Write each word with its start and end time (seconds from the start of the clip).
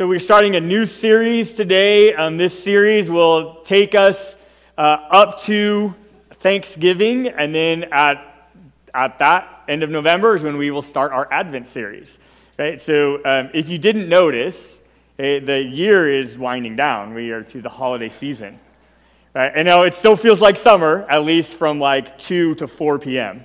So, 0.00 0.08
we're 0.08 0.18
starting 0.18 0.56
a 0.56 0.60
new 0.60 0.86
series 0.86 1.52
today. 1.52 2.14
Um, 2.14 2.38
this 2.38 2.58
series 2.58 3.10
will 3.10 3.56
take 3.64 3.94
us 3.94 4.34
uh, 4.78 4.96
up 5.10 5.38
to 5.42 5.94
Thanksgiving, 6.36 7.28
and 7.28 7.54
then 7.54 7.84
at, 7.92 8.48
at 8.94 9.18
that 9.18 9.64
end 9.68 9.82
of 9.82 9.90
November 9.90 10.34
is 10.34 10.42
when 10.42 10.56
we 10.56 10.70
will 10.70 10.80
start 10.80 11.12
our 11.12 11.30
Advent 11.30 11.68
series. 11.68 12.18
Right? 12.58 12.80
So, 12.80 13.16
um, 13.26 13.50
if 13.52 13.68
you 13.68 13.76
didn't 13.76 14.08
notice, 14.08 14.80
eh, 15.18 15.40
the 15.40 15.62
year 15.62 16.10
is 16.10 16.38
winding 16.38 16.76
down. 16.76 17.12
We 17.12 17.30
are 17.32 17.44
through 17.44 17.60
the 17.60 17.68
holiday 17.68 18.08
season. 18.08 18.58
Right? 19.34 19.52
And 19.54 19.66
now 19.66 19.82
it 19.82 19.92
still 19.92 20.16
feels 20.16 20.40
like 20.40 20.56
summer, 20.56 21.04
at 21.10 21.26
least 21.26 21.56
from 21.56 21.78
like 21.78 22.16
2 22.16 22.54
to 22.54 22.66
4 22.66 23.00
p.m 23.00 23.44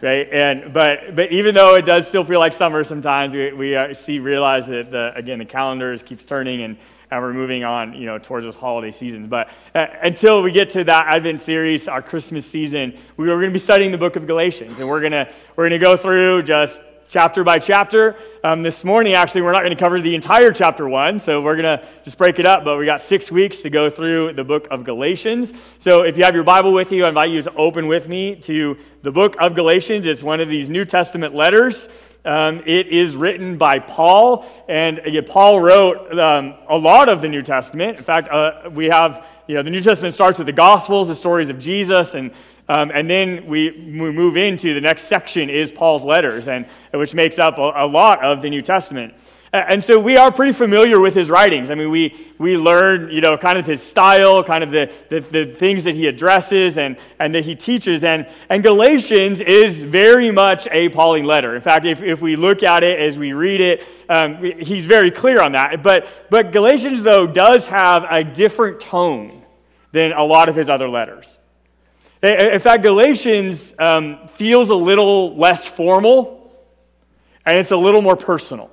right? 0.00 0.28
And 0.32 0.72
but 0.72 1.14
but 1.16 1.32
even 1.32 1.54
though 1.54 1.74
it 1.74 1.84
does 1.86 2.06
still 2.06 2.24
feel 2.24 2.38
like 2.38 2.52
summer 2.52 2.84
sometimes, 2.84 3.34
we, 3.34 3.52
we 3.52 3.76
uh, 3.76 3.94
see 3.94 4.18
realize 4.18 4.66
that 4.66 4.90
the, 4.90 5.12
again 5.14 5.38
the 5.38 5.44
calendar 5.44 5.96
keeps 5.98 6.24
turning 6.24 6.62
and. 6.62 6.76
And 7.10 7.22
we're 7.22 7.32
moving 7.32 7.64
on, 7.64 7.94
you 7.94 8.04
know, 8.04 8.18
towards 8.18 8.44
those 8.44 8.54
holiday 8.54 8.90
seasons. 8.90 9.28
But 9.30 9.48
uh, 9.74 9.86
until 10.02 10.42
we 10.42 10.52
get 10.52 10.68
to 10.68 10.84
that 10.84 11.06
Advent 11.06 11.40
series, 11.40 11.88
our 11.88 12.02
Christmas 12.02 12.44
season, 12.44 12.98
we 13.16 13.30
are 13.30 13.36
going 13.36 13.48
to 13.48 13.50
be 13.50 13.58
studying 13.58 13.90
the 13.90 13.96
book 13.96 14.16
of 14.16 14.26
Galatians, 14.26 14.78
and 14.78 14.86
we're 14.86 15.00
gonna 15.00 15.26
we're 15.56 15.64
gonna 15.64 15.78
go 15.78 15.96
through 15.96 16.42
just 16.42 16.82
chapter 17.08 17.42
by 17.42 17.58
chapter. 17.58 18.16
Um, 18.44 18.62
this 18.62 18.84
morning, 18.84 19.14
actually, 19.14 19.42
we're 19.42 19.52
not 19.52 19.62
going 19.62 19.74
to 19.74 19.82
cover 19.82 20.00
the 20.00 20.14
entire 20.14 20.52
chapter 20.52 20.88
one, 20.88 21.18
so 21.18 21.40
we're 21.40 21.56
going 21.56 21.78
to 21.78 21.86
just 22.04 22.18
break 22.18 22.38
it 22.38 22.46
up. 22.46 22.64
But 22.64 22.78
we 22.78 22.84
got 22.84 23.00
six 23.00 23.30
weeks 23.30 23.62
to 23.62 23.70
go 23.70 23.88
through 23.88 24.34
the 24.34 24.44
book 24.44 24.68
of 24.70 24.84
Galatians. 24.84 25.52
So 25.78 26.02
if 26.02 26.16
you 26.16 26.24
have 26.24 26.34
your 26.34 26.44
Bible 26.44 26.72
with 26.72 26.92
you, 26.92 27.04
I 27.04 27.08
invite 27.08 27.30
you 27.30 27.42
to 27.42 27.54
open 27.54 27.86
with 27.86 28.08
me 28.08 28.36
to 28.42 28.76
the 29.02 29.10
book 29.10 29.36
of 29.40 29.54
Galatians. 29.54 30.06
It's 30.06 30.22
one 30.22 30.40
of 30.40 30.48
these 30.48 30.68
New 30.68 30.84
Testament 30.84 31.34
letters. 31.34 31.88
Um, 32.24 32.62
it 32.66 32.88
is 32.88 33.16
written 33.16 33.56
by 33.56 33.78
Paul, 33.78 34.44
and 34.68 34.98
uh, 34.98 35.22
Paul 35.22 35.60
wrote 35.60 36.18
um, 36.18 36.54
a 36.68 36.76
lot 36.76 37.08
of 37.08 37.22
the 37.22 37.28
New 37.28 37.42
Testament. 37.42 37.96
In 37.96 38.04
fact, 38.04 38.28
uh, 38.28 38.68
we 38.70 38.86
have, 38.86 39.24
you 39.46 39.54
know, 39.54 39.62
the 39.62 39.70
New 39.70 39.80
Testament 39.80 40.14
starts 40.14 40.38
with 40.38 40.46
the 40.46 40.52
Gospels, 40.52 41.08
the 41.08 41.14
stories 41.14 41.48
of 41.48 41.58
Jesus, 41.58 42.14
and 42.14 42.32
um, 42.68 42.90
and 42.92 43.08
then 43.08 43.46
we, 43.46 43.70
move 43.70 44.36
into 44.36 44.74
the 44.74 44.80
next 44.80 45.02
section 45.04 45.48
is 45.48 45.72
Paul's 45.72 46.02
letters, 46.02 46.48
and, 46.48 46.66
which 46.92 47.14
makes 47.14 47.38
up 47.38 47.58
a, 47.58 47.72
a 47.76 47.86
lot 47.86 48.22
of 48.22 48.42
the 48.42 48.50
New 48.50 48.62
Testament. 48.62 49.14
And 49.50 49.82
so 49.82 49.98
we 49.98 50.18
are 50.18 50.30
pretty 50.30 50.52
familiar 50.52 51.00
with 51.00 51.14
his 51.14 51.30
writings. 51.30 51.70
I 51.70 51.74
mean, 51.74 51.90
we, 51.90 52.14
we 52.36 52.58
learn, 52.58 53.10
you 53.10 53.22
know, 53.22 53.38
kind 53.38 53.58
of 53.58 53.64
his 53.64 53.82
style, 53.82 54.44
kind 54.44 54.62
of 54.62 54.70
the, 54.70 54.92
the, 55.08 55.20
the, 55.20 55.54
things 55.54 55.84
that 55.84 55.94
he 55.94 56.06
addresses 56.06 56.76
and, 56.76 56.98
and 57.18 57.34
that 57.34 57.46
he 57.46 57.54
teaches. 57.54 58.04
And, 58.04 58.28
and 58.50 58.62
Galatians 58.62 59.40
is 59.40 59.82
very 59.82 60.30
much 60.30 60.68
a 60.70 60.90
Pauline 60.90 61.24
letter. 61.24 61.56
In 61.56 61.62
fact, 61.62 61.86
if, 61.86 62.02
if 62.02 62.20
we 62.20 62.36
look 62.36 62.62
at 62.62 62.82
it 62.82 63.00
as 63.00 63.18
we 63.18 63.32
read 63.32 63.62
it, 63.62 63.86
um, 64.10 64.42
he's 64.42 64.84
very 64.84 65.10
clear 65.10 65.40
on 65.40 65.52
that. 65.52 65.82
But, 65.82 66.06
but 66.28 66.52
Galatians, 66.52 67.02
though, 67.02 67.26
does 67.26 67.64
have 67.64 68.04
a 68.10 68.22
different 68.22 68.80
tone 68.80 69.42
than 69.92 70.12
a 70.12 70.22
lot 70.22 70.50
of 70.50 70.56
his 70.56 70.68
other 70.68 70.90
letters. 70.90 71.38
In 72.22 72.58
fact, 72.58 72.82
Galatians 72.82 73.74
um, 73.78 74.26
feels 74.28 74.70
a 74.70 74.74
little 74.74 75.36
less 75.36 75.66
formal 75.66 76.38
and 77.46 77.56
it's 77.56 77.70
a 77.70 77.76
little 77.76 78.02
more 78.02 78.16
personal 78.16 78.70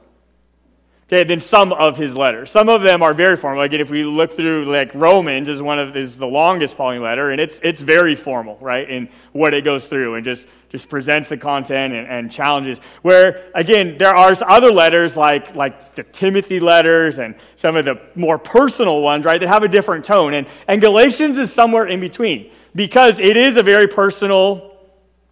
okay, 1.08 1.24
than 1.24 1.40
some 1.40 1.72
of 1.72 1.98
his 1.98 2.18
letters. 2.18 2.52
Some 2.52 2.70
of 2.70 2.82
them 2.82 3.02
are 3.02 3.14
very 3.14 3.38
formal. 3.38 3.60
Like 3.60 3.74
if 3.74 3.90
we 3.90 4.04
look 4.04 4.34
through, 4.34 4.66
like 4.66 4.94
Romans 4.94 5.48
is 5.48 5.62
one 5.62 5.80
of 5.80 5.96
is 5.96 6.18
the 6.18 6.28
longest 6.28 6.76
Pauline 6.76 7.02
letter, 7.02 7.32
and 7.32 7.40
it's 7.40 7.60
it's 7.64 7.82
very 7.82 8.16
formal, 8.16 8.58
right, 8.60 8.90
in 8.90 9.08
what 9.32 9.54
it 9.54 9.64
goes 9.64 9.88
through 9.88 10.16
and 10.16 10.26
just 10.26 10.48
just 10.70 10.90
presents 10.90 11.30
the 11.30 11.38
content 11.38 11.94
and, 11.94 12.08
and 12.08 12.32
challenges. 12.32 12.80
Where 13.02 13.50
again, 13.56 13.98
there 13.98 14.16
are 14.16 14.34
other 14.46 14.72
letters 14.72 15.16
like 15.16 15.56
like 15.56 15.96
the 15.96 16.04
Timothy 16.04 16.60
letters 16.60 17.20
and 17.20 17.36
some 17.56 17.76
of 17.76 17.86
the 17.86 18.02
more 18.16 18.38
personal 18.38 19.02
ones, 19.02 19.24
right, 19.24 19.40
that 19.40 19.48
have 19.48 19.64
a 19.64 19.70
different 19.70 20.04
tone. 20.04 20.34
And 20.34 20.48
and 20.68 20.82
Galatians 20.82 21.38
is 21.38 21.54
somewhere 21.54 21.88
in 21.88 22.00
between 22.00 22.52
because 22.76 23.20
it 23.20 23.38
is 23.38 23.56
a 23.58 23.64
very 23.64 23.88
personal 23.88 24.76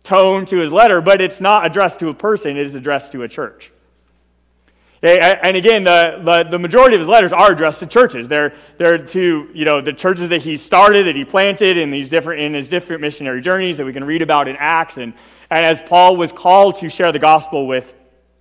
tone 0.03 0.45
to 0.47 0.57
his 0.57 0.71
letter, 0.71 1.01
but 1.01 1.21
it's 1.21 1.41
not 1.41 1.65
addressed 1.65 1.99
to 1.99 2.09
a 2.09 2.13
person, 2.13 2.57
it 2.57 2.65
is 2.65 2.75
addressed 2.75 3.11
to 3.11 3.23
a 3.23 3.27
church. 3.27 3.71
And 5.01 5.57
again, 5.57 5.83
the, 5.83 6.21
the, 6.23 6.49
the, 6.51 6.59
majority 6.59 6.95
of 6.95 7.01
his 7.01 7.09
letters 7.09 7.33
are 7.33 7.51
addressed 7.51 7.79
to 7.81 7.87
churches. 7.87 8.29
They're, 8.29 8.53
they're 8.77 8.97
to 8.97 9.49
you 9.53 9.65
know, 9.65 9.81
the 9.81 9.91
churches 9.91 10.29
that 10.29 10.41
he 10.41 10.55
started, 10.55 11.07
that 11.07 11.15
he 11.17 11.25
planted 11.25 11.75
in, 11.75 11.91
these 11.91 12.07
different, 12.07 12.41
in 12.41 12.53
his 12.53 12.69
different 12.69 13.01
missionary 13.01 13.41
journeys 13.41 13.75
that 13.75 13.85
we 13.85 13.91
can 13.91 14.05
read 14.05 14.21
about 14.21 14.47
in 14.47 14.55
Acts. 14.55 14.95
And, 14.95 15.13
and 15.49 15.65
as 15.65 15.81
Paul 15.81 16.15
was 16.15 16.31
called 16.31 16.75
to 16.75 16.89
share 16.89 17.11
the 17.11 17.19
gospel 17.19 17.67
with 17.67 17.93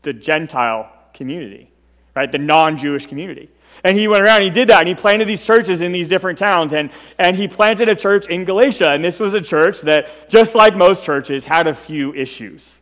the 0.02 0.12
Gentile 0.12 0.88
community, 1.12 1.68
right, 2.14 2.30
the 2.30 2.38
non 2.38 2.78
Jewish 2.78 3.06
community. 3.06 3.50
And 3.84 3.98
he 3.98 4.06
went 4.06 4.22
around 4.22 4.36
and 4.36 4.44
he 4.44 4.50
did 4.50 4.68
that. 4.68 4.80
And 4.80 4.88
he 4.88 4.94
planted 4.94 5.26
these 5.26 5.44
churches 5.44 5.80
in 5.80 5.92
these 5.92 6.08
different 6.08 6.38
towns. 6.38 6.72
And, 6.72 6.90
and 7.18 7.36
he 7.36 7.48
planted 7.48 7.88
a 7.88 7.96
church 7.96 8.28
in 8.28 8.44
Galatia. 8.44 8.90
And 8.90 9.02
this 9.02 9.18
was 9.18 9.34
a 9.34 9.40
church 9.40 9.80
that, 9.82 10.30
just 10.30 10.54
like 10.54 10.76
most 10.76 11.04
churches, 11.04 11.44
had 11.44 11.66
a 11.66 11.74
few 11.74 12.14
issues. 12.14 12.78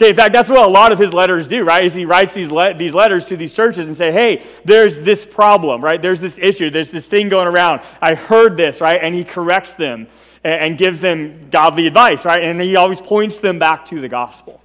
Okay, 0.00 0.10
in 0.10 0.14
fact, 0.14 0.32
that's 0.32 0.48
what 0.48 0.64
a 0.64 0.70
lot 0.70 0.92
of 0.92 0.98
his 1.00 1.12
letters 1.12 1.48
do, 1.48 1.64
right? 1.64 1.84
Is 1.84 1.92
he 1.92 2.04
writes 2.04 2.32
these, 2.32 2.52
le- 2.52 2.72
these 2.74 2.94
letters 2.94 3.24
to 3.26 3.36
these 3.36 3.52
churches 3.52 3.88
and 3.88 3.96
say, 3.96 4.12
hey, 4.12 4.46
there's 4.64 5.00
this 5.00 5.26
problem, 5.26 5.82
right? 5.82 6.00
There's 6.00 6.20
this 6.20 6.38
issue. 6.38 6.70
There's 6.70 6.90
this 6.90 7.06
thing 7.06 7.28
going 7.28 7.48
around. 7.48 7.80
I 8.00 8.14
heard 8.14 8.56
this, 8.56 8.80
right? 8.80 9.00
And 9.02 9.12
he 9.12 9.24
corrects 9.24 9.74
them 9.74 10.06
and, 10.44 10.60
and 10.60 10.78
gives 10.78 11.00
them 11.00 11.50
godly 11.50 11.88
advice, 11.88 12.24
right? 12.24 12.44
And 12.44 12.60
he 12.60 12.76
always 12.76 13.00
points 13.00 13.38
them 13.38 13.58
back 13.58 13.86
to 13.86 14.00
the 14.00 14.08
gospel. 14.08 14.60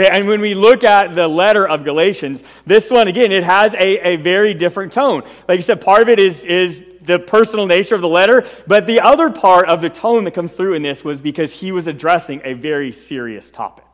And 0.00 0.26
when 0.26 0.40
we 0.40 0.54
look 0.54 0.84
at 0.84 1.14
the 1.14 1.28
letter 1.28 1.66
of 1.66 1.84
Galatians, 1.84 2.42
this 2.66 2.90
one, 2.90 3.08
again, 3.08 3.32
it 3.32 3.44
has 3.44 3.74
a, 3.74 4.08
a 4.08 4.16
very 4.16 4.54
different 4.54 4.92
tone. 4.92 5.22
Like 5.48 5.58
I 5.58 5.62
said, 5.62 5.80
part 5.80 6.02
of 6.02 6.08
it 6.08 6.18
is, 6.18 6.44
is 6.44 6.82
the 7.02 7.18
personal 7.18 7.66
nature 7.66 7.94
of 7.94 8.00
the 8.00 8.08
letter, 8.08 8.46
but 8.66 8.86
the 8.86 9.00
other 9.00 9.30
part 9.30 9.68
of 9.68 9.80
the 9.80 9.90
tone 9.90 10.24
that 10.24 10.32
comes 10.32 10.52
through 10.52 10.74
in 10.74 10.82
this 10.82 11.04
was 11.04 11.20
because 11.20 11.52
he 11.52 11.72
was 11.72 11.86
addressing 11.86 12.40
a 12.44 12.52
very 12.52 12.92
serious 12.92 13.50
topic. 13.50 13.84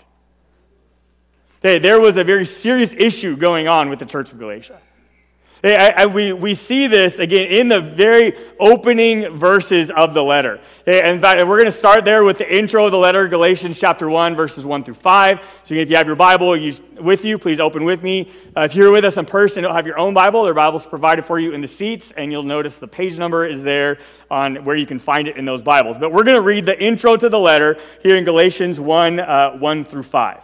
There 1.61 2.01
was 2.01 2.17
a 2.17 2.25
very 2.25 2.47
serious 2.47 2.93
issue 2.93 3.37
going 3.37 3.67
on 3.67 3.89
with 3.89 3.99
the 3.99 4.07
church 4.07 4.33
of 4.33 4.39
Galatia. 4.39 4.81
I, 5.65 6.05
we, 6.07 6.33
we 6.35 6.55
see 6.55 6.87
this 6.87 7.19
again 7.19 7.49
in 7.49 7.69
the 7.69 7.81
very 7.81 8.37
opening 8.61 9.37
verses 9.37 9.91
of 9.91 10.13
the 10.13 10.23
letter. 10.23 10.61
In 10.87 11.21
fact, 11.21 11.47
we're 11.47 11.59
going 11.59 11.65
to 11.65 11.73
start 11.73 12.05
there 12.05 12.25
with 12.25 12.39
the 12.39 12.57
intro 12.57 12.85
of 12.85 12.93
the 12.93 12.99
letter, 12.99 13.27
Galatians 13.27 13.79
chapter 13.79 14.09
1, 14.09 14.37
verses 14.37 14.67
1 14.67 14.85
through 14.85 14.95
5. 14.95 15.41
So 15.65 15.75
if 15.75 15.89
you 15.89 15.97
have 15.97 16.07
your 16.07 16.17
Bible 16.17 16.51
with 17.01 17.25
you, 17.25 17.39
please 17.39 17.59
open 17.59 17.85
with 17.85 18.03
me. 18.03 18.31
Uh, 18.55 18.63
if 18.63 18.75
you're 18.75 18.93
with 18.93 19.05
us 19.05 19.17
in 19.17 19.25
person 19.25 19.63
don't 19.63 19.75
have 19.75 19.87
your 19.87 19.99
own 19.99 20.13
Bible, 20.13 20.45
their 20.45 20.55
Bible's 20.55 20.85
provided 20.85 21.25
for 21.25 21.39
you 21.39 21.53
in 21.53 21.63
the 21.63 21.69
seats, 21.69 22.13
and 22.13 22.31
you'll 22.31 22.43
notice 22.43 22.77
the 22.77 22.89
page 22.89 23.19
number 23.19 23.47
is 23.47 23.63
there 23.63 23.99
on 24.31 24.65
where 24.65 24.77
you 24.77 24.87
can 24.87 24.99
find 24.99 25.27
it 25.27 25.37
in 25.37 25.47
those 25.47 25.63
Bibles. 25.63 25.97
But 25.97 26.13
we're 26.13 26.25
going 26.25 26.37
to 26.37 26.43
read 26.43 26.67
the 26.67 26.81
intro 26.83 27.17
to 27.17 27.29
the 27.31 27.39
letter 27.39 27.79
here 28.03 28.17
in 28.17 28.25
Galatians 28.25 28.79
1, 28.79 29.21
uh, 29.21 29.53
1 29.57 29.85
through 29.85 30.03
5, 30.03 30.43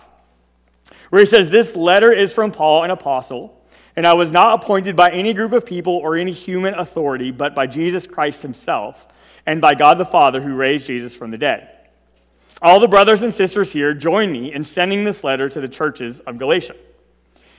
where 1.10 1.20
he 1.20 1.26
says, 1.26 1.50
This 1.50 1.76
letter 1.76 2.10
is 2.10 2.32
from 2.32 2.50
Paul, 2.50 2.84
an 2.84 2.90
apostle 2.90 3.61
and 3.96 4.06
I 4.06 4.14
was 4.14 4.32
not 4.32 4.62
appointed 4.62 4.96
by 4.96 5.10
any 5.10 5.34
group 5.34 5.52
of 5.52 5.66
people 5.66 5.94
or 5.94 6.16
any 6.16 6.32
human 6.32 6.74
authority, 6.74 7.30
but 7.30 7.54
by 7.54 7.66
Jesus 7.66 8.06
Christ 8.06 8.42
himself 8.42 9.06
and 9.46 9.60
by 9.60 9.74
God 9.74 9.98
the 9.98 10.04
Father 10.04 10.40
who 10.40 10.54
raised 10.54 10.86
Jesus 10.86 11.14
from 11.14 11.30
the 11.30 11.38
dead. 11.38 11.68
All 12.62 12.78
the 12.78 12.88
brothers 12.88 13.22
and 13.22 13.34
sisters 13.34 13.72
here 13.72 13.92
join 13.92 14.30
me 14.30 14.52
in 14.52 14.64
sending 14.64 15.04
this 15.04 15.24
letter 15.24 15.48
to 15.48 15.60
the 15.60 15.68
churches 15.68 16.20
of 16.20 16.38
Galatia. 16.38 16.76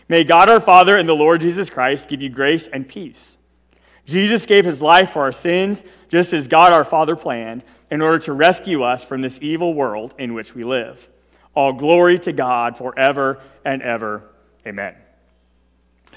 May 0.07 0.23
God 0.23 0.49
our 0.49 0.59
Father 0.59 0.97
and 0.97 1.07
the 1.07 1.13
Lord 1.13 1.41
Jesus 1.41 1.69
Christ 1.69 2.09
give 2.09 2.21
you 2.21 2.29
grace 2.29 2.67
and 2.67 2.87
peace. 2.87 3.37
Jesus 4.05 4.45
gave 4.45 4.65
his 4.65 4.81
life 4.81 5.11
for 5.11 5.21
our 5.21 5.31
sins, 5.31 5.83
just 6.09 6.33
as 6.33 6.47
God 6.47 6.73
our 6.73 6.83
Father 6.83 7.15
planned, 7.15 7.63
in 7.89 8.01
order 8.01 8.19
to 8.19 8.33
rescue 8.33 8.83
us 8.83 9.03
from 9.03 9.21
this 9.21 9.39
evil 9.41 9.73
world 9.73 10.13
in 10.17 10.33
which 10.33 10.55
we 10.55 10.63
live. 10.63 11.09
All 11.55 11.73
glory 11.73 12.19
to 12.19 12.33
God 12.33 12.77
forever 12.77 13.41
and 13.63 13.81
ever. 13.81 14.23
Amen. 14.65 15.02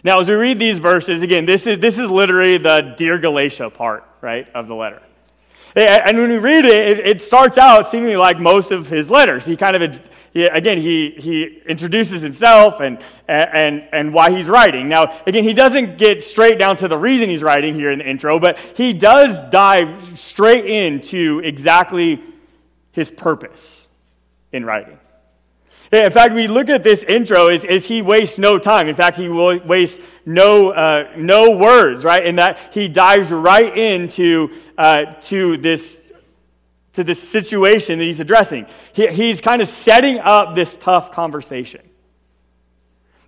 Now, 0.06 0.20
as 0.20 0.28
we 0.28 0.36
read 0.36 0.60
these 0.60 0.78
verses, 0.78 1.22
again, 1.22 1.46
this 1.46 1.66
is, 1.66 1.80
this 1.80 1.98
is 1.98 2.08
literally 2.08 2.58
the 2.58 2.94
Dear 2.96 3.18
Galatia 3.18 3.70
part, 3.70 4.04
right, 4.20 4.46
of 4.54 4.68
the 4.68 4.74
letter. 4.76 5.02
And 5.74 6.16
when 6.16 6.30
we 6.30 6.38
read 6.38 6.64
it, 6.64 7.00
it 7.00 7.20
starts 7.20 7.58
out 7.58 7.88
seemingly 7.88 8.14
like 8.14 8.38
most 8.38 8.70
of 8.70 8.86
his 8.86 9.10
letters. 9.10 9.44
He 9.44 9.56
kind 9.56 9.82
of, 9.82 10.00
he, 10.32 10.44
again, 10.44 10.80
he, 10.80 11.10
he 11.10 11.60
introduces 11.66 12.22
himself 12.22 12.78
and, 12.78 13.00
and, 13.26 13.82
and 13.92 14.14
why 14.14 14.30
he's 14.30 14.46
writing. 14.46 14.88
Now, 14.88 15.20
again, 15.26 15.42
he 15.42 15.54
doesn't 15.54 15.98
get 15.98 16.22
straight 16.22 16.60
down 16.60 16.76
to 16.76 16.86
the 16.86 16.96
reason 16.96 17.28
he's 17.28 17.42
writing 17.42 17.74
here 17.74 17.90
in 17.90 17.98
the 17.98 18.08
intro, 18.08 18.38
but 18.38 18.60
he 18.76 18.92
does 18.92 19.42
dive 19.50 20.16
straight 20.16 20.66
into 20.66 21.40
exactly 21.42 22.22
his 22.92 23.10
purpose 23.10 23.88
in 24.52 24.64
writing. 24.64 25.00
In 26.04 26.12
fact, 26.12 26.34
we 26.34 26.46
look 26.46 26.68
at 26.68 26.82
this 26.82 27.02
intro 27.04 27.48
is, 27.48 27.64
is 27.64 27.86
he 27.86 28.02
wastes 28.02 28.38
no 28.38 28.58
time. 28.58 28.88
In 28.88 28.94
fact, 28.94 29.16
he 29.16 29.28
wastes 29.28 30.04
no, 30.24 30.70
uh, 30.70 31.12
no 31.16 31.56
words, 31.56 32.04
right? 32.04 32.24
In 32.24 32.36
that 32.36 32.58
he 32.72 32.88
dives 32.88 33.30
right 33.30 33.76
into 33.76 34.54
uh, 34.76 35.06
to 35.22 35.56
this 35.56 36.00
to 36.96 37.04
this 37.04 37.22
situation 37.22 37.98
that 37.98 38.04
he's 38.06 38.20
addressing. 38.20 38.66
He, 38.94 39.06
he's 39.08 39.42
kind 39.42 39.60
of 39.60 39.68
setting 39.68 40.18
up 40.18 40.54
this 40.54 40.74
tough 40.76 41.12
conversation. 41.12 41.82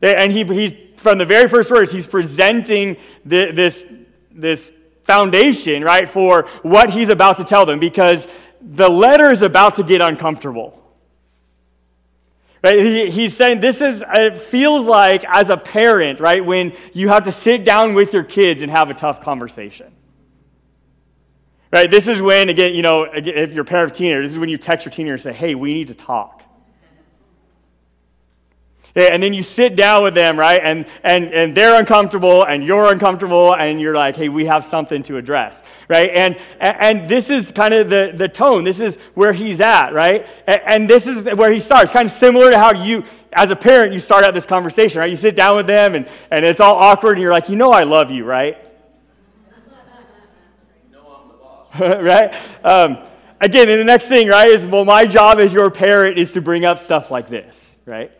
And 0.00 0.32
he, 0.32 0.43
he's, 0.44 0.73
from 0.97 1.19
the 1.19 1.26
very 1.26 1.49
first 1.49 1.71
words, 1.71 1.93
he's 1.93 2.06
presenting 2.06 2.97
the, 3.26 3.50
this, 3.53 3.85
this 4.32 4.73
foundation, 5.03 5.85
right, 5.85 6.09
for 6.09 6.44
what 6.62 6.88
he's 6.91 7.11
about 7.11 7.37
to 7.38 7.44
tell 7.44 7.67
them 7.67 7.79
because 7.79 8.26
the 8.62 8.88
letter 8.88 9.31
is 9.31 9.43
about 9.43 9.75
to 9.75 9.82
get 9.82 10.00
uncomfortable. 10.00 10.78
Right? 12.63 12.79
He, 12.79 13.11
he's 13.11 13.37
saying 13.37 13.61
this 13.61 13.81
is, 13.81 14.03
it 14.07 14.39
feels 14.39 14.87
like 14.87 15.25
as 15.25 15.51
a 15.51 15.57
parent, 15.57 16.21
right, 16.21 16.45
when 16.45 16.75
you 16.93 17.09
have 17.09 17.25
to 17.25 17.33
sit 17.33 17.65
down 17.65 17.95
with 17.95 18.13
your 18.13 18.25
kids 18.25 18.63
and 18.63 18.71
have 18.71 18.91
a 18.91 18.95
tough 18.95 19.21
conversation. 19.21 19.93
Right? 21.73 21.91
This 21.91 22.09
is 22.09 22.23
when, 22.23 22.49
again, 22.49 22.75
you 22.75 22.83
know, 22.83 23.03
if 23.05 23.53
you're 23.53 23.63
a 23.63 23.65
parent 23.65 23.91
of 23.91 23.97
teenagers, 23.97 24.31
this 24.31 24.33
is 24.33 24.39
when 24.39 24.49
you 24.49 24.57
text 24.57 24.87
your 24.87 24.93
teenager 24.93 25.15
and 25.15 25.23
say, 25.23 25.33
hey, 25.33 25.55
we 25.55 25.75
need 25.75 25.89
to 25.89 25.95
talk. 25.95 26.43
And 28.99 29.23
then 29.23 29.33
you 29.33 29.43
sit 29.43 29.77
down 29.77 30.03
with 30.03 30.15
them, 30.15 30.39
right? 30.39 30.61
And, 30.62 30.87
and, 31.05 31.33
and 31.33 31.55
they're 31.55 31.79
uncomfortable 31.79 32.45
and 32.45 32.65
you're 32.65 32.91
uncomfortable 32.93 33.55
and 33.55 33.81
you're 33.81 33.95
like, 33.95 34.17
hey, 34.17 34.29
we 34.29 34.47
have 34.47 34.65
something 34.65 35.03
to 35.05 35.17
address, 35.17 35.62
right? 35.89 36.11
And, 36.12 36.39
and 36.59 37.09
this 37.09 37.31
is 37.31 37.50
kind 37.53 37.75
of 37.75 37.89
the, 37.91 38.12
the 38.15 38.29
tone. 38.29 38.65
This 38.65 38.81
is 38.81 38.97
where 39.15 39.33
he's 39.33 39.61
at, 39.61 39.93
right? 39.93 40.27
And 40.47 40.89
this 40.89 41.06
is 41.06 41.25
where 41.37 41.50
he 41.50 41.61
starts, 41.61 41.93
kind 41.93 42.06
of 42.06 42.12
similar 42.12 42.50
to 42.50 42.59
how 42.59 42.73
you, 42.73 43.05
as 43.33 43.50
a 43.50 43.56
parent, 43.56 43.93
you 43.93 43.99
start 43.99 44.25
out 44.25 44.35
this 44.35 44.47
conversation, 44.47 45.00
right? 45.00 45.11
You 45.11 45.17
sit 45.17 45.37
down 45.37 45.56
with 45.56 45.67
them 45.67 45.95
and, 45.95 46.09
and 46.31 46.45
it's 46.45 46.61
all 46.61 46.77
awkward 46.77 47.12
and 47.12 47.23
you're 47.23 47.33
like, 47.33 47.49
you 47.49 47.56
know 47.56 47.71
I 47.71 47.85
love 47.85 48.11
you, 48.11 48.25
right? 48.25 48.59
right? 51.79 52.35
Um, 52.65 52.99
again, 53.41 53.69
and 53.69 53.81
the 53.81 53.85
next 53.85 54.06
thing, 54.06 54.29
right, 54.29 54.49
is 54.49 54.67
well, 54.67 54.85
my 54.85 55.06
job 55.06 55.39
as 55.39 55.53
your 55.53 55.71
parent 55.71 56.19
is 56.19 56.33
to 56.33 56.41
bring 56.41 56.65
up 56.65 56.79
stuff 56.79 57.11
like 57.11 57.29
this, 57.29 57.77
right? 57.85 58.12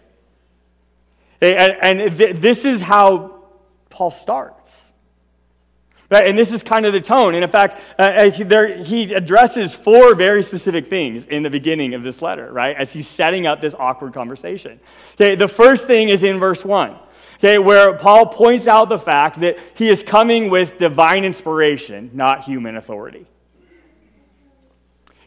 And, 1.41 2.01
and 2.01 2.19
th- 2.19 2.37
this 2.37 2.65
is 2.65 2.81
how 2.81 3.45
Paul 3.91 4.11
starts. 4.11 4.93
And 6.11 6.39
this 6.39 6.53
is 6.53 6.63
kind 6.63 6.87
of 6.87 6.95
the 6.95 7.03
tone. 7.03 7.35
And 7.35 7.45
in 7.45 7.51
fact, 7.51 7.83
uh, 7.99 8.03
uh 8.03 8.31
there, 8.45 8.83
he 8.83 9.13
addresses 9.13 9.75
four 9.75 10.15
very 10.15 10.43
specific 10.43 10.89
things 10.89 11.27
in 11.27 11.43
the 11.43 11.51
beginning 11.51 11.93
of 11.93 12.03
this 12.03 12.23
letter, 12.23 12.51
right? 12.51 12.75
As 12.75 12.93
he's 12.93 13.07
setting 13.07 13.47
up 13.47 13.61
this 13.61 13.75
awkward 13.79 14.15
conversation. 14.15 14.81
Okay, 15.15 15.35
the 15.35 15.49
first 15.49 15.87
thing 15.87 16.09
is 16.09 16.23
in 16.23 16.39
verse 16.39 16.65
1, 16.65 16.97
okay, 17.37 17.59
where 17.59 17.93
Paul 17.99 18.27
points 18.27 18.67
out 18.67 18.89
the 18.89 18.99
fact 18.99 19.41
that 19.41 19.59
he 19.75 19.91
is 19.91 20.03
coming 20.03 20.49
with 20.49 20.79
divine 20.79 21.25
inspiration, 21.25 22.11
not 22.15 22.45
human 22.45 22.77
authority. 22.77 23.27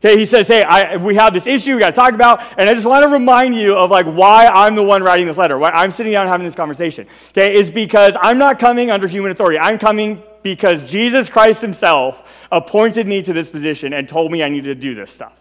Okay, 0.03 0.17
he 0.17 0.25
says, 0.25 0.47
hey, 0.47 0.63
I, 0.63 0.97
we 0.97 1.13
have 1.15 1.31
this 1.31 1.45
issue 1.45 1.75
we 1.75 1.79
got 1.79 1.91
to 1.91 1.95
talk 1.95 2.13
about, 2.13 2.41
and 2.57 2.67
I 2.67 2.73
just 2.73 2.87
want 2.87 3.03
to 3.03 3.09
remind 3.09 3.53
you 3.53 3.77
of 3.77 3.91
like 3.91 4.07
why 4.07 4.47
I'm 4.47 4.73
the 4.73 4.81
one 4.81 5.03
writing 5.03 5.27
this 5.27 5.37
letter, 5.37 5.59
why 5.59 5.69
I'm 5.69 5.91
sitting 5.91 6.11
down 6.11 6.25
having 6.25 6.43
this 6.43 6.55
conversation. 6.55 7.05
Okay, 7.29 7.53
is 7.53 7.69
because 7.69 8.17
I'm 8.19 8.39
not 8.39 8.57
coming 8.57 8.89
under 8.89 9.07
human 9.07 9.29
authority. 9.29 9.59
I'm 9.59 9.77
coming 9.77 10.23
because 10.41 10.83
Jesus 10.83 11.29
Christ 11.29 11.61
himself 11.61 12.27
appointed 12.51 13.07
me 13.07 13.21
to 13.21 13.31
this 13.31 13.51
position 13.51 13.93
and 13.93 14.09
told 14.09 14.31
me 14.31 14.41
I 14.41 14.49
needed 14.49 14.73
to 14.73 14.81
do 14.81 14.95
this 14.95 15.11
stuff. 15.11 15.37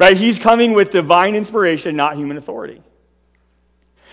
Right? 0.00 0.16
He's 0.16 0.38
coming 0.38 0.72
with 0.72 0.88
divine 0.88 1.34
inspiration, 1.34 1.96
not 1.96 2.16
human 2.16 2.38
authority. 2.38 2.80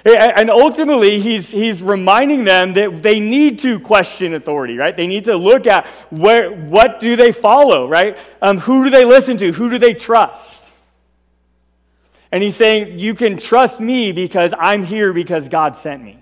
And 0.06 0.52
ultimately, 0.52 1.20
he's, 1.20 1.50
he's 1.50 1.82
reminding 1.82 2.44
them 2.44 2.74
that 2.74 3.02
they 3.02 3.20
need 3.20 3.58
to 3.60 3.80
question 3.80 4.36
authority, 4.36 4.78
right? 4.78 4.96
They 4.96 5.08
need 5.08 5.24
to 5.24 5.36
look 5.36 5.66
at 5.66 5.88
where, 6.12 6.52
what 6.52 7.00
do 7.00 7.16
they 7.16 7.32
follow, 7.32 7.88
right? 7.88 8.16
Um, 8.40 8.60
who 8.60 8.84
do 8.84 8.92
they 8.92 9.04
listen 9.04 9.38
to? 9.38 9.52
Who 9.52 9.72
do 9.72 9.80
they 9.80 9.96
trust? 9.96 10.64
And 12.32 12.44
he's 12.44 12.56
saying, 12.56 13.00
You 13.00 13.16
can 13.16 13.38
trust 13.38 13.80
me 13.80 14.12
because 14.12 14.54
I'm 14.60 14.84
here 14.84 15.12
because 15.12 15.50
God 15.50 15.76
sent 15.76 16.04
me. 16.04 16.20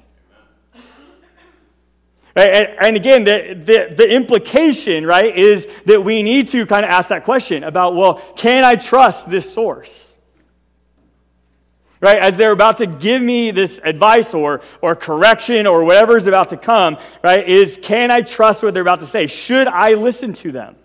And, 2.35 2.67
and 2.81 2.95
again, 2.95 3.25
the, 3.25 3.53
the, 3.53 3.95
the 3.95 4.09
implication, 4.09 5.05
right, 5.05 5.35
is 5.35 5.67
that 5.85 6.01
we 6.01 6.23
need 6.23 6.47
to 6.49 6.65
kind 6.65 6.83
of 6.83 6.89
ask 6.89 7.09
that 7.09 7.25
question 7.25 7.63
about, 7.63 7.95
well, 7.95 8.15
can 8.35 8.63
I 8.63 8.75
trust 8.75 9.29
this 9.29 9.53
source? 9.53 10.12
Right? 12.03 12.19
As 12.19 12.35
they're 12.35 12.51
about 12.51 12.79
to 12.79 12.85
give 12.85 13.21
me 13.21 13.51
this 13.51 13.79
advice 13.81 14.33
or, 14.33 14.59
or 14.81 14.93
correction 14.93 15.65
or 15.65 15.85
whatever 15.85 16.17
is 16.17 16.27
about 16.27 16.49
to 16.49 16.57
come, 16.57 16.97
right? 17.23 17.47
Is 17.47 17.79
can 17.81 18.11
I 18.11 18.19
trust 18.19 18.61
what 18.61 18.73
they're 18.73 18.81
about 18.81 18.99
to 18.99 19.05
say? 19.05 19.27
Should 19.27 19.69
I 19.69 19.93
listen 19.93 20.33
to 20.33 20.51
them? 20.51 20.75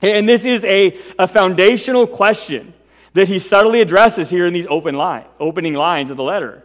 And 0.00 0.28
this 0.28 0.44
is 0.44 0.64
a, 0.64 0.96
a 1.18 1.26
foundational 1.26 2.06
question 2.06 2.74
that 3.14 3.26
he 3.26 3.40
subtly 3.40 3.80
addresses 3.80 4.30
here 4.30 4.46
in 4.46 4.52
these 4.52 4.68
open 4.70 4.94
line, 4.94 5.24
opening 5.40 5.74
lines 5.74 6.12
of 6.12 6.16
the 6.16 6.22
letter. 6.22 6.62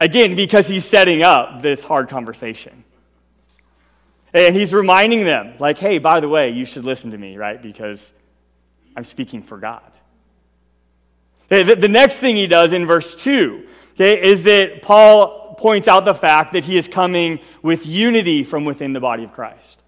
Again, 0.00 0.34
because 0.34 0.66
he's 0.66 0.84
setting 0.84 1.22
up 1.22 1.62
this 1.62 1.84
hard 1.84 2.08
conversation. 2.08 2.82
And 4.34 4.56
he's 4.56 4.74
reminding 4.74 5.24
them, 5.24 5.54
like, 5.60 5.78
hey, 5.78 5.98
by 5.98 6.18
the 6.18 6.28
way, 6.28 6.50
you 6.50 6.64
should 6.64 6.84
listen 6.84 7.12
to 7.12 7.18
me, 7.18 7.36
right? 7.36 7.62
Because 7.62 8.12
I'm 8.96 9.04
speaking 9.04 9.42
for 9.42 9.58
God. 9.58 9.92
The, 11.50 11.74
the 11.74 11.88
next 11.88 12.18
thing 12.18 12.36
he 12.36 12.46
does 12.46 12.72
in 12.72 12.86
verse 12.86 13.14
2 13.14 13.66
okay, 13.94 14.22
is 14.22 14.44
that 14.44 14.82
Paul 14.82 15.54
points 15.56 15.88
out 15.88 16.06
the 16.06 16.14
fact 16.14 16.54
that 16.54 16.64
he 16.64 16.78
is 16.78 16.88
coming 16.88 17.40
with 17.60 17.84
unity 17.84 18.42
from 18.44 18.64
within 18.64 18.94
the 18.94 19.00
body 19.00 19.24
of 19.24 19.32
Christ. 19.32 19.82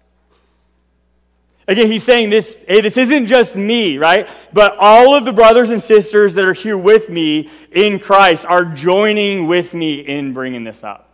Again, 1.67 1.87
he's 1.87 2.03
saying 2.03 2.29
this, 2.29 2.57
hey, 2.67 2.81
this 2.81 2.97
isn't 2.97 3.27
just 3.27 3.55
me, 3.55 3.97
right? 3.97 4.27
But 4.51 4.75
all 4.77 5.15
of 5.15 5.23
the 5.23 5.31
brothers 5.31 5.71
and 5.71 5.81
sisters 5.81 6.33
that 6.33 6.43
are 6.43 6.53
here 6.53 6.77
with 6.77 7.09
me 7.09 7.49
in 7.71 7.99
Christ 7.99 8.45
are 8.45 8.65
joining 8.65 9.47
with 9.47 9.73
me 9.73 10.01
in 10.01 10.33
bringing 10.33 10.65
this 10.65 10.83
up. 10.83 11.09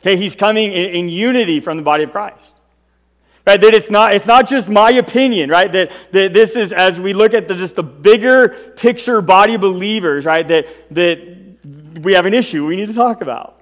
Okay, 0.00 0.16
he's 0.16 0.36
coming 0.36 0.70
in, 0.72 0.90
in 0.90 1.08
unity 1.08 1.60
from 1.60 1.78
the 1.78 1.82
body 1.82 2.04
of 2.04 2.12
Christ. 2.12 2.54
Right, 3.44 3.60
that 3.60 3.74
it's 3.74 3.90
not, 3.90 4.14
it's 4.14 4.26
not 4.26 4.48
just 4.48 4.68
my 4.68 4.92
opinion, 4.92 5.50
right? 5.50 5.70
That, 5.72 5.90
that 6.12 6.32
this 6.32 6.54
is, 6.54 6.72
as 6.72 7.00
we 7.00 7.12
look 7.12 7.34
at 7.34 7.48
the, 7.48 7.56
just 7.56 7.74
the 7.74 7.82
bigger 7.82 8.50
picture 8.76 9.20
body 9.20 9.56
believers, 9.56 10.24
right? 10.24 10.46
That, 10.46 10.66
that 10.94 11.98
we 12.02 12.14
have 12.14 12.24
an 12.24 12.34
issue 12.34 12.64
we 12.64 12.76
need 12.76 12.88
to 12.88 12.94
talk 12.94 13.20
about. 13.20 13.60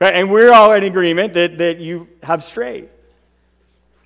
Right? 0.00 0.14
And 0.14 0.32
we're 0.32 0.52
all 0.52 0.72
in 0.72 0.82
agreement 0.82 1.34
that, 1.34 1.58
that 1.58 1.78
you 1.78 2.08
have 2.24 2.42
strayed. 2.42 2.88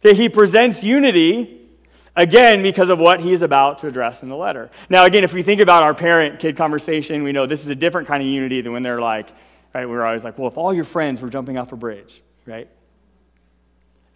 That 0.02 0.14
he 0.14 0.28
presents 0.28 0.84
unity, 0.84 1.68
again, 2.14 2.62
because 2.62 2.90
of 2.90 2.98
what 2.98 3.20
he 3.20 3.32
is 3.32 3.40
about 3.40 3.78
to 3.78 3.86
address 3.86 4.22
in 4.22 4.28
the 4.28 4.36
letter. 4.36 4.70
Now, 4.90 5.06
again, 5.06 5.24
if 5.24 5.32
we 5.32 5.42
think 5.42 5.62
about 5.62 5.82
our 5.82 5.94
parent 5.94 6.38
kid 6.38 6.56
conversation, 6.56 7.22
we 7.22 7.32
know 7.32 7.46
this 7.46 7.64
is 7.64 7.70
a 7.70 7.74
different 7.74 8.08
kind 8.08 8.22
of 8.22 8.28
unity 8.28 8.60
than 8.60 8.72
when 8.72 8.82
they're 8.82 9.00
like, 9.00 9.30
right? 9.74 9.88
We're 9.88 10.04
always 10.04 10.22
like, 10.22 10.38
well, 10.38 10.48
if 10.48 10.58
all 10.58 10.74
your 10.74 10.84
friends 10.84 11.22
were 11.22 11.30
jumping 11.30 11.56
off 11.56 11.72
a 11.72 11.76
bridge, 11.76 12.22
right? 12.44 12.68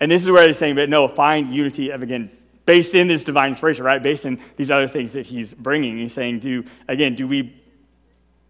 And 0.03 0.11
this 0.11 0.25
is 0.25 0.33
where 0.33 0.45
he's 0.45 0.59
saying, 0.59 0.75
but 0.75 0.89
no, 0.89 1.07
find 1.07 1.55
unity 1.55 1.91
of, 1.91 2.03
again, 2.03 2.29
based 2.67 2.97
in 2.97 3.07
this 3.07 3.23
divine 3.23 3.51
inspiration, 3.51 3.85
right? 3.85 4.03
Based 4.03 4.27
in 4.27 4.41
these 4.57 4.69
other 4.69 4.89
things 4.89 5.13
that 5.13 5.27
he's 5.27 5.55
bringing. 5.55 5.97
He's 5.97 6.13
saying, 6.13 6.41
do, 6.41 6.65
again, 6.89 7.15
do 7.15 7.29
we, 7.29 7.55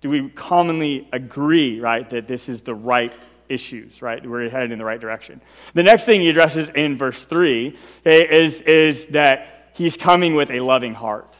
do 0.00 0.09
we 0.09 0.30
commonly 0.30 1.06
agree, 1.12 1.78
right, 1.78 2.09
that 2.09 2.26
this 2.26 2.49
is 2.49 2.62
the 2.62 2.75
right 2.75 3.12
issues, 3.50 4.00
right? 4.00 4.26
We're 4.26 4.49
headed 4.49 4.73
in 4.73 4.78
the 4.78 4.85
right 4.87 4.99
direction. 4.99 5.42
The 5.75 5.82
next 5.82 6.06
thing 6.06 6.23
he 6.23 6.30
addresses 6.30 6.71
in 6.71 6.97
verse 6.97 7.23
3 7.23 7.78
is, 8.06 8.62
is 8.62 9.04
that 9.09 9.73
he's 9.75 9.99
coming 9.99 10.35
with 10.35 10.50
a 10.50 10.61
loving 10.61 10.94
heart. 10.94 11.38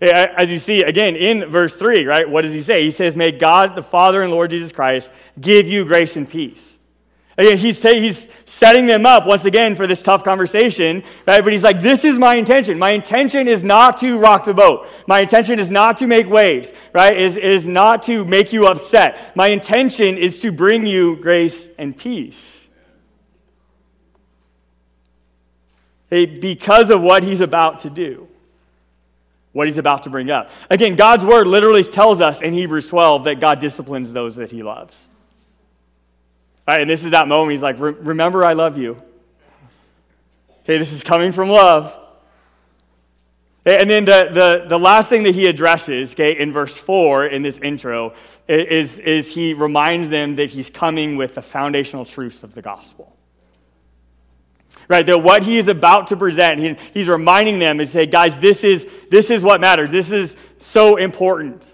As 0.00 0.50
you 0.50 0.58
see, 0.58 0.82
again, 0.82 1.16
in 1.16 1.50
verse 1.50 1.76
3, 1.76 2.06
right, 2.06 2.26
what 2.26 2.46
does 2.46 2.54
he 2.54 2.62
say? 2.62 2.84
He 2.84 2.90
says, 2.90 3.16
May 3.16 3.32
God, 3.32 3.76
the 3.76 3.82
Father 3.82 4.22
and 4.22 4.32
Lord 4.32 4.50
Jesus 4.50 4.72
Christ, 4.72 5.12
give 5.38 5.68
you 5.68 5.84
grace 5.84 6.16
and 6.16 6.26
peace. 6.26 6.71
Again, 7.42 7.58
he's, 7.58 7.82
he's 7.82 8.28
setting 8.44 8.86
them 8.86 9.04
up 9.04 9.26
once 9.26 9.44
again 9.44 9.74
for 9.74 9.88
this 9.88 10.00
tough 10.00 10.22
conversation, 10.22 11.02
right? 11.26 11.42
But 11.42 11.52
he's 11.52 11.64
like, 11.64 11.82
this 11.82 12.04
is 12.04 12.16
my 12.16 12.36
intention. 12.36 12.78
My 12.78 12.90
intention 12.90 13.48
is 13.48 13.64
not 13.64 13.96
to 13.96 14.16
rock 14.16 14.44
the 14.44 14.54
boat. 14.54 14.86
My 15.08 15.22
intention 15.22 15.58
is 15.58 15.68
not 15.68 15.96
to 15.96 16.06
make 16.06 16.28
waves, 16.28 16.72
right? 16.92 17.16
Is, 17.16 17.36
is 17.36 17.66
not 17.66 18.04
to 18.04 18.24
make 18.24 18.52
you 18.52 18.68
upset. 18.68 19.34
My 19.34 19.48
intention 19.48 20.18
is 20.18 20.38
to 20.42 20.52
bring 20.52 20.86
you 20.86 21.16
grace 21.16 21.68
and 21.78 21.96
peace. 21.96 22.70
Because 26.08 26.90
of 26.90 27.02
what 27.02 27.24
he's 27.24 27.40
about 27.40 27.80
to 27.80 27.90
do, 27.90 28.28
what 29.50 29.66
he's 29.66 29.78
about 29.78 30.04
to 30.04 30.10
bring 30.10 30.30
up. 30.30 30.50
Again, 30.70 30.94
God's 30.94 31.24
word 31.24 31.48
literally 31.48 31.82
tells 31.82 32.20
us 32.20 32.40
in 32.40 32.54
Hebrews 32.54 32.86
12 32.86 33.24
that 33.24 33.40
God 33.40 33.58
disciplines 33.58 34.12
those 34.12 34.36
that 34.36 34.52
he 34.52 34.62
loves. 34.62 35.08
Right, 36.66 36.80
and 36.80 36.88
this 36.88 37.04
is 37.04 37.10
that 37.10 37.28
moment. 37.28 37.52
He's 37.52 37.62
like, 37.62 37.76
Remember, 37.78 38.44
I 38.44 38.52
love 38.52 38.78
you. 38.78 39.02
Okay, 40.62 40.78
this 40.78 40.92
is 40.92 41.02
coming 41.02 41.32
from 41.32 41.48
love. 41.48 41.98
And 43.64 43.88
then 43.88 44.04
the, 44.04 44.28
the, 44.32 44.64
the 44.68 44.78
last 44.78 45.08
thing 45.08 45.22
that 45.22 45.34
he 45.34 45.46
addresses, 45.46 46.14
okay, 46.14 46.36
in 46.36 46.52
verse 46.52 46.76
4 46.76 47.26
in 47.26 47.42
this 47.42 47.58
intro, 47.58 48.14
is, 48.48 48.98
is 48.98 49.28
he 49.32 49.54
reminds 49.54 50.08
them 50.08 50.34
that 50.36 50.50
he's 50.50 50.68
coming 50.68 51.16
with 51.16 51.36
the 51.36 51.42
foundational 51.42 52.04
truths 52.04 52.42
of 52.42 52.54
the 52.54 52.62
gospel. 52.62 53.16
Right? 54.88 55.06
That 55.06 55.18
what 55.18 55.44
he 55.44 55.58
is 55.58 55.68
about 55.68 56.08
to 56.08 56.16
present, 56.16 56.58
he, 56.58 56.74
he's 56.92 57.08
reminding 57.08 57.60
them 57.60 57.78
and 57.78 57.88
say, 57.88 58.04
guys, 58.06 58.36
this 58.40 58.64
is, 58.64 58.88
this 59.10 59.30
is 59.30 59.44
what 59.44 59.60
matters. 59.60 59.92
This 59.92 60.10
is 60.10 60.36
so 60.58 60.96
important. 60.96 61.72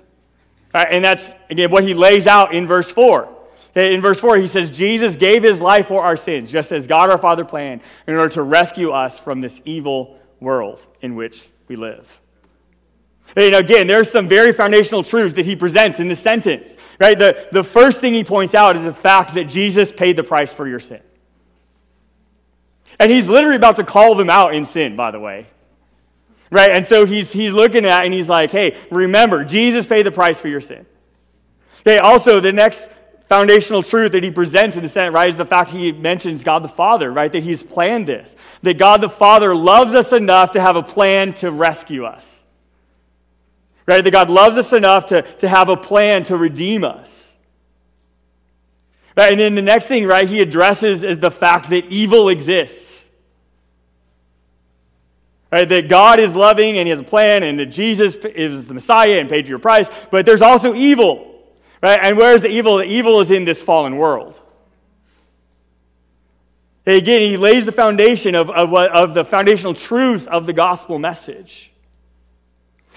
Right? 0.74 0.88
And 0.90 1.02
that's, 1.02 1.32
again, 1.48 1.70
what 1.70 1.84
he 1.84 1.94
lays 1.94 2.26
out 2.26 2.52
in 2.52 2.66
verse 2.66 2.90
4. 2.90 3.34
Eh, 3.78 3.90
in 3.90 4.00
verse 4.00 4.20
4, 4.20 4.38
he 4.38 4.48
says, 4.48 4.70
Jesus 4.70 5.14
gave 5.14 5.44
his 5.44 5.60
life 5.60 5.86
for 5.86 6.02
our 6.02 6.16
sins, 6.16 6.50
just 6.50 6.72
as 6.72 6.88
God 6.88 7.10
our 7.10 7.18
Father 7.18 7.44
planned, 7.44 7.80
in 8.08 8.14
order 8.14 8.28
to 8.30 8.42
rescue 8.42 8.90
us 8.90 9.20
from 9.20 9.40
this 9.40 9.60
evil 9.64 10.18
world 10.40 10.84
in 11.00 11.14
which 11.14 11.48
we 11.68 11.76
live. 11.76 12.20
Eh, 13.36 13.46
and 13.46 13.54
again, 13.54 13.86
there's 13.86 14.10
some 14.10 14.26
very 14.26 14.52
foundational 14.52 15.04
truths 15.04 15.34
that 15.34 15.46
he 15.46 15.54
presents 15.54 16.00
in 16.00 16.08
this 16.08 16.18
sentence. 16.18 16.76
Right? 16.98 17.16
The, 17.16 17.46
the 17.52 17.62
first 17.62 18.00
thing 18.00 18.14
he 18.14 18.24
points 18.24 18.56
out 18.56 18.74
is 18.74 18.82
the 18.82 18.92
fact 18.92 19.34
that 19.34 19.44
Jesus 19.44 19.92
paid 19.92 20.16
the 20.16 20.24
price 20.24 20.52
for 20.52 20.66
your 20.66 20.80
sin. 20.80 21.00
And 22.98 23.12
he's 23.12 23.28
literally 23.28 23.56
about 23.56 23.76
to 23.76 23.84
call 23.84 24.16
them 24.16 24.28
out 24.28 24.54
in 24.54 24.64
sin, 24.64 24.96
by 24.96 25.12
the 25.12 25.20
way. 25.20 25.46
Right? 26.50 26.72
And 26.72 26.84
so 26.84 27.06
he's, 27.06 27.30
he's 27.30 27.52
looking 27.52 27.84
at 27.84 28.04
and 28.04 28.12
he's 28.12 28.28
like, 28.28 28.50
hey, 28.50 28.76
remember, 28.90 29.44
Jesus 29.44 29.86
paid 29.86 30.04
the 30.04 30.10
price 30.10 30.40
for 30.40 30.48
your 30.48 30.60
sin. 30.60 30.84
Okay, 31.82 31.98
also, 31.98 32.40
the 32.40 32.50
next 32.50 32.90
foundational 33.28 33.82
truth 33.82 34.12
that 34.12 34.24
he 34.24 34.30
presents 34.30 34.76
in 34.76 34.82
the 34.82 34.88
Senate, 34.88 35.10
right, 35.10 35.28
is 35.28 35.36
the 35.36 35.44
fact 35.44 35.70
he 35.70 35.92
mentions 35.92 36.42
God 36.42 36.64
the 36.64 36.68
Father, 36.68 37.12
right, 37.12 37.30
that 37.30 37.42
he's 37.42 37.62
planned 37.62 38.06
this. 38.06 38.34
That 38.62 38.78
God 38.78 39.00
the 39.00 39.10
Father 39.10 39.54
loves 39.54 39.94
us 39.94 40.12
enough 40.12 40.52
to 40.52 40.60
have 40.60 40.76
a 40.76 40.82
plan 40.82 41.34
to 41.34 41.50
rescue 41.50 42.04
us. 42.04 42.42
Right, 43.86 44.02
that 44.02 44.10
God 44.10 44.30
loves 44.30 44.56
us 44.56 44.72
enough 44.72 45.06
to, 45.06 45.22
to 45.22 45.48
have 45.48 45.68
a 45.68 45.76
plan 45.76 46.24
to 46.24 46.36
redeem 46.36 46.84
us. 46.84 47.36
Right, 49.16 49.32
and 49.32 49.40
then 49.40 49.54
the 49.54 49.62
next 49.62 49.86
thing, 49.86 50.06
right, 50.06 50.28
he 50.28 50.40
addresses 50.40 51.02
is 51.02 51.18
the 51.18 51.30
fact 51.30 51.70
that 51.70 51.86
evil 51.86 52.28
exists. 52.28 53.06
Right, 55.50 55.68
that 55.68 55.88
God 55.88 56.20
is 56.20 56.34
loving 56.34 56.78
and 56.78 56.86
he 56.86 56.90
has 56.90 56.98
a 56.98 57.04
plan 57.04 57.42
and 57.42 57.58
that 57.58 57.66
Jesus 57.66 58.16
is 58.16 58.64
the 58.64 58.74
Messiah 58.74 59.18
and 59.18 59.28
paid 59.28 59.46
for 59.46 59.50
your 59.50 59.58
price, 59.58 59.88
but 60.10 60.26
there's 60.26 60.42
also 60.42 60.74
evil. 60.74 61.27
Right? 61.82 62.00
And 62.02 62.16
where's 62.16 62.42
the 62.42 62.48
evil? 62.48 62.78
The 62.78 62.84
evil 62.84 63.20
is 63.20 63.30
in 63.30 63.44
this 63.44 63.62
fallen 63.62 63.96
world. 63.96 64.40
Again, 66.86 67.20
he 67.20 67.36
lays 67.36 67.66
the 67.66 67.72
foundation 67.72 68.34
of, 68.34 68.48
of, 68.48 68.72
of 68.72 69.12
the 69.12 69.24
foundational 69.24 69.74
truths 69.74 70.26
of 70.26 70.46
the 70.46 70.54
gospel 70.54 70.98
message. 70.98 71.70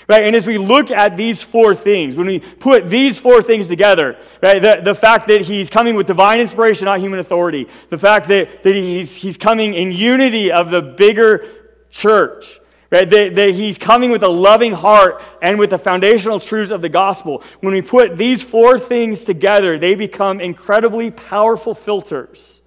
Right? 0.07 0.23
And 0.23 0.35
as 0.35 0.47
we 0.47 0.57
look 0.57 0.91
at 0.91 1.17
these 1.17 1.43
four 1.43 1.75
things, 1.75 2.15
when 2.15 2.25
we 2.25 2.39
put 2.39 2.89
these 2.89 3.19
four 3.19 3.41
things 3.41 3.67
together, 3.67 4.17
right, 4.41 4.61
the, 4.61 4.81
the 4.81 4.95
fact 4.95 5.27
that 5.27 5.41
he's 5.41 5.69
coming 5.69 5.95
with 5.95 6.07
divine 6.07 6.39
inspiration, 6.39 6.85
not 6.85 6.99
human 6.99 7.19
authority, 7.19 7.67
the 7.89 7.97
fact 7.97 8.29
that, 8.29 8.63
that 8.63 8.73
he's, 8.73 9.13
he's 9.13 9.37
coming 9.37 9.73
in 9.73 9.91
unity 9.91 10.51
of 10.51 10.69
the 10.69 10.81
bigger 10.81 11.49
church, 11.89 12.60
Right? 12.91 13.09
That, 13.09 13.35
that 13.35 13.55
he's 13.55 13.77
coming 13.77 14.11
with 14.11 14.21
a 14.21 14.29
loving 14.29 14.73
heart 14.73 15.23
and 15.41 15.57
with 15.57 15.69
the 15.69 15.77
foundational 15.77 16.41
truths 16.41 16.71
of 16.71 16.81
the 16.81 16.89
gospel. 16.89 17.41
When 17.61 17.73
we 17.73 17.81
put 17.81 18.17
these 18.17 18.41
four 18.41 18.77
things 18.77 19.23
together, 19.23 19.79
they 19.79 19.95
become 19.95 20.41
incredibly 20.41 21.09
powerful 21.09 21.73
filters 21.73 22.61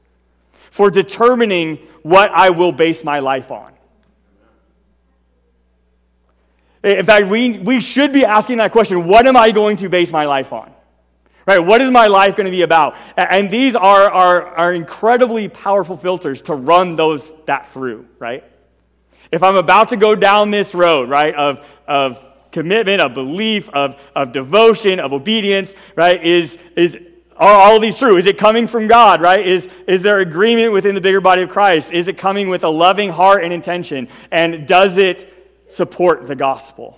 for 0.70 0.90
determining 0.90 1.76
what 2.02 2.30
I 2.30 2.50
will 2.50 2.72
base 2.72 3.04
my 3.04 3.18
life 3.18 3.50
on. 3.50 3.72
In 6.82 7.04
fact, 7.04 7.28
we, 7.28 7.58
we 7.58 7.80
should 7.80 8.12
be 8.12 8.24
asking 8.24 8.58
that 8.58 8.72
question 8.72 9.06
what 9.06 9.26
am 9.26 9.36
I 9.36 9.50
going 9.50 9.76
to 9.78 9.88
base 9.88 10.10
my 10.10 10.24
life 10.24 10.52
on? 10.52 10.72
Right? 11.46 11.58
What 11.58 11.82
is 11.82 11.90
my 11.90 12.06
life 12.06 12.36
going 12.36 12.46
to 12.46 12.50
be 12.50 12.62
about? 12.62 12.96
And 13.16 13.50
these 13.50 13.76
are, 13.76 14.10
are, 14.10 14.46
are 14.46 14.72
incredibly 14.72 15.48
powerful 15.48 15.98
filters 15.98 16.40
to 16.42 16.54
run 16.54 16.96
those 16.96 17.34
that 17.44 17.68
through, 17.68 18.06
right? 18.18 18.44
If 19.34 19.42
I'm 19.42 19.56
about 19.56 19.88
to 19.88 19.96
go 19.96 20.14
down 20.14 20.52
this 20.52 20.76
road, 20.76 21.08
right, 21.08 21.34
of, 21.34 21.66
of 21.88 22.24
commitment, 22.52 23.00
of 23.00 23.14
belief, 23.14 23.68
of, 23.70 24.00
of 24.14 24.30
devotion, 24.30 25.00
of 25.00 25.12
obedience, 25.12 25.74
right, 25.96 26.24
is, 26.24 26.56
is 26.76 26.96
are 27.36 27.52
all 27.52 27.80
these 27.80 27.98
true? 27.98 28.16
Is 28.16 28.26
it 28.26 28.38
coming 28.38 28.68
from 28.68 28.86
God, 28.86 29.20
right? 29.20 29.44
Is, 29.44 29.68
is 29.88 30.02
there 30.02 30.20
agreement 30.20 30.72
within 30.72 30.94
the 30.94 31.00
bigger 31.00 31.20
body 31.20 31.42
of 31.42 31.48
Christ? 31.48 31.90
Is 31.90 32.06
it 32.06 32.16
coming 32.16 32.48
with 32.48 32.62
a 32.62 32.68
loving 32.68 33.10
heart 33.10 33.42
and 33.42 33.52
intention? 33.52 34.06
And 34.30 34.68
does 34.68 34.98
it 34.98 35.28
support 35.66 36.28
the 36.28 36.36
gospel? 36.36 36.96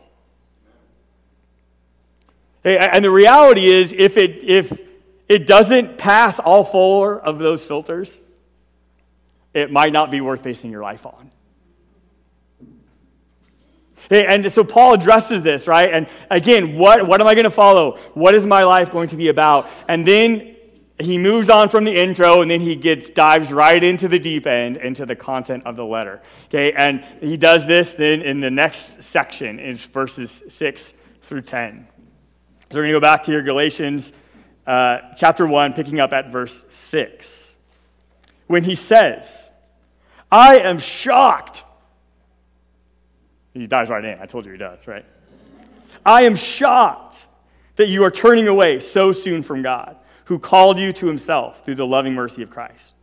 And 2.64 3.02
the 3.02 3.10
reality 3.10 3.64
is, 3.64 3.94
if 3.96 4.18
it, 4.18 4.44
if 4.44 4.78
it 5.26 5.46
doesn't 5.46 5.96
pass 5.96 6.38
all 6.38 6.64
four 6.64 7.18
of 7.18 7.38
those 7.38 7.64
filters, 7.64 8.20
it 9.54 9.72
might 9.72 9.94
not 9.94 10.10
be 10.10 10.20
worth 10.20 10.42
basing 10.42 10.70
your 10.70 10.82
life 10.82 11.06
on. 11.06 11.30
And 14.10 14.50
so 14.52 14.62
Paul 14.62 14.94
addresses 14.94 15.42
this, 15.42 15.66
right? 15.66 15.92
And 15.92 16.06
again, 16.30 16.76
what, 16.76 17.06
what 17.06 17.20
am 17.20 17.26
I 17.26 17.34
going 17.34 17.44
to 17.44 17.50
follow? 17.50 17.98
What 18.14 18.34
is 18.34 18.46
my 18.46 18.62
life 18.62 18.90
going 18.90 19.08
to 19.08 19.16
be 19.16 19.28
about? 19.28 19.68
And 19.88 20.06
then 20.06 20.56
he 20.98 21.18
moves 21.18 21.50
on 21.50 21.68
from 21.68 21.84
the 21.84 21.94
intro 21.94 22.40
and 22.40 22.50
then 22.50 22.60
he 22.60 22.74
gets 22.74 23.10
dives 23.10 23.52
right 23.52 23.82
into 23.82 24.08
the 24.08 24.18
deep 24.18 24.46
end 24.46 24.78
into 24.78 25.04
the 25.04 25.14
content 25.14 25.62
of 25.66 25.76
the 25.76 25.84
letter 25.84 26.22
okay 26.46 26.72
and 26.72 27.04
he 27.20 27.36
does 27.36 27.66
this 27.66 27.94
then 27.94 28.22
in 28.22 28.40
the 28.40 28.50
next 28.50 29.02
section 29.02 29.58
in 29.58 29.76
verses 29.76 30.42
6 30.48 30.94
through 31.22 31.42
10 31.42 31.86
so 32.70 32.78
we're 32.78 32.84
going 32.84 32.94
to 32.94 32.96
go 32.96 33.00
back 33.00 33.22
to 33.24 33.32
your 33.32 33.42
galatians 33.42 34.12
uh, 34.66 34.98
chapter 35.16 35.46
1 35.46 35.74
picking 35.74 36.00
up 36.00 36.12
at 36.12 36.32
verse 36.32 36.64
6 36.70 37.56
when 38.46 38.64
he 38.64 38.74
says 38.74 39.50
i 40.32 40.58
am 40.58 40.78
shocked 40.78 41.64
he 43.60 43.66
dives 43.66 43.90
right 43.90 44.04
in. 44.04 44.18
I 44.20 44.26
told 44.26 44.46
you 44.46 44.52
he 44.52 44.58
does, 44.58 44.86
right? 44.86 45.04
I 46.04 46.22
am 46.22 46.36
shocked 46.36 47.26
that 47.76 47.88
you 47.88 48.04
are 48.04 48.10
turning 48.10 48.48
away 48.48 48.80
so 48.80 49.12
soon 49.12 49.42
from 49.42 49.62
God, 49.62 49.96
who 50.26 50.38
called 50.38 50.78
you 50.78 50.92
to 50.94 51.06
himself 51.06 51.64
through 51.64 51.74
the 51.76 51.86
loving 51.86 52.14
mercy 52.14 52.42
of 52.42 52.50
Christ. 52.50 52.94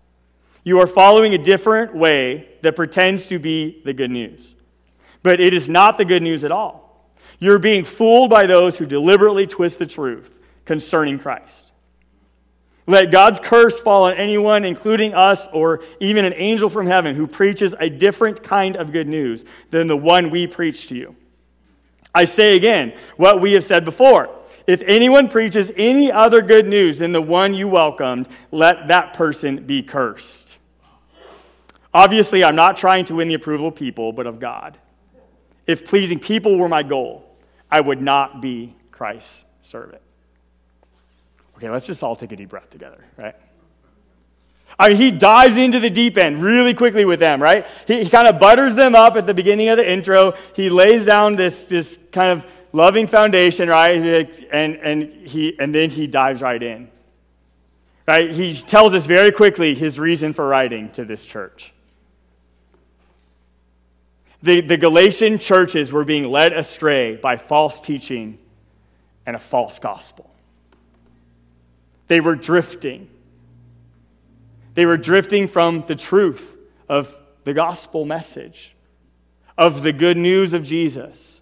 You 0.64 0.80
are 0.80 0.88
following 0.88 1.34
a 1.34 1.38
different 1.38 1.94
way 1.94 2.50
that 2.62 2.76
pretends 2.76 3.26
to 3.28 3.40
be 3.40 3.82
the 3.84 3.94
good 3.94 4.12
news. 4.12 4.56
But 5.22 5.40
it 5.40 5.54
is 5.54 5.68
not 5.68 5.98
the 5.98 6.06
good 6.06 6.24
news 6.24 6.44
at 6.44 6.52
all. 6.52 7.12
You're 7.40 7.60
being 7.60 7.84
fooled 7.84 8.30
by 8.30 8.46
those 8.46 8.78
who 8.78 8.86
deliberately 8.86 9.48
twist 9.48 9.80
the 9.80 9.86
truth 9.86 10.34
concerning 10.64 11.20
Christ. 11.20 11.73
Let 12.86 13.12
God's 13.12 13.40
curse 13.40 13.80
fall 13.80 14.04
on 14.06 14.14
anyone, 14.14 14.66
including 14.66 15.14
us 15.14 15.48
or 15.54 15.84
even 16.00 16.26
an 16.26 16.34
angel 16.36 16.70
from 16.70 16.86
heaven, 16.86 17.16
who 17.16 17.28
preaches 17.28 17.74
a 17.80 17.90
different 17.90 18.44
kind 18.44 18.76
of 18.76 18.92
good 18.92 19.08
news 19.08 19.46
than 19.70 19.88
the 19.88 19.96
one 19.96 20.30
we 20.30 20.48
preach 20.48 20.88
to 20.88 20.96
you. 20.96 21.16
I 22.14 22.26
say 22.26 22.56
again 22.56 22.94
what 23.18 23.42
we 23.42 23.54
have 23.54 23.64
said 23.64 23.86
before. 23.86 24.30
If 24.68 24.82
anyone 24.84 25.28
preaches 25.30 25.72
any 25.76 26.12
other 26.12 26.42
good 26.42 26.66
news 26.66 27.00
than 27.00 27.12
the 27.12 27.22
one 27.22 27.54
you 27.54 27.68
welcomed, 27.68 28.28
let 28.52 28.88
that 28.90 29.14
person 29.14 29.66
be 29.66 29.82
cursed. 29.82 30.60
Obviously, 31.94 32.44
I'm 32.44 32.56
not 32.56 32.78
trying 32.78 33.06
to 33.06 33.16
win 33.16 33.28
the 33.28 33.34
approval 33.34 33.68
of 33.68 33.76
people, 33.76 34.14
but 34.14 34.28
of 34.28 34.40
God. 34.40 34.78
If 35.68 35.86
pleasing 35.86 36.20
people 36.20 36.58
were 36.58 36.70
my 36.70 36.84
goal, 36.84 37.26
I 37.72 37.82
would 37.82 38.02
not 38.02 38.42
be 38.42 38.76
Christ's 38.92 39.46
servant. 39.62 40.03
Okay, 41.64 41.70
let's 41.70 41.88
just 41.88 42.04
all 42.04 42.14
take 42.14 42.34
a 42.34 42.36
deep 42.36 42.50
breath 42.50 42.70
together, 42.70 43.02
right? 43.16 43.36
I 44.78 44.90
mean, 44.90 44.98
he 44.98 45.12
dives 45.12 45.56
into 45.56 45.80
the 45.80 45.90
deep 45.90 46.18
end 46.18 46.44
really 46.44 46.74
quickly 46.74 47.06
with 47.06 47.22
them, 47.22 47.42
right? 47.42 47.66
He, 47.88 48.04
he 48.04 48.10
kind 48.10 48.28
of 48.28 48.38
butters 48.38 48.76
them 48.76 48.96
up 48.96 49.16
at 49.16 49.26
the 49.26 49.34
beginning 49.34 49.70
of 49.70 49.78
the 49.78 49.90
intro. 49.90 50.34
He 50.58 50.70
lays 50.70 51.06
down 51.06 51.38
this, 51.38 51.64
this 51.64 52.02
kind 52.12 52.32
of 52.32 52.46
loving 52.74 53.08
foundation, 53.08 53.70
right? 53.70 53.96
And, 54.52 54.76
and, 54.76 55.26
he, 55.26 55.58
and 55.58 55.74
then 55.74 55.90
he 55.90 56.06
dives 56.06 56.42
right 56.42 56.62
in. 56.62 56.90
Right? 58.06 58.32
He 58.32 58.58
tells 58.58 58.94
us 58.94 59.06
very 59.06 59.32
quickly 59.32 59.74
his 59.74 59.98
reason 59.98 60.34
for 60.34 60.46
writing 60.46 60.92
to 60.92 61.06
this 61.06 61.26
church. 61.26 61.72
The, 64.42 64.60
the 64.60 64.76
Galatian 64.76 65.40
churches 65.40 65.94
were 65.94 66.04
being 66.04 66.30
led 66.30 66.52
astray 66.52 67.16
by 67.16 67.38
false 67.38 67.80
teaching 67.80 68.38
and 69.26 69.38
a 69.38 69.40
false 69.40 69.80
gospel. 69.80 70.30
They 72.08 72.20
were 72.20 72.36
drifting. 72.36 73.10
They 74.76 74.86
were 74.86 74.98
drifting 74.98 75.48
from 75.48 75.86
the 75.88 75.96
truth 75.96 76.58
of 76.90 77.18
the 77.44 77.54
gospel 77.54 78.06
message, 78.06 78.76
of 79.58 79.84
the 79.84 79.94
good 79.94 80.18
news 80.18 80.54
of 80.54 80.64
Jesus. 80.64 81.42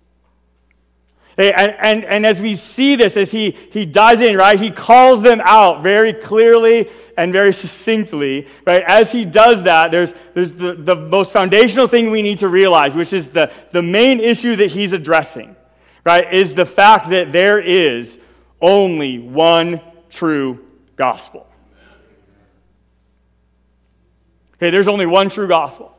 And, 1.37 1.75
and, 1.79 2.03
and 2.05 2.25
as 2.25 2.41
we 2.41 2.55
see 2.55 2.95
this, 2.95 3.15
as 3.15 3.31
he, 3.31 3.51
he 3.71 3.85
dives 3.85 4.21
in, 4.21 4.35
right, 4.35 4.59
he 4.59 4.69
calls 4.69 5.21
them 5.21 5.41
out 5.43 5.81
very 5.81 6.13
clearly 6.13 6.89
and 7.17 7.31
very 7.31 7.53
succinctly, 7.53 8.47
right? 8.65 8.83
As 8.85 9.11
he 9.11 9.25
does 9.25 9.63
that, 9.63 9.91
there's, 9.91 10.13
there's 10.33 10.51
the, 10.51 10.73
the 10.73 10.95
most 10.95 11.31
foundational 11.31 11.87
thing 11.87 12.11
we 12.11 12.21
need 12.21 12.39
to 12.39 12.47
realize, 12.47 12.95
which 12.95 13.13
is 13.13 13.29
the, 13.29 13.51
the 13.71 13.81
main 13.81 14.19
issue 14.19 14.55
that 14.57 14.71
he's 14.71 14.93
addressing, 14.93 15.55
right, 16.03 16.31
is 16.33 16.53
the 16.53 16.65
fact 16.65 17.09
that 17.09 17.31
there 17.31 17.59
is 17.59 18.19
only 18.59 19.17
one 19.17 19.79
true 20.11 20.63
gospel. 20.95 21.47
Okay, 24.55 24.69
there's 24.69 24.87
only 24.87 25.07
one 25.07 25.29
true 25.29 25.47
gospel. 25.47 25.95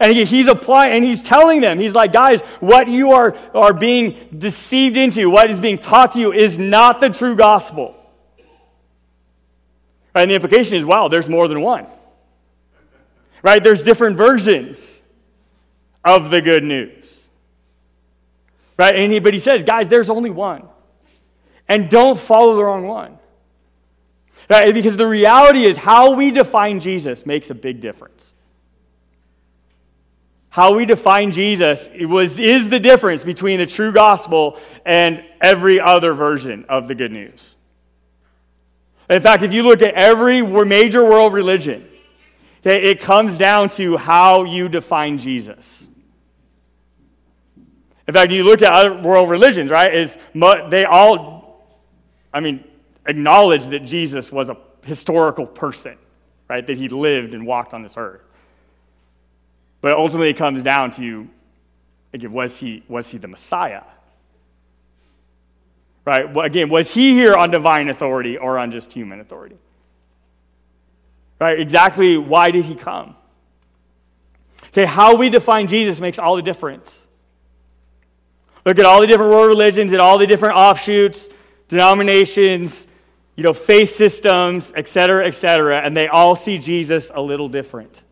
And 0.00 0.16
he's 0.16 0.48
applying, 0.48 0.94
and 0.94 1.04
he's 1.04 1.22
telling 1.22 1.60
them, 1.60 1.78
he's 1.78 1.94
like, 1.94 2.12
guys, 2.12 2.40
what 2.60 2.88
you 2.88 3.12
are, 3.12 3.36
are 3.54 3.72
being 3.72 4.28
deceived 4.36 4.96
into, 4.96 5.28
what 5.30 5.50
is 5.50 5.58
being 5.58 5.78
taught 5.78 6.12
to 6.12 6.18
you, 6.18 6.32
is 6.32 6.58
not 6.58 7.00
the 7.00 7.08
true 7.10 7.36
gospel. 7.36 7.96
And 10.14 10.30
the 10.30 10.34
implication 10.34 10.76
is, 10.76 10.84
wow, 10.84 11.08
there's 11.08 11.28
more 11.28 11.48
than 11.48 11.60
one. 11.60 11.86
Right? 13.42 13.62
There's 13.62 13.82
different 13.82 14.16
versions 14.16 15.02
of 16.04 16.30
the 16.30 16.40
good 16.40 16.62
news. 16.62 17.28
Right? 18.78 18.94
And 18.96 19.12
he, 19.12 19.18
but 19.18 19.34
he 19.34 19.40
says, 19.40 19.62
guys, 19.62 19.88
there's 19.88 20.10
only 20.10 20.30
one. 20.30 20.68
And 21.68 21.88
don't 21.90 22.18
follow 22.18 22.56
the 22.56 22.64
wrong 22.64 22.86
one. 22.86 23.18
Right? 24.50 24.74
Because 24.74 24.96
the 24.96 25.06
reality 25.06 25.64
is, 25.64 25.76
how 25.76 26.14
we 26.14 26.30
define 26.30 26.80
Jesus 26.80 27.24
makes 27.24 27.50
a 27.50 27.54
big 27.54 27.80
difference. 27.80 28.34
How 30.50 30.74
we 30.74 30.84
define 30.84 31.32
Jesus 31.32 31.88
was, 31.98 32.38
is 32.38 32.68
the 32.68 32.78
difference 32.78 33.24
between 33.24 33.58
the 33.58 33.66
true 33.66 33.90
gospel 33.90 34.60
and 34.84 35.24
every 35.40 35.80
other 35.80 36.12
version 36.12 36.66
of 36.68 36.88
the 36.88 36.94
good 36.94 37.10
news. 37.10 37.56
In 39.08 39.22
fact, 39.22 39.42
if 39.42 39.54
you 39.54 39.62
look 39.62 39.80
at 39.80 39.94
every 39.94 40.42
major 40.42 41.04
world 41.04 41.32
religion, 41.32 41.88
okay, 42.60 42.82
it 42.82 43.00
comes 43.00 43.38
down 43.38 43.70
to 43.70 43.96
how 43.96 44.44
you 44.44 44.68
define 44.68 45.16
Jesus. 45.16 45.88
In 48.06 48.12
fact, 48.12 48.30
you 48.30 48.44
look 48.44 48.60
at 48.60 48.72
other 48.72 49.00
world 49.00 49.30
religions, 49.30 49.70
right? 49.70 49.94
Is 49.94 50.18
they 50.68 50.84
all, 50.84 51.41
I 52.32 52.40
mean, 52.40 52.64
acknowledge 53.06 53.66
that 53.66 53.80
Jesus 53.80 54.32
was 54.32 54.48
a 54.48 54.56
historical 54.84 55.46
person, 55.46 55.96
right? 56.48 56.66
That 56.66 56.76
he 56.76 56.88
lived 56.88 57.34
and 57.34 57.46
walked 57.46 57.74
on 57.74 57.82
this 57.82 57.96
earth. 57.96 58.22
But 59.80 59.92
ultimately, 59.92 60.30
it 60.30 60.36
comes 60.36 60.62
down 60.62 60.92
to 60.92 61.28
again, 62.12 62.32
was 62.32 62.56
he, 62.58 62.82
was 62.88 63.08
he 63.08 63.18
the 63.18 63.28
Messiah? 63.28 63.82
Right? 66.04 66.32
Well, 66.32 66.44
again, 66.44 66.68
was 66.68 66.92
he 66.92 67.12
here 67.12 67.34
on 67.34 67.50
divine 67.50 67.88
authority 67.88 68.36
or 68.36 68.58
on 68.58 68.70
just 68.70 68.92
human 68.92 69.20
authority? 69.20 69.56
Right? 71.40 71.58
Exactly 71.58 72.18
why 72.18 72.50
did 72.50 72.64
he 72.64 72.74
come? 72.74 73.16
Okay, 74.68 74.84
how 74.84 75.16
we 75.16 75.28
define 75.28 75.68
Jesus 75.68 76.00
makes 76.00 76.18
all 76.18 76.36
the 76.36 76.42
difference. 76.42 77.08
Look 78.64 78.78
at 78.78 78.84
all 78.84 79.00
the 79.00 79.06
different 79.06 79.32
world 79.32 79.48
religions 79.48 79.92
and 79.92 80.00
all 80.00 80.18
the 80.18 80.26
different 80.26 80.56
offshoots, 80.56 81.28
denominations, 81.72 82.86
you 83.34 83.42
know, 83.42 83.54
faith 83.54 83.96
systems, 83.96 84.72
et 84.76 84.86
cetera, 84.86 85.26
et 85.26 85.34
cetera, 85.34 85.80
and 85.80 85.96
they 85.96 86.06
all 86.06 86.36
see 86.36 86.58
Jesus 86.58 87.10
a 87.14 87.20
little 87.20 87.48
different. 87.48 88.02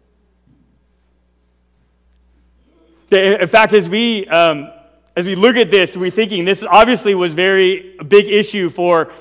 In 3.11 3.47
fact, 3.47 3.75
as 3.75 3.87
we, 3.87 4.27
um, 4.29 4.71
as 5.15 5.27
we 5.27 5.35
look 5.35 5.57
at 5.57 5.71
this, 5.71 5.95
we're 5.95 6.11
thinking 6.11 6.47
this 6.47 6.65
obviously 6.65 7.15
was 7.15 7.35
very 7.35 7.99
a 7.99 8.05
big 8.05 8.29
issue 8.29 8.71
for, 8.71 9.13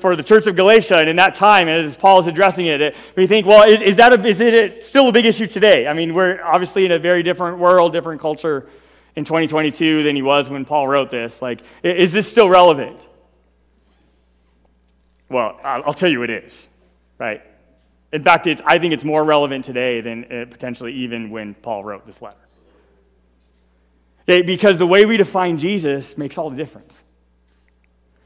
for 0.00 0.16
the 0.16 0.22
church 0.22 0.46
of 0.46 0.56
Galatia 0.56 0.96
and 0.96 1.10
in 1.10 1.16
that 1.16 1.34
time, 1.34 1.68
and 1.68 1.84
as 1.84 1.96
Paul 1.98 2.20
is 2.20 2.26
addressing 2.26 2.64
it, 2.66 2.96
we 3.14 3.26
think, 3.26 3.46
well, 3.46 3.68
is, 3.68 3.82
is 3.82 3.96
that 3.96 4.12
a, 4.14 4.26
is 4.26 4.40
it 4.40 4.82
still 4.82 5.08
a 5.08 5.12
big 5.12 5.26
issue 5.26 5.46
today? 5.46 5.86
I 5.86 5.92
mean, 5.92 6.14
we're 6.14 6.42
obviously 6.42 6.86
in 6.86 6.92
a 6.92 6.98
very 6.98 7.22
different 7.22 7.58
world, 7.58 7.92
different 7.92 8.22
culture 8.22 8.70
in 9.16 9.24
2022 9.24 10.02
than 10.02 10.16
he 10.16 10.22
was 10.22 10.48
when 10.48 10.64
Paul 10.64 10.88
wrote 10.88 11.10
this. 11.10 11.42
Like, 11.42 11.60
is 11.82 12.10
this 12.10 12.30
still 12.30 12.48
relevant? 12.48 13.06
Well, 15.28 15.58
I'll 15.64 15.94
tell 15.94 16.08
you 16.08 16.22
it 16.22 16.30
is, 16.30 16.68
right? 17.18 17.42
In 18.12 18.22
fact, 18.22 18.46
I 18.64 18.78
think 18.78 18.94
it's 18.94 19.04
more 19.04 19.24
relevant 19.24 19.64
today 19.64 20.00
than 20.00 20.24
uh, 20.24 20.46
potentially 20.48 20.92
even 20.92 21.30
when 21.30 21.54
Paul 21.54 21.82
wrote 21.82 22.06
this 22.06 22.22
letter. 22.22 22.36
Okay, 24.28 24.42
because 24.42 24.78
the 24.78 24.86
way 24.86 25.04
we 25.04 25.16
define 25.16 25.58
Jesus 25.58 26.16
makes 26.16 26.38
all 26.38 26.48
the 26.48 26.56
difference. 26.56 27.02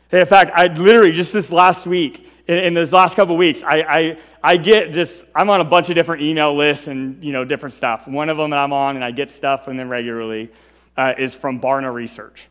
Okay, 0.08 0.20
in 0.20 0.26
fact, 0.26 0.52
I 0.54 0.66
literally 0.66 1.12
just 1.12 1.32
this 1.32 1.50
last 1.50 1.86
week, 1.86 2.30
in, 2.46 2.58
in 2.58 2.74
those 2.74 2.92
last 2.92 3.16
couple 3.16 3.36
weeks, 3.36 3.62
I, 3.62 3.80
I, 3.80 4.18
I 4.42 4.56
get 4.56 4.92
just, 4.92 5.24
I'm 5.34 5.50
on 5.50 5.60
a 5.60 5.64
bunch 5.64 5.88
of 5.88 5.94
different 5.94 6.22
email 6.22 6.54
lists 6.54 6.86
and, 6.86 7.22
you 7.24 7.32
know, 7.32 7.44
different 7.44 7.74
stuff. 7.74 8.06
One 8.06 8.28
of 8.28 8.36
them 8.36 8.50
that 8.50 8.58
I'm 8.58 8.72
on 8.72 8.96
and 8.96 9.04
I 9.04 9.10
get 9.10 9.30
stuff 9.30 9.64
from 9.64 9.76
them 9.76 9.88
regularly 9.88 10.50
uh, 10.96 11.14
is 11.18 11.34
from 11.34 11.60
Barna 11.60 11.92
Research. 11.92 12.48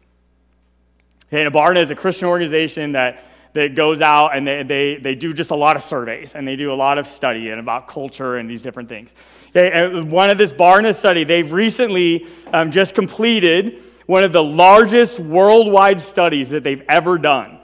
Okay, 1.28 1.46
and 1.46 1.54
Barna 1.54 1.78
is 1.78 1.92
a 1.92 1.96
Christian 1.96 2.28
organization 2.28 2.94
that 2.94 3.24
that 3.58 3.74
goes 3.74 4.04
out 4.04 4.36
and 4.36 4.48
they, 4.48 4.62
they, 4.62 4.96
they 4.98 5.16
do 5.16 5.34
just 5.34 5.50
a 5.50 5.56
lot 5.56 5.76
of 5.76 5.82
surveys 5.82 6.36
and 6.36 6.48
they 6.48 6.56
do 6.56 6.72
a 6.72 6.76
lot 6.76 7.00
of 7.00 7.08
study 7.08 7.50
and 7.50 7.60
about 7.60 7.88
culture 7.88 8.38
and 8.38 8.48
these 8.48 8.62
different 8.62 8.88
things. 8.88 9.16
Okay, 9.50 9.72
and 9.72 10.12
one 10.12 10.30
of 10.30 10.38
this 10.38 10.54
Barna 10.54 10.94
study, 10.94 11.24
they've 11.24 11.52
recently 11.52 12.28
um, 12.54 12.70
just 12.70 12.94
completed 12.94 13.82
one 14.06 14.24
of 14.24 14.32
the 14.32 14.44
largest 14.44 15.20
worldwide 15.20 16.04
studies 16.04 16.50
that 16.50 16.64
they've 16.64 16.84
ever 16.88 17.18
done. 17.18 17.58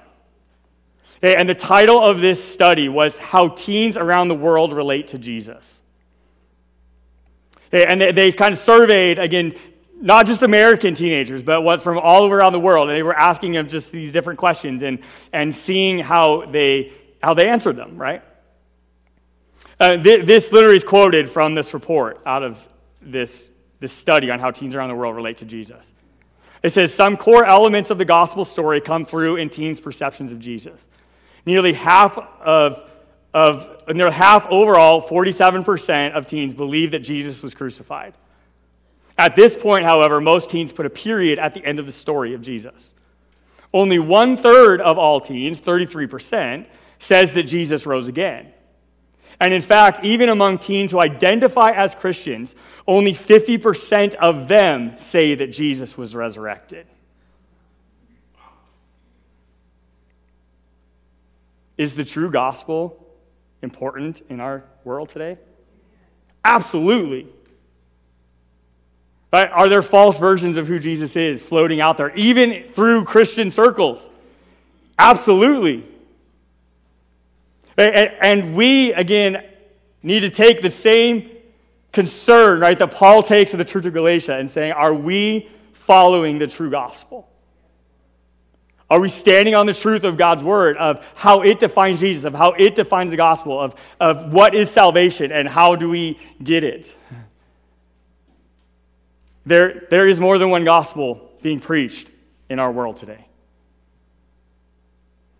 Okay, 1.17 1.36
and 1.36 1.47
the 1.47 1.53
title 1.53 2.03
of 2.03 2.19
this 2.19 2.43
study 2.43 2.89
was 2.89 3.15
How 3.15 3.49
Teens 3.49 3.95
Around 3.95 4.29
the 4.29 4.36
World 4.36 4.73
Relate 4.73 5.10
to 5.10 5.19
Jesus. 5.19 5.79
And 7.71 8.01
they 8.01 8.32
kind 8.32 8.51
of 8.51 8.60
surveyed, 8.60 9.19
again, 9.19 9.56
not 10.04 10.28
just 10.28 10.44
American 10.44 10.94
teenagers, 10.94 11.44
but 11.44 11.62
what 11.62 11.82
from 11.82 11.98
all 11.98 12.30
around 12.30 12.52
the 12.52 12.60
world. 12.60 12.89
And 12.89 12.98
they 12.98 13.04
were 13.04 13.18
asking 13.18 13.54
them 13.54 13.70
just 13.70 13.89
these 13.89 14.12
different 14.12 14.38
questions 14.38 14.84
and, 14.84 15.00
and 15.32 15.56
seeing 15.56 15.98
how 15.98 16.46
they, 16.46 16.92
how 17.24 17.34
they 17.34 17.48
answered 17.48 17.78
them, 17.78 17.96
right? 17.98 18.22
Uh, 19.80 19.96
th- 19.96 20.26
this 20.26 20.52
literally 20.52 20.76
is 20.76 20.84
quoted 20.84 21.30
from 21.30 21.56
this 21.56 21.74
report 21.74 22.22
out 22.26 22.44
of 22.44 22.60
this, 23.02 23.50
this 23.80 23.94
study 23.94 24.30
on 24.30 24.42
how 24.42 24.52
teens 24.52 24.76
around 24.76 24.89
the 24.89 24.96
world 24.96 25.16
relate 25.16 25.38
to 25.38 25.46
Jesus. 25.46 25.94
It 26.62 26.72
says 26.72 26.94
some 26.94 27.16
core 27.16 27.46
elements 27.46 27.89
of 27.89 27.98
the 27.98 28.06
gospel 28.06 28.44
story 28.44 28.82
come 28.82 29.06
through 29.06 29.38
in 29.38 29.50
teens' 29.50 29.80
perceptions 29.80 30.34
of 30.34 30.39
Jesus. 30.39 30.86
Nearly 31.46 31.72
half 31.72 32.18
of, 32.18 32.89
of 33.34 33.70
nearly 33.88 34.12
half 34.12 34.48
overall, 34.48 35.02
47% 35.02 36.12
of 36.12 36.28
teens 36.28 36.54
believe 36.54 36.92
that 36.92 37.00
Jesus 37.00 37.42
was 37.42 37.54
crucified. 37.54 38.16
At 39.17 39.36
this 39.36 39.56
point, 39.56 39.86
however, 39.86 40.19
most 40.19 40.49
teens 40.49 40.73
put 40.73 40.86
a 40.86 40.89
period 40.89 41.39
at 41.39 41.54
the 41.54 41.63
end 41.63 41.80
of 41.80 41.86
the 41.86 41.91
story 41.91 42.34
of 42.34 42.41
Jesus. 42.41 42.93
Only 43.73 43.99
one 43.99 44.38
third 44.38 44.82
of 44.82 44.97
all 44.97 45.21
teens, 45.21 45.62
33%, 45.62 46.65
says 46.99 47.34
that 47.34 47.43
Jesus 47.43 47.86
rose 47.86 48.08
again. 48.08 48.54
And 49.39 49.54
in 49.54 49.62
fact, 49.62 50.06
even 50.06 50.30
among 50.30 50.60
teens 50.60 50.91
who 50.91 51.02
identify 51.02 51.71
as 51.71 51.95
Christians, 51.95 52.56
only 52.88 53.13
50% 53.13 54.13
of 54.15 54.47
them 54.47 54.97
say 54.97 55.36
that 55.36 55.47
Jesus 55.47 55.97
was 55.97 56.15
resurrected. 56.15 56.88
Is 61.78 61.95
the 61.95 62.06
true 62.06 62.30
gospel 62.30 63.04
important 63.62 64.21
in 64.30 64.39
our 64.39 64.63
world 64.84 65.10
today? 65.10 65.39
Absolutely. 66.45 67.28
Right? 69.34 69.50
Are 69.52 69.67
there 69.67 69.82
false 69.82 70.19
versions 70.19 70.58
of 70.58 70.67
who 70.67 70.78
Jesus 70.78 71.15
is 71.15 71.41
floating 71.41 71.82
out 71.82 71.98
there, 71.98 72.13
even 72.13 72.72
through 72.74 73.06
Christian 73.06 73.50
circles? 73.50 74.08
Absolutely. 75.00 75.84
And 77.76 78.56
we, 78.56 78.93
again, 78.93 79.43
need 80.04 80.19
to 80.19 80.30
take 80.30 80.62
the 80.62 80.69
same 80.69 81.32
concern, 81.91 82.60
right, 82.60 82.78
that 82.78 82.91
Paul 82.91 83.24
takes 83.24 83.54
of 83.54 83.58
the 83.58 83.65
church 83.65 83.88
of 83.88 83.93
Galatia 83.93 84.38
and 84.38 84.48
saying, 84.48 84.74
are 84.74 84.93
we 84.93 85.50
following 85.72 86.38
the 86.38 86.46
true 86.46 86.69
gospel? 86.69 87.28
Are 88.88 89.00
we 89.00 89.10
standing 89.10 89.56
on 89.56 89.65
the 89.65 89.74
truth 89.74 90.04
of 90.04 90.15
God's 90.15 90.43
word, 90.43 90.78
of 90.78 91.04
how 91.15 91.41
it 91.41 91.60
defines 91.60 92.00
Jesus, 92.00 92.26
of 92.26 92.36
how 92.36 92.52
it 92.52 92.76
defines 92.76 93.10
the 93.10 93.17
gospel, 93.17 93.60
of, 93.60 93.74
of 94.00 94.32
what 94.32 94.54
is 94.54 94.69
salvation, 94.69 95.32
and 95.32 95.50
how 95.50 95.76
do 95.76 95.89
we 95.89 96.19
get 96.43 96.63
it? 96.63 96.96
There, 99.45 99.88
there 99.89 100.08
is 100.08 100.19
more 100.19 100.38
than 100.38 100.49
one 100.49 100.63
gospel 100.63 101.32
being 101.41 101.60
preached 101.60 102.10
in 102.49 102.60
our 102.60 102.71
world 102.71 102.97
today. 102.97 103.25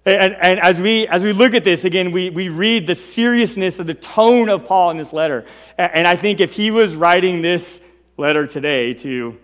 And, 0.05 0.33
and, 0.33 0.59
as, 0.59 0.81
we, 0.81 1.07
as 1.07 1.23
we 1.23 1.31
look 1.31 1.53
at 1.53 1.63
this, 1.63 1.85
again, 1.85 2.11
we, 2.11 2.29
we 2.29 2.49
read 2.49 2.87
the 2.87 2.95
seriousness 2.95 3.79
of 3.79 3.87
the 3.87 3.93
tone 3.93 4.49
of 4.49 4.65
Paul 4.65 4.91
in 4.91 4.97
this 4.97 5.13
letter. 5.13 5.45
And, 5.77 6.05
I 6.05 6.17
think 6.17 6.41
if 6.41 6.51
he 6.51 6.71
was 6.71 6.93
writing 6.95 7.41
this 7.41 7.79
letter 8.17 8.45
today 8.45 8.93
to, 8.95 9.39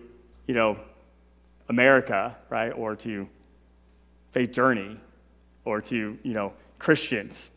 you 0.46 0.54
know, 0.54 0.78
America, 1.70 2.36
right, 2.50 2.70
or 2.70 2.94
to 2.96 3.26
Faith 4.32 4.52
Journey, 4.52 4.98
or 5.64 5.80
to, 5.80 6.18
you 6.22 6.34
know, 6.34 6.52
Christians, 6.78 7.50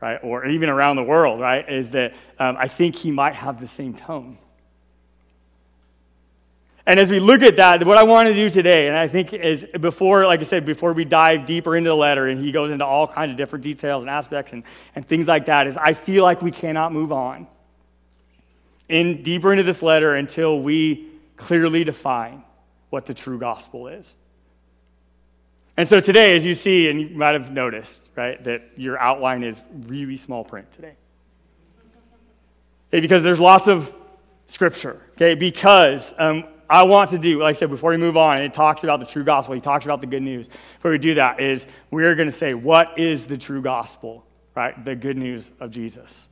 right, 0.00 0.18
or 0.22 0.46
even 0.46 0.70
around 0.70 0.96
the 0.96 1.02
world, 1.02 1.40
right, 1.40 1.68
is 1.68 1.90
that 1.90 2.14
um, 2.38 2.56
I 2.58 2.68
think 2.68 2.96
he 2.96 3.10
might 3.10 3.34
have 3.34 3.60
the 3.60 3.66
same 3.66 3.92
tone. 3.92 4.38
And 6.86 7.00
as 7.00 7.10
we 7.10 7.18
look 7.18 7.42
at 7.42 7.56
that, 7.56 7.84
what 7.86 7.96
I 7.96 8.02
want 8.02 8.28
to 8.28 8.34
do 8.34 8.50
today, 8.50 8.88
and 8.88 8.96
I 8.96 9.08
think 9.08 9.32
is 9.32 9.66
before, 9.80 10.26
like 10.26 10.40
I 10.40 10.42
said, 10.42 10.66
before 10.66 10.92
we 10.92 11.04
dive 11.04 11.46
deeper 11.46 11.76
into 11.76 11.88
the 11.88 11.96
letter 11.96 12.26
and 12.26 12.38
he 12.42 12.52
goes 12.52 12.70
into 12.70 12.84
all 12.84 13.06
kinds 13.08 13.30
of 13.30 13.36
different 13.36 13.64
details 13.64 14.02
and 14.02 14.10
aspects 14.10 14.52
and, 14.52 14.64
and 14.94 15.06
things 15.08 15.26
like 15.26 15.46
that, 15.46 15.66
is 15.66 15.78
I 15.78 15.94
feel 15.94 16.22
like 16.22 16.42
we 16.42 16.50
cannot 16.50 16.92
move 16.92 17.10
on 17.10 17.46
in 18.88 19.22
deeper 19.22 19.50
into 19.50 19.62
this 19.62 19.82
letter 19.82 20.14
until 20.14 20.60
we 20.60 21.08
clearly 21.36 21.84
define 21.84 22.44
what 22.90 23.06
the 23.06 23.14
true 23.14 23.38
gospel 23.38 23.88
is. 23.88 24.14
And 25.76 25.88
so 25.88 26.00
today, 26.00 26.36
as 26.36 26.44
you 26.44 26.54
see, 26.54 26.88
and 26.88 27.00
you 27.00 27.08
might 27.16 27.32
have 27.32 27.50
noticed, 27.50 28.02
right, 28.14 28.42
that 28.44 28.62
your 28.76 28.98
outline 29.00 29.42
is 29.42 29.60
really 29.86 30.18
small 30.18 30.44
print 30.44 30.70
today. 30.70 30.94
Okay, 32.90 33.00
because 33.00 33.22
there's 33.22 33.40
lots 33.40 33.66
of 33.66 33.92
scripture, 34.46 35.00
okay, 35.14 35.34
because 35.34 36.14
um, 36.18 36.44
I 36.68 36.82
want 36.84 37.10
to 37.10 37.18
do, 37.18 37.40
like 37.40 37.56
I 37.56 37.58
said, 37.58 37.70
before 37.70 37.90
we 37.90 37.96
move 37.96 38.16
on, 38.16 38.38
it 38.38 38.54
talks 38.54 38.84
about 38.84 39.00
the 39.00 39.06
true 39.06 39.24
gospel, 39.24 39.54
he 39.54 39.60
talks 39.60 39.84
about 39.84 40.00
the 40.00 40.06
good 40.06 40.22
news. 40.22 40.48
Before 40.76 40.90
we 40.90 40.98
do 40.98 41.14
that, 41.14 41.40
is 41.40 41.66
we're 41.90 42.14
going 42.14 42.28
to 42.28 42.32
say, 42.32 42.54
what 42.54 42.98
is 42.98 43.26
the 43.26 43.36
true 43.36 43.60
gospel, 43.60 44.24
right? 44.54 44.82
The 44.84 44.94
good 44.94 45.16
news 45.16 45.52
of 45.60 45.70
Jesus. 45.70 46.28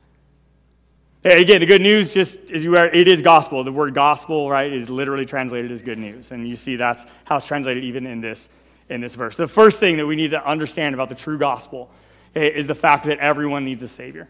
Hey, 1.23 1.41
again, 1.41 1.61
the 1.61 1.65
good 1.65 1.81
news 1.81 2.13
just 2.13 2.51
is 2.51 2.65
you 2.65 2.75
are, 2.75 2.87
it 2.87 3.07
is 3.07 3.21
gospel. 3.21 3.63
The 3.63 3.71
word 3.71 3.93
gospel, 3.93 4.49
right, 4.49 4.71
is 4.71 4.89
literally 4.89 5.25
translated 5.25 5.71
as 5.71 5.81
good 5.81 5.97
news. 5.97 6.31
And 6.31 6.45
you 6.47 6.57
see 6.57 6.75
that's 6.75 7.05
how 7.23 7.37
it's 7.37 7.45
translated 7.45 7.83
even 7.85 8.05
in 8.05 8.19
this, 8.19 8.49
in 8.89 8.99
this 8.99 9.15
verse. 9.15 9.37
The 9.37 9.47
first 9.47 9.79
thing 9.79 9.95
that 9.97 10.05
we 10.05 10.17
need 10.17 10.31
to 10.31 10.45
understand 10.45 10.95
about 10.95 11.07
the 11.07 11.15
true 11.15 11.37
gospel 11.37 11.89
eh, 12.35 12.41
is 12.41 12.67
the 12.67 12.75
fact 12.75 13.05
that 13.05 13.19
everyone 13.19 13.63
needs 13.63 13.81
a 13.83 13.87
Savior. 13.87 14.27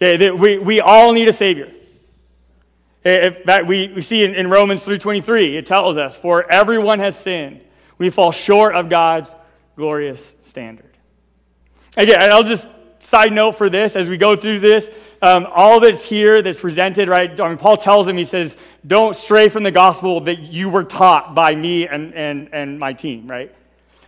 Okay, 0.00 0.16
that 0.16 0.38
we, 0.38 0.56
we 0.58 0.80
all 0.80 1.12
need 1.12 1.28
a 1.28 1.32
Savior. 1.32 1.70
In 3.04 3.34
fact, 3.44 3.66
we, 3.66 3.88
we 3.88 4.02
see 4.02 4.24
in, 4.24 4.34
in 4.34 4.48
Romans 4.48 4.84
3.23, 4.84 5.54
it 5.54 5.66
tells 5.66 5.98
us, 5.98 6.16
For 6.16 6.50
everyone 6.50 7.00
has 7.00 7.18
sinned. 7.18 7.60
We 7.98 8.10
fall 8.10 8.32
short 8.32 8.74
of 8.74 8.88
God's 8.88 9.34
glorious 9.76 10.36
standard. 10.42 10.96
Again, 11.96 12.20
I'll 12.20 12.44
just 12.44 12.68
side 13.00 13.32
note 13.32 13.52
for 13.52 13.68
this 13.68 13.96
as 13.96 14.08
we 14.08 14.16
go 14.16 14.36
through 14.36 14.60
this. 14.60 14.90
Um, 15.20 15.46
all 15.52 15.80
that's 15.80 16.04
here 16.04 16.42
that's 16.42 16.60
presented, 16.60 17.08
right? 17.08 17.38
I 17.40 17.48
mean, 17.48 17.58
Paul 17.58 17.76
tells 17.76 18.08
him, 18.08 18.16
he 18.16 18.24
says, 18.24 18.56
don't 18.86 19.14
stray 19.14 19.48
from 19.48 19.62
the 19.62 19.70
gospel 19.70 20.20
that 20.22 20.38
you 20.40 20.70
were 20.70 20.84
taught 20.84 21.34
by 21.34 21.54
me 21.54 21.86
and, 21.86 22.14
and, 22.14 22.48
and 22.52 22.78
my 22.78 22.92
team, 22.92 23.26
right? 23.28 23.54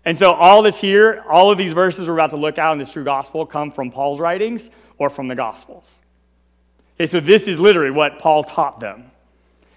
And 0.04 0.16
so 0.16 0.32
all 0.32 0.62
that's 0.62 0.78
here, 0.78 1.24
all 1.28 1.50
of 1.50 1.58
these 1.58 1.72
verses 1.72 2.08
we're 2.08 2.14
about 2.14 2.30
to 2.30 2.36
look 2.36 2.58
at 2.58 2.72
in 2.72 2.78
this 2.78 2.90
true 2.90 3.04
gospel 3.04 3.46
come 3.46 3.70
from 3.70 3.90
Paul's 3.90 4.20
writings 4.20 4.70
or 4.98 5.08
from 5.08 5.28
the 5.28 5.34
gospels. 5.34 5.94
Okay, 7.04 7.10
so 7.10 7.20
this 7.20 7.48
is 7.48 7.60
literally 7.60 7.90
what 7.90 8.18
Paul 8.18 8.42
taught 8.42 8.80
them. 8.80 9.10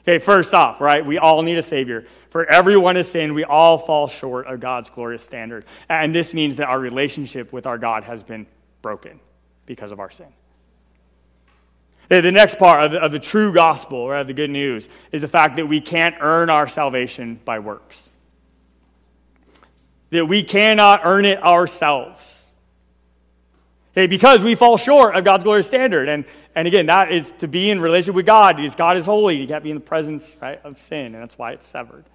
Okay, 0.08 0.18
first 0.18 0.54
off, 0.54 0.80
right, 0.80 1.06
we 1.06 1.18
all 1.18 1.42
need 1.42 1.58
a 1.58 1.62
Savior. 1.62 2.06
For 2.30 2.46
everyone 2.46 2.96
has 2.96 3.12
sinned, 3.12 3.36
we 3.36 3.44
all 3.44 3.78
fall 3.78 4.08
short 4.08 4.48
of 4.48 4.62
God's 4.62 4.90
glorious 4.90 5.24
standard. 5.24 5.66
And 5.90 6.16
this 6.16 6.34
means 6.34 6.56
that 6.56 6.70
our 6.70 6.80
relationship 6.80 7.52
with 7.52 7.66
our 7.66 7.78
God 7.78 8.06
has 8.06 8.24
been 8.24 8.48
broken 8.82 9.20
because 9.66 9.92
of 9.92 10.00
our 10.00 10.10
sin. 10.10 10.28
Okay, 12.06 12.22
the 12.22 12.32
next 12.32 12.58
part 12.58 12.86
of 12.86 12.92
the, 12.94 13.00
of 13.00 13.12
the 13.12 13.20
true 13.20 13.52
gospel, 13.52 13.98
or 13.98 14.16
of 14.16 14.28
the 14.28 14.34
good 14.34 14.50
news, 14.50 14.88
is 15.12 15.20
the 15.20 15.28
fact 15.28 15.58
that 15.58 15.66
we 15.68 15.82
can't 15.82 16.16
earn 16.22 16.50
our 16.50 16.70
salvation 16.70 17.42
by 17.44 17.60
works. 17.60 18.10
That 20.12 20.28
we 20.28 20.44
cannot 20.44 21.02
earn 21.04 21.26
it 21.26 21.44
ourselves. 21.44 22.37
Because 24.06 24.44
we 24.44 24.54
fall 24.54 24.78
short 24.78 25.16
of 25.16 25.24
God's 25.24 25.44
glorious 25.44 25.66
standard. 25.66 26.08
And, 26.08 26.24
and 26.54 26.68
again, 26.68 26.86
that 26.86 27.12
is 27.12 27.32
to 27.40 27.48
be 27.48 27.72
in 27.72 27.82
relationship 27.82 28.14
with 28.14 28.28
God. 28.28 28.58
Because 28.58 28.76
God 28.76 28.96
is 28.96 29.08
holy. 29.08 29.38
You 29.38 29.48
can't 29.48 29.64
be 29.64 29.72
in 29.72 29.78
the 29.78 29.82
presence 29.82 30.32
right, 30.40 30.62
of 30.64 30.80
sin, 30.80 31.16
and 31.16 31.16
that's 31.16 31.38
why 31.38 31.54
it's 31.54 31.66
severed. 31.66 32.06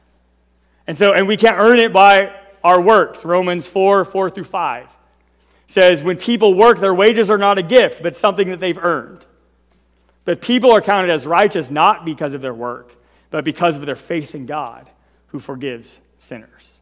And 0.86 0.96
so, 0.96 1.12
and 1.12 1.26
we 1.26 1.36
can't 1.36 1.58
earn 1.58 1.80
it 1.80 1.92
by 1.92 2.34
our 2.62 2.80
works. 2.80 3.24
Romans 3.24 3.66
4, 3.66 4.04
4 4.04 4.30
through 4.30 4.44
5 4.44 4.88
says, 5.66 6.02
When 6.02 6.16
people 6.16 6.54
work, 6.54 6.78
their 6.78 6.94
wages 6.94 7.30
are 7.30 7.38
not 7.38 7.58
a 7.58 7.62
gift, 7.62 8.02
but 8.02 8.14
something 8.14 8.50
that 8.50 8.60
they've 8.60 8.78
earned. 8.78 9.24
But 10.24 10.40
people 10.40 10.70
are 10.70 10.80
counted 10.80 11.10
as 11.10 11.26
righteous 11.26 11.70
not 11.70 12.04
because 12.04 12.34
of 12.34 12.42
their 12.42 12.54
work, 12.54 12.94
but 13.30 13.44
because 13.44 13.74
of 13.74 13.86
their 13.86 13.96
faith 13.96 14.34
in 14.36 14.46
God, 14.46 14.88
who 15.28 15.40
forgives 15.40 16.00
sinners. 16.18 16.81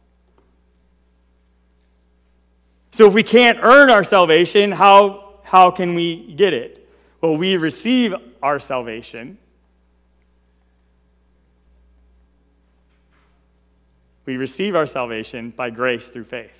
So 2.91 3.07
if 3.07 3.13
we 3.13 3.23
can't 3.23 3.57
earn 3.61 3.89
our 3.89 4.03
salvation, 4.03 4.71
how, 4.71 5.35
how 5.43 5.71
can 5.71 5.95
we 5.95 6.33
get 6.33 6.53
it? 6.53 6.89
Well, 7.21 7.37
we 7.37 7.55
receive 7.55 8.13
our 8.43 8.59
salvation. 8.59 9.37
We 14.25 14.37
receive 14.37 14.75
our 14.75 14.85
salvation 14.85 15.51
by 15.51 15.69
grace 15.69 16.09
through 16.09 16.25
faith. 16.25 16.57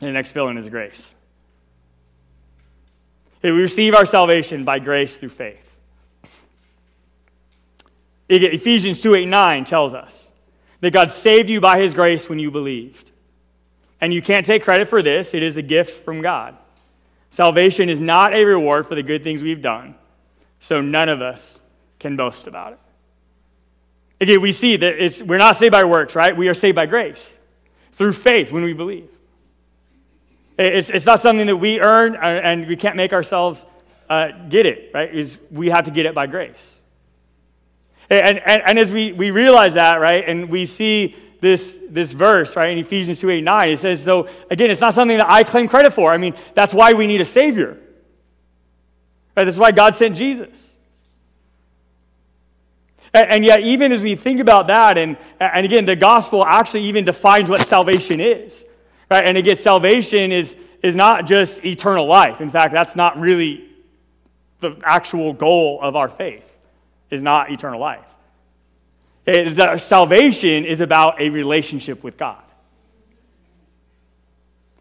And 0.00 0.08
the 0.08 0.12
next 0.12 0.32
fill 0.32 0.48
in 0.48 0.56
is 0.56 0.68
grace. 0.68 1.12
we 3.42 3.50
receive 3.50 3.94
our 3.94 4.06
salvation 4.06 4.62
by 4.62 4.78
grace 4.78 5.16
through 5.16 5.30
faith. 5.30 5.64
Ephesians 8.28 9.00
2 9.00 9.14
8 9.14 9.26
9 9.26 9.64
tells 9.64 9.94
us 9.94 10.30
that 10.80 10.92
God 10.92 11.10
saved 11.10 11.50
you 11.50 11.60
by 11.60 11.80
his 11.80 11.94
grace 11.94 12.28
when 12.28 12.38
you 12.38 12.50
believed. 12.50 13.10
And 14.00 14.14
you 14.14 14.22
can't 14.22 14.46
take 14.46 14.62
credit 14.62 14.88
for 14.88 15.02
this, 15.02 15.34
it 15.34 15.42
is 15.42 15.56
a 15.56 15.62
gift 15.62 16.04
from 16.04 16.22
God. 16.22 16.56
Salvation 17.30 17.88
is 17.88 18.00
not 18.00 18.32
a 18.32 18.44
reward 18.44 18.86
for 18.86 18.94
the 18.94 19.02
good 19.02 19.22
things 19.22 19.42
we've 19.42 19.60
done, 19.60 19.94
so 20.60 20.80
none 20.80 21.08
of 21.08 21.20
us 21.20 21.60
can 21.98 22.16
boast 22.16 22.46
about 22.46 22.72
it. 22.72 22.78
Again, 24.20 24.40
we 24.40 24.52
see 24.52 24.76
that 24.76 25.04
it's, 25.04 25.22
we're 25.22 25.38
not 25.38 25.56
saved 25.56 25.72
by 25.72 25.84
works, 25.84 26.14
right? 26.14 26.36
We 26.36 26.48
are 26.48 26.54
saved 26.54 26.76
by 26.76 26.86
grace 26.86 27.38
through 27.92 28.12
faith 28.12 28.50
when 28.50 28.62
we 28.62 28.72
believe. 28.72 29.10
It's, 30.56 30.90
it's 30.90 31.06
not 31.06 31.20
something 31.20 31.46
that 31.46 31.56
we 31.56 31.80
earn 31.80 32.16
uh, 32.16 32.20
and 32.20 32.66
we 32.66 32.76
can't 32.76 32.96
make 32.96 33.12
ourselves 33.12 33.64
uh, 34.08 34.30
get 34.48 34.66
it, 34.66 34.90
right? 34.92 35.14
Is 35.14 35.38
we 35.50 35.68
have 35.68 35.84
to 35.84 35.90
get 35.92 36.06
it 36.06 36.14
by 36.14 36.26
grace. 36.26 36.80
And, 38.10 38.38
and, 38.38 38.62
and 38.64 38.78
as 38.78 38.90
we, 38.90 39.12
we 39.12 39.30
realize 39.30 39.74
that, 39.74 40.00
right, 40.00 40.24
and 40.26 40.48
we 40.48 40.64
see 40.64 41.14
this, 41.40 41.78
this 41.88 42.12
verse, 42.12 42.56
right, 42.56 42.70
in 42.70 42.78
Ephesians 42.78 43.20
2 43.20 43.30
8 43.30 43.44
9. 43.44 43.68
It 43.68 43.78
says, 43.78 44.02
so 44.02 44.28
again, 44.50 44.70
it's 44.70 44.80
not 44.80 44.94
something 44.94 45.18
that 45.18 45.30
I 45.30 45.44
claim 45.44 45.68
credit 45.68 45.92
for. 45.92 46.12
I 46.12 46.16
mean, 46.16 46.34
that's 46.54 46.74
why 46.74 46.92
we 46.94 47.06
need 47.06 47.20
a 47.20 47.24
Savior. 47.24 47.78
Right? 49.36 49.44
That's 49.44 49.58
why 49.58 49.70
God 49.70 49.94
sent 49.94 50.16
Jesus. 50.16 50.76
And, 53.14 53.30
and 53.30 53.44
yet, 53.44 53.60
even 53.60 53.92
as 53.92 54.02
we 54.02 54.16
think 54.16 54.40
about 54.40 54.66
that, 54.66 54.98
and, 54.98 55.16
and 55.38 55.64
again, 55.64 55.84
the 55.84 55.96
gospel 55.96 56.44
actually 56.44 56.84
even 56.84 57.04
defines 57.04 57.48
what 57.48 57.66
salvation 57.66 58.20
is. 58.20 58.64
Right? 59.10 59.24
And 59.24 59.38
again, 59.38 59.56
salvation 59.56 60.32
is, 60.32 60.56
is 60.82 60.96
not 60.96 61.26
just 61.26 61.64
eternal 61.64 62.06
life. 62.06 62.40
In 62.40 62.50
fact, 62.50 62.72
that's 62.74 62.96
not 62.96 63.18
really 63.18 63.64
the 64.60 64.76
actual 64.82 65.32
goal 65.32 65.78
of 65.80 65.94
our 65.94 66.08
faith, 66.08 66.56
is 67.10 67.22
not 67.22 67.52
eternal 67.52 67.78
life 67.78 68.07
is 69.36 69.56
that 69.56 69.80
salvation 69.80 70.64
is 70.64 70.80
about 70.80 71.20
a 71.20 71.28
relationship 71.28 72.02
with 72.02 72.16
God. 72.16 72.42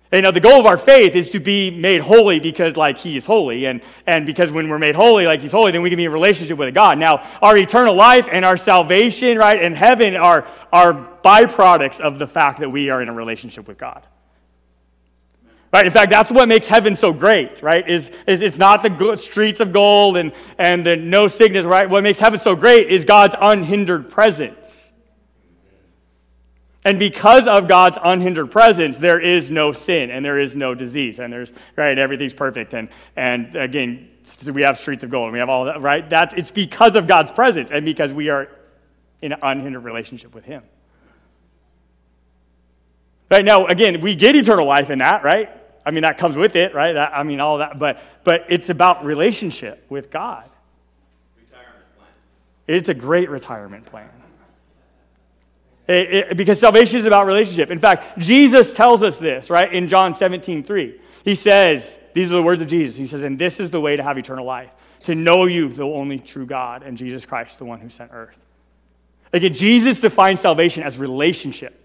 And 0.10 0.23
now 0.23 0.31
the 0.31 0.39
goal 0.39 0.60
of 0.60 0.65
our 0.65 0.77
faith 0.77 1.15
is 1.15 1.31
to 1.31 1.39
be 1.39 1.69
made 1.69 1.99
holy 1.99 2.39
because 2.39 2.77
like 2.77 2.97
he 2.97 3.17
is 3.17 3.25
holy. 3.25 3.65
And, 3.65 3.81
and 4.05 4.25
because 4.25 4.51
when 4.51 4.69
we're 4.69 4.79
made 4.79 4.95
holy 4.95 5.25
like 5.25 5.41
he's 5.41 5.51
holy, 5.51 5.73
then 5.73 5.81
we 5.81 5.89
can 5.89 5.97
be 5.97 6.05
in 6.05 6.13
relationship 6.13 6.57
with 6.57 6.73
God. 6.73 6.97
Now, 6.97 7.27
our 7.41 7.57
eternal 7.57 7.93
life 7.93 8.29
and 8.31 8.45
our 8.45 8.55
salvation, 8.55 9.38
right, 9.38 9.62
and 9.62 9.75
heaven 9.75 10.15
are, 10.15 10.47
are 10.71 10.93
byproducts 10.93 11.99
of 11.99 12.19
the 12.19 12.27
fact 12.27 12.62
that 12.62 12.69
we 12.69 12.89
are 12.89 13.01
in 13.01 13.10
a 13.10 13.13
relationship 13.13 13.67
with 13.67 13.77
God. 13.77 14.01
Right? 15.73 15.86
In 15.86 15.91
fact, 15.91 16.12
that's 16.12 16.32
what 16.32 16.47
makes 16.47 16.65
heaven 16.65 16.95
so 16.95 17.12
great, 17.12 17.62
right? 17.62 17.88
Is, 17.88 18.10
is 18.25 18.41
it's 18.41 18.58
not 18.58 18.84
the 18.84 19.15
streets 19.17 19.60
of 19.60 19.73
gold 19.73 20.15
and, 20.15 20.32
and 20.58 20.86
the 20.86 20.95
no 20.95 21.27
sickness, 21.27 21.65
right? 21.65 21.89
What 21.89 22.03
makes 22.03 22.19
heaven 22.19 22.39
so 22.39 22.56
great 22.56 22.89
is 22.89 23.03
God's 23.03 23.36
unhindered 23.39 24.10
presence. 24.10 24.93
And 26.86 26.97
because 26.97 27.47
of 27.47 27.67
God's 27.67 27.97
unhindered 28.01 28.49
presence, 28.49 28.97
there 28.97 29.19
is 29.19 29.51
no 29.51 29.73
sin 29.73 30.10
and 30.10 30.23
there 30.23 30.39
is 30.39 30.56
no 30.56 30.73
disease 30.73 31.19
and 31.19 31.34
there's, 31.34 31.51
right, 31.75 31.97
everything's 31.99 32.34
perfect. 32.34 32.73
And, 32.73 32.88
and 33.17 33.53
again, 33.58 34.10
we 34.53 34.62
have 34.62 34.77
streets 34.77 35.03
of 35.03 35.10
gold 35.10 35.25
and 35.25 35.34
we 35.34 35.39
have 35.39 35.49
all 35.49 35.65
that, 35.65 35.82
right? 35.82 36.10
That's, 36.10 36.34
it's 36.34 36.49
because 36.49 36.95
of 36.95 37.06
God's 37.06 37.32
presence 37.32 37.71
and 37.71 37.84
because 37.84 38.13
we 38.13 38.30
are 38.30 38.47
in 39.21 39.34
an 39.34 39.39
unhindered 39.41 39.84
relationship 39.84 40.34
with 40.34 40.45
Him. 40.45 40.63
Right 43.30 43.44
now, 43.44 43.68
again, 43.68 44.02
we 44.02 44.16
get 44.16 44.36
eternal 44.36 44.66
life 44.66 44.90
in 44.90 45.00
that, 45.00 45.24
right? 45.24 45.50
I 45.86 45.92
mean, 45.92 46.04
that 46.04 46.18
comes 46.18 46.36
with 46.36 46.56
it, 46.56 46.74
right? 46.74 46.94
That, 46.94 47.13
I 47.13 47.24
mean, 47.24 47.40
all 47.40 47.60
that, 47.60 47.80
but 47.80 48.02
but 48.24 48.46
it's 48.50 48.70
about 48.70 49.06
relationship 49.06 49.86
with 49.90 50.12
God. 50.12 50.50
Retirement 51.38 51.86
plan. 51.96 52.10
It's 52.68 52.90
a 52.90 52.94
great 52.94 53.30
retirement 53.30 53.86
plan. 53.86 54.10
It, 55.88 56.13
it, 56.13 56.38
because 56.38 56.60
salvation 56.60 57.00
is 57.00 57.06
about 57.06 57.26
relationship. 57.26 57.72
In 57.72 57.80
fact, 57.80 58.20
Jesus 58.20 58.74
tells 58.74 59.04
us 59.04 59.18
this, 59.18 59.50
right? 59.50 59.72
In 59.72 59.88
John 59.88 60.13
17, 60.13 60.63
3. 60.63 61.00
He 61.24 61.36
says, 61.36 61.98
these 62.13 62.32
are 62.32 62.36
the 62.36 62.44
words 62.44 62.62
of 62.62 62.68
Jesus. 62.68 62.98
He 62.98 63.08
says, 63.08 63.24
and 63.24 63.40
this 63.40 63.60
is 63.62 63.72
the 63.72 63.80
way 63.80 63.96
to 63.96 64.04
have 64.04 64.18
eternal 64.18 64.46
life, 64.46 64.70
to 65.02 65.16
know 65.16 65.46
you, 65.46 65.70
the 65.70 65.86
only 65.86 66.20
true 66.20 66.46
God, 66.46 66.84
and 66.84 66.98
Jesus 66.98 67.26
Christ, 67.26 67.60
the 67.60 67.66
one 67.66 67.80
who 67.80 67.88
sent 67.88 68.12
earth. 68.13 68.38
Again, 69.32 69.54
Jesus 69.54 70.02
defines 70.02 70.42
salvation 70.42 70.84
as 70.84 70.98
relationship. 70.98 71.80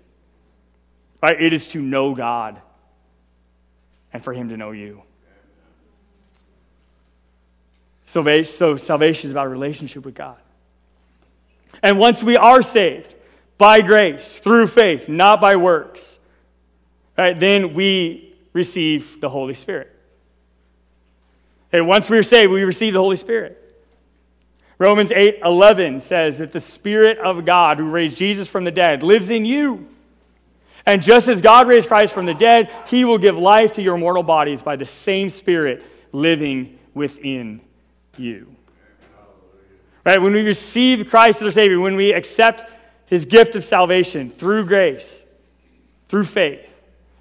Right? 1.23 1.41
It 1.41 1.53
is 1.53 1.69
to 1.69 1.81
know 1.81 2.15
God 2.15 2.61
and 4.13 4.23
for 4.23 4.33
Him 4.33 4.49
to 4.49 4.57
know 4.57 4.73
you. 4.73 5.03
So, 8.07 8.43
so 8.43 8.77
salvation 8.77 9.29
is 9.29 9.33
about 9.33 9.47
a 9.47 9.51
relationship 9.51 10.05
with 10.05 10.15
God. 10.15 10.37
And 11.83 11.99
once 11.99 12.23
we 12.23 12.37
are 12.37 12.61
saved 12.61 13.15
by 13.57 13.81
grace, 13.81 14.39
through 14.39 14.67
faith, 14.67 15.09
not 15.09 15.41
by 15.41 15.57
works, 15.57 16.19
right, 17.17 17.39
then 17.39 17.73
we 17.73 18.35
receive 18.53 19.21
the 19.21 19.31
Holy 19.31 19.55
Spirit. 19.55 19.89
And 21.73 21.87
once 21.87 22.11
we're 22.11 22.23
saved, 22.23 22.53
we 22.53 22.65
receive 22.65 22.93
the 22.93 23.01
Holy 23.01 23.17
Spirit. 23.17 23.59
Romans 24.79 25.13
8 25.13 25.39
11 25.45 26.01
says 26.01 26.39
that 26.39 26.53
the 26.53 26.61
Spirit 26.61 27.19
of 27.19 27.45
God 27.45 27.79
who 27.79 27.91
raised 27.91 28.17
Jesus 28.17 28.49
from 28.49 28.65
the 28.65 28.71
dead 28.71 29.03
lives 29.03 29.31
in 29.31 29.45
you. 29.45 29.89
And 30.85 31.03
just 31.03 31.29
as 31.29 31.41
God 31.41 31.69
raised 31.69 31.89
Christ 31.89 32.13
from 32.13 32.27
the 32.27 32.35
dead, 32.35 32.73
he 32.87 33.05
will 33.05 33.19
give 33.19 33.37
life 33.37 33.75
to 33.75 33.83
your 33.83 33.97
mortal 33.97 34.23
bodies 34.23 34.63
by 34.63 34.77
the 34.77 34.87
same 34.87 35.31
Spirit 35.31 35.85
living 36.13 36.79
within 36.95 37.61
you. 38.17 38.55
Right? 40.05 40.21
When 40.21 40.33
we 40.33 40.45
receive 40.45 41.09
Christ 41.09 41.41
as 41.41 41.47
our 41.47 41.51
Savior, 41.53 41.79
when 41.79 41.95
we 41.95 42.13
accept 42.13 42.71
his 43.07 43.25
gift 43.25 43.55
of 43.55 43.65
salvation 43.65 44.31
through 44.31 44.67
grace, 44.67 45.23
through 46.09 46.25
faith, 46.25 46.69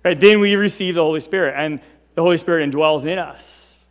right, 0.04 0.20
then 0.20 0.40
we 0.40 0.56
receive 0.56 0.96
the 0.96 1.04
Holy 1.04 1.20
Spirit, 1.20 1.54
and 1.56 1.80
the 2.16 2.22
Holy 2.22 2.38
Spirit 2.38 2.70
indwells 2.70 3.06
in 3.06 3.20
us. 3.20 3.84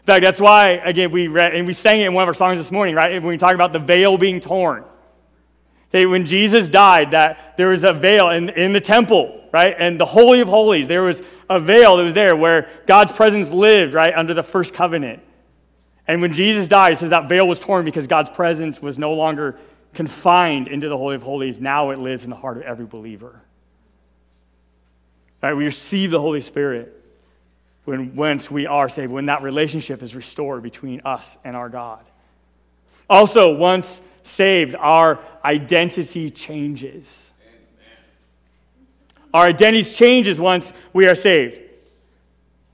In 0.00 0.04
fact, 0.04 0.22
that's 0.22 0.40
why, 0.40 0.72
again, 0.84 1.10
we 1.10 1.28
read, 1.28 1.54
and 1.54 1.66
we 1.66 1.72
sang 1.72 2.00
it 2.00 2.06
in 2.06 2.12
one 2.12 2.22
of 2.22 2.28
our 2.28 2.34
songs 2.34 2.58
this 2.58 2.70
morning, 2.70 2.94
right? 2.94 3.12
When 3.12 3.30
we 3.30 3.38
talk 3.38 3.54
about 3.54 3.72
the 3.72 3.78
veil 3.78 4.18
being 4.18 4.38
torn. 4.38 4.84
When 5.94 6.26
Jesus 6.26 6.68
died, 6.68 7.12
that 7.12 7.56
there 7.56 7.68
was 7.68 7.84
a 7.84 7.92
veil 7.92 8.30
in, 8.30 8.48
in 8.48 8.72
the 8.72 8.80
temple, 8.80 9.40
right? 9.52 9.76
And 9.78 10.00
the 10.00 10.04
Holy 10.04 10.40
of 10.40 10.48
Holies, 10.48 10.88
there 10.88 11.02
was 11.02 11.22
a 11.48 11.60
veil 11.60 11.96
that 11.96 12.04
was 12.04 12.14
there 12.14 12.34
where 12.34 12.68
God's 12.86 13.12
presence 13.12 13.50
lived, 13.52 13.94
right, 13.94 14.12
under 14.12 14.34
the 14.34 14.42
first 14.42 14.74
covenant. 14.74 15.22
And 16.08 16.20
when 16.20 16.32
Jesus 16.32 16.66
died, 16.66 16.94
it 16.94 16.98
says 16.98 17.10
that 17.10 17.28
veil 17.28 17.46
was 17.46 17.60
torn 17.60 17.84
because 17.84 18.08
God's 18.08 18.30
presence 18.30 18.82
was 18.82 18.98
no 18.98 19.12
longer 19.12 19.56
confined 19.94 20.66
into 20.66 20.88
the 20.88 20.96
Holy 20.96 21.14
of 21.14 21.22
Holies. 21.22 21.60
Now 21.60 21.90
it 21.90 22.00
lives 22.00 22.24
in 22.24 22.30
the 22.30 22.36
heart 22.36 22.56
of 22.56 22.64
every 22.64 22.86
believer. 22.86 23.40
Right? 25.40 25.54
We 25.54 25.64
receive 25.64 26.10
the 26.10 26.20
Holy 26.20 26.40
Spirit 26.40 26.92
when 27.84 28.16
once 28.16 28.50
we 28.50 28.66
are 28.66 28.88
saved, 28.88 29.12
when 29.12 29.26
that 29.26 29.42
relationship 29.42 30.02
is 30.02 30.16
restored 30.16 30.62
between 30.62 31.02
us 31.04 31.36
and 31.44 31.54
our 31.54 31.68
God. 31.68 32.04
Also, 33.08 33.54
once 33.54 34.02
saved, 34.24 34.74
our 34.74 35.20
identity 35.44 36.30
changes. 36.30 37.32
Our 39.32 39.46
identity 39.46 39.90
changes 39.90 40.40
once 40.40 40.72
we 40.92 41.06
are 41.06 41.14
saved. 41.14 41.60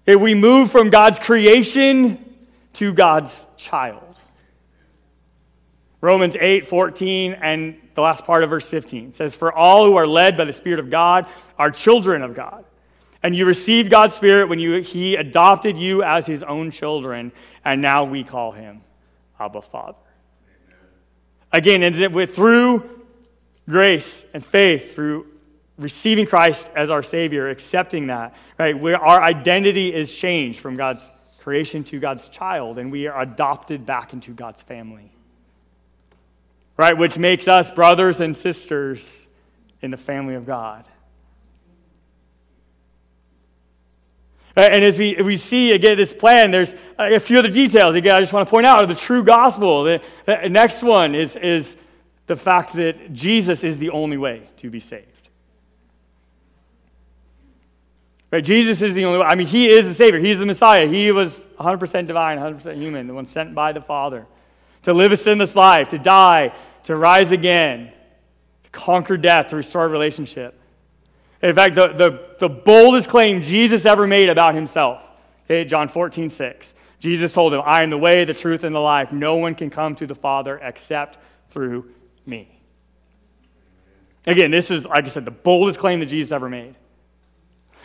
If 0.06 0.20
we 0.20 0.34
move 0.34 0.70
from 0.70 0.90
God's 0.90 1.18
creation 1.18 2.24
to 2.74 2.92
God's 2.92 3.46
child. 3.56 4.16
Romans 6.00 6.36
8, 6.38 6.66
14, 6.66 7.34
and 7.34 7.76
the 7.94 8.00
last 8.00 8.24
part 8.24 8.42
of 8.42 8.50
verse 8.50 8.68
15 8.68 9.12
says, 9.12 9.34
For 9.34 9.52
all 9.52 9.84
who 9.84 9.96
are 9.96 10.06
led 10.06 10.36
by 10.36 10.44
the 10.44 10.52
Spirit 10.52 10.78
of 10.78 10.88
God 10.88 11.26
are 11.58 11.70
children 11.70 12.22
of 12.22 12.34
God. 12.34 12.64
And 13.22 13.36
you 13.36 13.44
received 13.44 13.90
God's 13.90 14.14
Spirit 14.14 14.48
when 14.48 14.58
you, 14.58 14.80
He 14.80 15.16
adopted 15.16 15.78
you 15.78 16.02
as 16.02 16.26
His 16.26 16.42
own 16.42 16.70
children, 16.70 17.32
and 17.64 17.82
now 17.82 18.04
we 18.04 18.24
call 18.24 18.52
Him 18.52 18.80
Abba 19.38 19.60
Father. 19.60 19.98
Again, 21.52 21.82
and 21.82 22.14
with, 22.14 22.34
through 22.34 22.88
grace 23.68 24.24
and 24.32 24.44
faith, 24.44 24.94
through 24.94 25.26
receiving 25.78 26.26
Christ 26.26 26.68
as 26.76 26.90
our 26.90 27.02
Savior, 27.02 27.48
accepting 27.48 28.08
that, 28.08 28.34
right, 28.58 28.78
where 28.78 28.98
our 28.98 29.20
identity 29.20 29.92
is 29.92 30.14
changed 30.14 30.60
from 30.60 30.76
God's 30.76 31.10
creation 31.38 31.82
to 31.84 31.98
God's 31.98 32.28
child, 32.28 32.78
and 32.78 32.92
we 32.92 33.06
are 33.06 33.22
adopted 33.22 33.86
back 33.86 34.12
into 34.12 34.32
God's 34.32 34.62
family. 34.62 35.10
Right, 36.76 36.96
which 36.96 37.18
makes 37.18 37.48
us 37.48 37.70
brothers 37.70 38.20
and 38.20 38.36
sisters 38.36 39.26
in 39.82 39.90
the 39.90 39.96
family 39.96 40.34
of 40.34 40.46
God. 40.46 40.84
Uh, 44.56 44.60
and 44.60 44.84
as 44.84 44.98
we, 44.98 45.14
we 45.22 45.36
see 45.36 45.72
again 45.72 45.96
this 45.96 46.12
plan, 46.12 46.50
there's 46.50 46.74
uh, 46.98 47.14
a 47.14 47.20
few 47.20 47.38
other 47.38 47.48
details. 47.48 47.94
Again, 47.94 48.14
I 48.14 48.20
just 48.20 48.32
want 48.32 48.46
to 48.46 48.50
point 48.50 48.66
out 48.66 48.86
the 48.88 48.94
true 48.94 49.22
gospel. 49.22 49.84
The, 49.84 50.02
the 50.26 50.48
next 50.48 50.82
one 50.82 51.14
is, 51.14 51.36
is 51.36 51.76
the 52.26 52.36
fact 52.36 52.74
that 52.74 53.12
Jesus 53.12 53.64
is 53.64 53.78
the 53.78 53.90
only 53.90 54.16
way 54.16 54.48
to 54.58 54.70
be 54.70 54.80
saved. 54.80 55.06
Right? 58.30 58.44
Jesus 58.44 58.82
is 58.82 58.94
the 58.94 59.04
only 59.04 59.18
way. 59.18 59.26
I 59.26 59.34
mean, 59.34 59.46
he 59.46 59.68
is 59.68 59.88
the 59.88 59.94
Savior. 59.94 60.20
He's 60.20 60.38
the 60.38 60.46
Messiah. 60.46 60.86
He 60.86 61.10
was 61.10 61.40
100% 61.58 62.06
divine, 62.06 62.38
100% 62.38 62.76
human, 62.76 63.06
the 63.06 63.14
one 63.14 63.26
sent 63.26 63.54
by 63.54 63.72
the 63.72 63.80
Father 63.80 64.26
to 64.82 64.92
live 64.92 65.12
a 65.12 65.16
sinless 65.16 65.56
life, 65.56 65.88
to 65.90 65.98
die, 65.98 66.54
to 66.84 66.96
rise 66.96 67.32
again, 67.32 67.92
to 68.62 68.70
conquer 68.70 69.16
death, 69.16 69.48
to 69.48 69.56
restore 69.56 69.88
relationship. 69.88 70.59
In 71.42 71.54
fact, 71.54 71.74
the, 71.74 71.88
the, 71.88 72.36
the 72.38 72.48
boldest 72.48 73.08
claim 73.08 73.42
Jesus 73.42 73.86
ever 73.86 74.06
made 74.06 74.28
about 74.28 74.54
himself, 74.54 75.00
okay, 75.44 75.64
John 75.64 75.88
14, 75.88 76.28
6. 76.28 76.74
Jesus 76.98 77.32
told 77.32 77.54
him, 77.54 77.62
I 77.64 77.82
am 77.82 77.88
the 77.88 77.98
way, 77.98 78.24
the 78.26 78.34
truth, 78.34 78.62
and 78.62 78.74
the 78.74 78.80
life. 78.80 79.10
No 79.10 79.36
one 79.36 79.54
can 79.54 79.70
come 79.70 79.94
to 79.96 80.06
the 80.06 80.14
Father 80.14 80.60
except 80.62 81.18
through 81.48 81.90
me. 82.26 82.60
Again, 84.26 84.50
this 84.50 84.70
is, 84.70 84.84
like 84.84 85.06
I 85.06 85.08
said, 85.08 85.24
the 85.24 85.30
boldest 85.30 85.78
claim 85.78 86.00
that 86.00 86.06
Jesus 86.06 86.30
ever 86.30 86.50
made. 86.50 86.74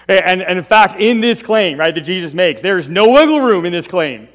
Eh, 0.10 0.22
and, 0.24 0.42
and 0.42 0.58
in 0.58 0.66
fact, 0.66 1.00
in 1.00 1.22
this 1.22 1.42
claim, 1.42 1.80
right, 1.80 1.96
that 1.96 2.02
Jesus 2.02 2.34
makes, 2.34 2.62
there 2.62 2.78
is 2.78 2.90
no 2.90 3.14
wiggle 3.14 3.40
room 3.40 3.64
in 3.64 3.72
this 3.72 3.88
claim. 3.88 4.28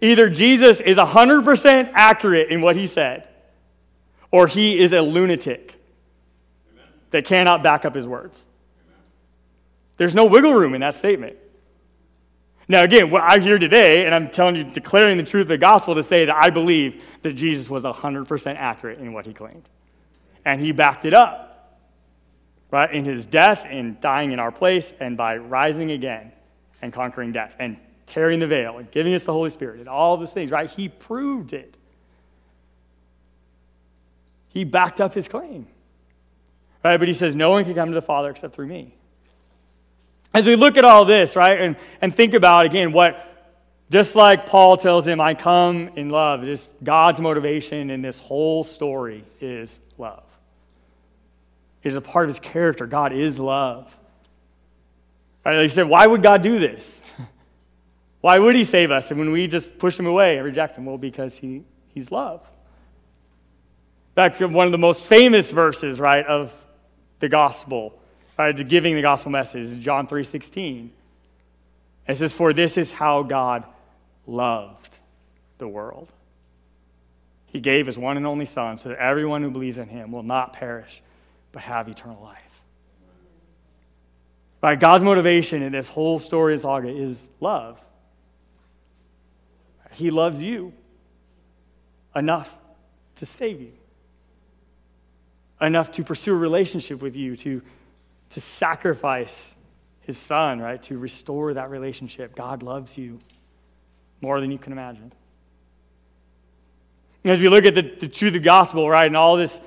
Either 0.00 0.30
Jesus 0.30 0.80
is 0.80 0.96
100% 0.96 1.90
accurate 1.92 2.48
in 2.48 2.62
what 2.62 2.74
he 2.74 2.86
said, 2.86 3.28
or 4.30 4.46
he 4.46 4.78
is 4.78 4.94
a 4.94 5.02
lunatic 5.02 5.77
that 7.10 7.24
cannot 7.24 7.62
back 7.62 7.84
up 7.84 7.94
his 7.94 8.06
words. 8.06 8.46
There's 9.96 10.14
no 10.14 10.26
wiggle 10.26 10.54
room 10.54 10.74
in 10.74 10.80
that 10.80 10.94
statement. 10.94 11.36
Now, 12.68 12.82
again, 12.82 13.10
what 13.10 13.22
I 13.22 13.38
hear 13.38 13.58
today, 13.58 14.04
and 14.04 14.14
I'm 14.14 14.30
telling 14.30 14.56
you, 14.56 14.64
declaring 14.64 15.16
the 15.16 15.24
truth 15.24 15.42
of 15.42 15.48
the 15.48 15.58
gospel 15.58 15.94
to 15.94 16.02
say 16.02 16.26
that 16.26 16.36
I 16.36 16.50
believe 16.50 17.02
that 17.22 17.32
Jesus 17.32 17.70
was 17.70 17.84
100% 17.84 18.56
accurate 18.56 18.98
in 18.98 19.12
what 19.14 19.26
he 19.26 19.32
claimed. 19.32 19.66
And 20.44 20.60
he 20.60 20.72
backed 20.72 21.06
it 21.06 21.14
up, 21.14 21.78
right? 22.70 22.92
In 22.92 23.06
his 23.06 23.24
death 23.24 23.64
and 23.66 23.98
dying 24.00 24.32
in 24.32 24.38
our 24.38 24.52
place, 24.52 24.92
and 25.00 25.16
by 25.16 25.38
rising 25.38 25.92
again 25.92 26.30
and 26.82 26.92
conquering 26.92 27.32
death 27.32 27.56
and 27.58 27.80
tearing 28.06 28.38
the 28.38 28.46
veil 28.46 28.78
and 28.78 28.90
giving 28.90 29.14
us 29.14 29.24
the 29.24 29.32
Holy 29.32 29.50
Spirit 29.50 29.80
and 29.80 29.88
all 29.88 30.16
those 30.18 30.32
things, 30.32 30.50
right? 30.50 30.70
He 30.70 30.88
proved 30.88 31.54
it. 31.54 31.74
He 34.48 34.64
backed 34.64 35.00
up 35.00 35.14
his 35.14 35.26
claim. 35.26 35.66
Right? 36.84 36.96
But 36.96 37.08
he 37.08 37.14
says, 37.14 37.34
No 37.34 37.50
one 37.50 37.64
can 37.64 37.74
come 37.74 37.88
to 37.88 37.94
the 37.94 38.02
Father 38.02 38.30
except 38.30 38.54
through 38.54 38.66
me. 38.66 38.94
As 40.34 40.46
we 40.46 40.56
look 40.56 40.76
at 40.76 40.84
all 40.84 41.04
this, 41.04 41.36
right, 41.36 41.60
and, 41.60 41.76
and 42.00 42.14
think 42.14 42.34
about 42.34 42.66
again 42.66 42.92
what, 42.92 43.24
just 43.90 44.14
like 44.14 44.46
Paul 44.46 44.76
tells 44.76 45.06
him, 45.06 45.20
I 45.20 45.34
come 45.34 45.90
in 45.96 46.10
love, 46.10 46.44
just 46.44 46.72
God's 46.84 47.20
motivation 47.20 47.90
in 47.90 48.02
this 48.02 48.20
whole 48.20 48.62
story 48.62 49.24
is 49.40 49.80
love. 49.96 50.24
It 51.82 51.88
is 51.88 51.96
a 51.96 52.00
part 52.00 52.26
of 52.26 52.34
his 52.34 52.40
character. 52.40 52.86
God 52.86 53.12
is 53.12 53.38
love. 53.38 53.94
Right? 55.44 55.62
He 55.62 55.68
said, 55.68 55.88
Why 55.88 56.06
would 56.06 56.22
God 56.22 56.42
do 56.42 56.58
this? 56.58 57.02
Why 58.20 58.38
would 58.38 58.56
he 58.56 58.64
save 58.64 58.90
us? 58.90 59.10
And 59.10 59.18
when 59.18 59.30
we 59.30 59.46
just 59.46 59.78
push 59.78 59.98
him 59.98 60.06
away 60.06 60.36
and 60.36 60.44
reject 60.44 60.76
him, 60.76 60.84
well, 60.84 60.98
because 60.98 61.36
he, 61.38 61.62
he's 61.94 62.10
love. 62.10 62.40
In 64.10 64.30
fact, 64.30 64.40
one 64.40 64.66
of 64.66 64.72
the 64.72 64.78
most 64.78 65.06
famous 65.06 65.50
verses, 65.52 66.00
right, 66.00 66.26
of 66.26 66.52
the 67.20 67.28
gospel, 67.28 67.98
uh, 68.38 68.52
to 68.52 68.64
giving 68.64 68.94
the 68.94 69.02
gospel 69.02 69.30
message, 69.30 69.78
John 69.80 70.06
3.16. 70.06 70.90
It 72.06 72.16
says, 72.16 72.32
For 72.32 72.52
this 72.52 72.76
is 72.76 72.92
how 72.92 73.22
God 73.22 73.64
loved 74.26 74.96
the 75.58 75.68
world. 75.68 76.12
He 77.46 77.60
gave 77.60 77.86
his 77.86 77.98
one 77.98 78.16
and 78.16 78.26
only 78.26 78.44
Son 78.44 78.78
so 78.78 78.90
that 78.90 78.98
everyone 78.98 79.42
who 79.42 79.50
believes 79.50 79.78
in 79.78 79.88
him 79.88 80.12
will 80.12 80.22
not 80.22 80.52
perish, 80.52 81.02
but 81.52 81.62
have 81.62 81.88
eternal 81.88 82.22
life. 82.22 82.42
Right, 84.62 84.78
God's 84.78 85.04
motivation 85.04 85.62
in 85.62 85.72
this 85.72 85.88
whole 85.88 86.18
story 86.18 86.54
of 86.54 86.60
saga 86.60 86.88
is 86.88 87.30
love. 87.40 87.80
He 89.92 90.10
loves 90.10 90.42
you 90.42 90.72
enough 92.14 92.54
to 93.16 93.26
save 93.26 93.60
you 93.60 93.77
enough 95.60 95.92
to 95.92 96.04
pursue 96.04 96.34
a 96.34 96.36
relationship 96.36 97.02
with 97.02 97.16
you, 97.16 97.36
to, 97.36 97.62
to 98.30 98.40
sacrifice 98.40 99.54
his 100.00 100.16
son, 100.16 100.60
right? 100.60 100.82
To 100.84 100.98
restore 100.98 101.54
that 101.54 101.70
relationship. 101.70 102.34
God 102.34 102.62
loves 102.62 102.96
you 102.96 103.18
more 104.20 104.40
than 104.40 104.50
you 104.50 104.58
can 104.58 104.72
imagine. 104.72 105.12
As 107.24 107.40
we 107.40 107.48
look 107.48 107.64
at 107.64 107.74
the, 107.74 107.82
the 107.82 108.08
truth 108.08 108.34
of 108.34 108.42
gospel, 108.42 108.88
right, 108.88 109.06
and 109.06 109.16
all 109.16 109.36
this 109.36 109.60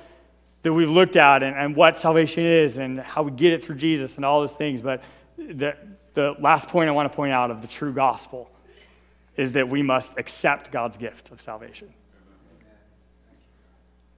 that 0.62 0.72
we've 0.72 0.90
looked 0.90 1.16
at 1.16 1.42
and, 1.42 1.56
and 1.56 1.76
what 1.76 1.96
salvation 1.96 2.44
is 2.44 2.78
and 2.78 3.00
how 3.00 3.22
we 3.22 3.30
get 3.32 3.52
it 3.52 3.64
through 3.64 3.76
Jesus 3.76 4.16
and 4.16 4.24
all 4.24 4.40
those 4.40 4.54
things, 4.54 4.80
but 4.80 5.02
the, 5.36 5.76
the 6.14 6.34
last 6.40 6.68
point 6.68 6.88
I 6.88 6.92
want 6.92 7.10
to 7.10 7.16
point 7.16 7.32
out 7.32 7.50
of 7.50 7.62
the 7.62 7.68
true 7.68 7.92
gospel 7.92 8.50
is 9.36 9.52
that 9.52 9.68
we 9.68 9.82
must 9.82 10.16
accept 10.18 10.70
God's 10.70 10.96
gift 10.96 11.30
of 11.30 11.40
salvation. 11.40 11.92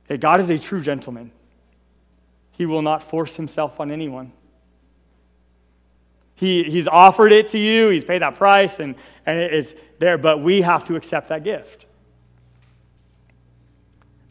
Hey, 0.08 0.18
God 0.18 0.40
is 0.40 0.50
a 0.50 0.58
true 0.58 0.80
gentleman. 0.80 1.30
He 2.56 2.66
will 2.66 2.82
not 2.82 3.02
force 3.02 3.36
himself 3.36 3.80
on 3.80 3.90
anyone. 3.90 4.32
He, 6.36 6.64
he's 6.64 6.88
offered 6.88 7.32
it 7.32 7.48
to 7.48 7.58
you, 7.58 7.90
he's 7.90 8.04
paid 8.04 8.22
that 8.22 8.34
price, 8.34 8.80
and, 8.80 8.96
and 9.26 9.38
it 9.38 9.54
is 9.54 9.74
there, 9.98 10.18
but 10.18 10.42
we 10.42 10.62
have 10.62 10.84
to 10.86 10.96
accept 10.96 11.28
that 11.28 11.44
gift. 11.44 11.86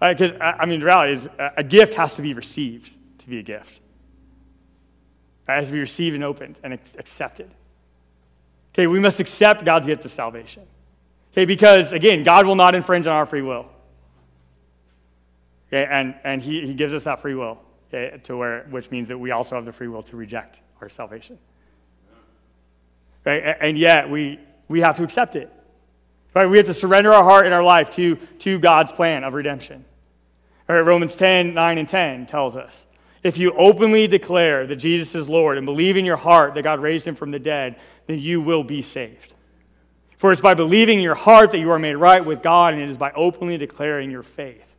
Uh, 0.01 0.09
because, 0.09 0.33
right, 0.33 0.55
I 0.59 0.65
mean, 0.65 0.81
the 0.81 0.85
reality 0.85 1.13
is 1.13 1.29
a 1.55 1.63
gift 1.63 1.93
has 1.93 2.15
to 2.15 2.21
be 2.21 2.33
received 2.33 2.91
to 3.19 3.27
be 3.27 3.39
a 3.39 3.43
gift. 3.43 3.79
It 5.47 5.51
has 5.51 5.67
to 5.67 5.73
be 5.73 5.79
received 5.79 6.15
and 6.15 6.23
opened 6.23 6.59
and 6.63 6.73
accepted. 6.73 7.49
Okay, 8.73 8.87
we 8.87 8.99
must 8.99 9.19
accept 9.19 9.63
God's 9.63 9.85
gift 9.85 10.03
of 10.03 10.11
salvation. 10.11 10.63
Okay, 11.31 11.45
because 11.45 11.93
again, 11.93 12.23
God 12.23 12.45
will 12.45 12.55
not 12.55 12.75
infringe 12.75 13.07
on 13.07 13.13
our 13.13 13.25
free 13.25 13.41
will. 13.41 13.65
Okay, 15.67 15.87
and, 15.89 16.15
and 16.23 16.41
he, 16.41 16.67
he 16.67 16.73
gives 16.73 16.93
us 16.93 17.03
that 17.03 17.19
free 17.19 17.33
will, 17.33 17.59
Eh, 17.93 18.17
to 18.23 18.35
where, 18.35 18.65
which 18.71 18.89
means 18.89 19.07
that 19.07 19.17
we 19.17 19.31
also 19.31 19.55
have 19.55 19.65
the 19.65 19.71
free 19.71 19.87
will 19.87 20.01
to 20.03 20.17
reject 20.17 20.61
our 20.81 20.89
salvation. 20.89 21.37
Right? 23.23 23.55
And 23.61 23.77
yet 23.77 24.09
we, 24.09 24.39
we 24.67 24.81
have 24.81 24.97
to 24.97 25.03
accept 25.03 25.35
it. 25.35 25.51
Right? 26.33 26.49
We 26.49 26.57
have 26.57 26.65
to 26.65 26.73
surrender 26.73 27.13
our 27.13 27.23
heart 27.23 27.45
and 27.45 27.53
our 27.53 27.63
life 27.63 27.91
to, 27.91 28.15
to 28.15 28.57
God's 28.57 28.91
plan 28.91 29.23
of 29.23 29.35
redemption. 29.35 29.85
Right? 30.67 30.79
Romans 30.79 31.15
10, 31.15 31.53
9 31.53 31.77
and 31.77 31.87
10 31.87 32.25
tells 32.25 32.57
us. 32.57 32.87
If 33.21 33.37
you 33.37 33.53
openly 33.53 34.07
declare 34.07 34.65
that 34.65 34.77
Jesus 34.77 35.13
is 35.13 35.29
Lord 35.29 35.57
and 35.57 35.65
believe 35.65 35.95
in 35.95 36.03
your 36.03 36.17
heart 36.17 36.55
that 36.55 36.63
God 36.63 36.79
raised 36.79 37.07
him 37.07 37.15
from 37.15 37.29
the 37.29 37.39
dead, 37.39 37.75
then 38.07 38.19
you 38.19 38.41
will 38.41 38.63
be 38.63 38.81
saved. 38.81 39.35
For 40.17 40.31
it's 40.31 40.41
by 40.41 40.55
believing 40.55 40.97
in 40.97 41.03
your 41.03 41.15
heart 41.15 41.51
that 41.51 41.59
you 41.59 41.69
are 41.69 41.79
made 41.79 41.95
right 41.95 42.25
with 42.25 42.41
God, 42.41 42.73
and 42.73 42.81
it 42.81 42.89
is 42.89 42.97
by 42.97 43.11
openly 43.11 43.57
declaring 43.57 44.09
your 44.09 44.23
faith 44.23 44.75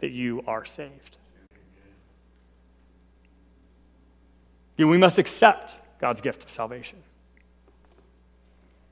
that 0.00 0.12
you 0.12 0.42
are 0.46 0.64
saved. 0.64 1.18
We 4.76 4.98
must 4.98 5.18
accept 5.18 5.78
God's 6.00 6.20
gift 6.20 6.44
of 6.44 6.50
salvation. 6.50 6.98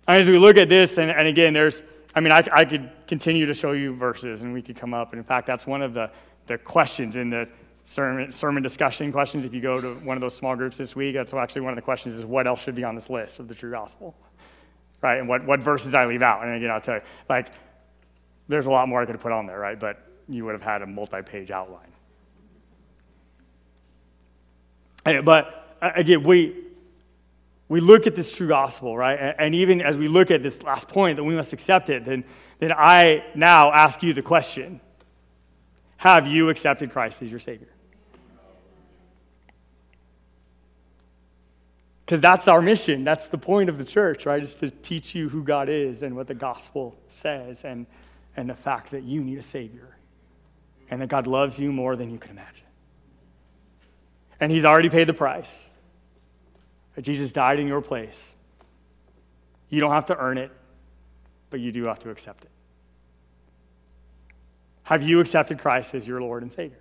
And 0.08 0.20
as 0.20 0.28
we 0.28 0.38
look 0.38 0.56
at 0.56 0.68
this, 0.68 0.98
and, 0.98 1.10
and 1.10 1.28
again, 1.28 1.52
there's, 1.52 1.82
I 2.14 2.20
mean, 2.20 2.32
I, 2.32 2.46
I 2.52 2.64
could 2.64 2.90
continue 3.06 3.46
to 3.46 3.54
show 3.54 3.72
you 3.72 3.94
verses, 3.94 4.42
and 4.42 4.52
we 4.52 4.62
could 4.62 4.76
come 4.76 4.94
up. 4.94 5.12
And 5.12 5.18
in 5.18 5.24
fact, 5.24 5.46
that's 5.46 5.66
one 5.66 5.82
of 5.82 5.94
the, 5.94 6.10
the 6.46 6.58
questions 6.58 7.16
in 7.16 7.30
the 7.30 7.48
sermon, 7.84 8.32
sermon 8.32 8.62
discussion 8.62 9.12
questions. 9.12 9.44
If 9.44 9.54
you 9.54 9.60
go 9.60 9.80
to 9.80 9.94
one 9.96 10.16
of 10.16 10.20
those 10.20 10.34
small 10.34 10.56
groups 10.56 10.76
this 10.76 10.96
week, 10.96 11.14
that's 11.14 11.32
actually 11.32 11.62
one 11.62 11.72
of 11.72 11.76
the 11.76 11.82
questions 11.82 12.16
is 12.16 12.26
what 12.26 12.46
else 12.46 12.60
should 12.60 12.74
be 12.74 12.84
on 12.84 12.94
this 12.94 13.10
list 13.10 13.38
of 13.40 13.48
the 13.48 13.54
true 13.54 13.70
gospel? 13.70 14.14
Right? 15.00 15.18
And 15.18 15.28
what, 15.28 15.44
what 15.44 15.60
verses 15.60 15.94
I 15.94 16.06
leave 16.06 16.22
out? 16.22 16.44
And 16.44 16.54
again, 16.56 16.70
I'll 16.70 16.80
tell 16.80 16.96
you, 16.96 17.02
like, 17.28 17.52
there's 18.48 18.66
a 18.66 18.70
lot 18.70 18.88
more 18.88 19.02
I 19.02 19.06
could 19.06 19.18
put 19.20 19.32
on 19.32 19.46
there, 19.46 19.58
right? 19.58 19.78
But 19.78 20.04
you 20.28 20.44
would 20.44 20.52
have 20.52 20.62
had 20.62 20.82
a 20.82 20.86
multi 20.86 21.22
page 21.22 21.50
outline. 21.50 21.92
But 25.24 25.61
again, 25.82 26.22
we, 26.22 26.56
we 27.68 27.80
look 27.80 28.06
at 28.06 28.14
this 28.14 28.30
true 28.32 28.48
gospel, 28.48 28.96
right? 28.96 29.34
And 29.38 29.54
even 29.54 29.80
as 29.80 29.98
we 29.98 30.08
look 30.08 30.30
at 30.30 30.42
this 30.42 30.62
last 30.62 30.88
point 30.88 31.16
that 31.16 31.24
we 31.24 31.34
must 31.34 31.52
accept 31.52 31.90
it, 31.90 32.04
then, 32.04 32.24
then 32.58 32.72
I 32.72 33.24
now 33.34 33.72
ask 33.72 34.02
you 34.02 34.12
the 34.12 34.22
question 34.22 34.80
Have 35.96 36.26
you 36.26 36.48
accepted 36.48 36.92
Christ 36.92 37.22
as 37.22 37.30
your 37.30 37.40
Savior? 37.40 37.68
Because 42.04 42.20
that's 42.20 42.46
our 42.46 42.60
mission. 42.60 43.04
That's 43.04 43.28
the 43.28 43.38
point 43.38 43.70
of 43.70 43.78
the 43.78 43.84
church, 43.84 44.26
right? 44.26 44.42
Is 44.42 44.54
to 44.56 44.70
teach 44.70 45.14
you 45.14 45.30
who 45.30 45.42
God 45.42 45.68
is 45.70 46.02
and 46.02 46.14
what 46.14 46.26
the 46.26 46.34
gospel 46.34 46.98
says 47.08 47.64
and, 47.64 47.86
and 48.36 48.50
the 48.50 48.54
fact 48.54 48.90
that 48.90 49.02
you 49.02 49.24
need 49.24 49.38
a 49.38 49.42
Savior 49.42 49.96
and 50.90 51.00
that 51.00 51.08
God 51.08 51.26
loves 51.26 51.58
you 51.58 51.72
more 51.72 51.96
than 51.96 52.10
you 52.10 52.18
can 52.18 52.32
imagine. 52.32 52.66
And 54.40 54.52
He's 54.52 54.66
already 54.66 54.90
paid 54.90 55.06
the 55.06 55.14
price. 55.14 55.70
That 56.94 57.02
Jesus 57.02 57.32
died 57.32 57.58
in 57.58 57.66
your 57.66 57.80
place. 57.80 58.36
You 59.68 59.80
don't 59.80 59.92
have 59.92 60.06
to 60.06 60.16
earn 60.18 60.38
it, 60.38 60.50
but 61.50 61.60
you 61.60 61.72
do 61.72 61.84
have 61.84 61.98
to 62.00 62.10
accept 62.10 62.44
it. 62.44 62.50
Have 64.84 65.02
you 65.02 65.20
accepted 65.20 65.58
Christ 65.58 65.94
as 65.94 66.06
your 66.06 66.20
Lord 66.20 66.42
and 66.42 66.52
Savior? 66.52 66.78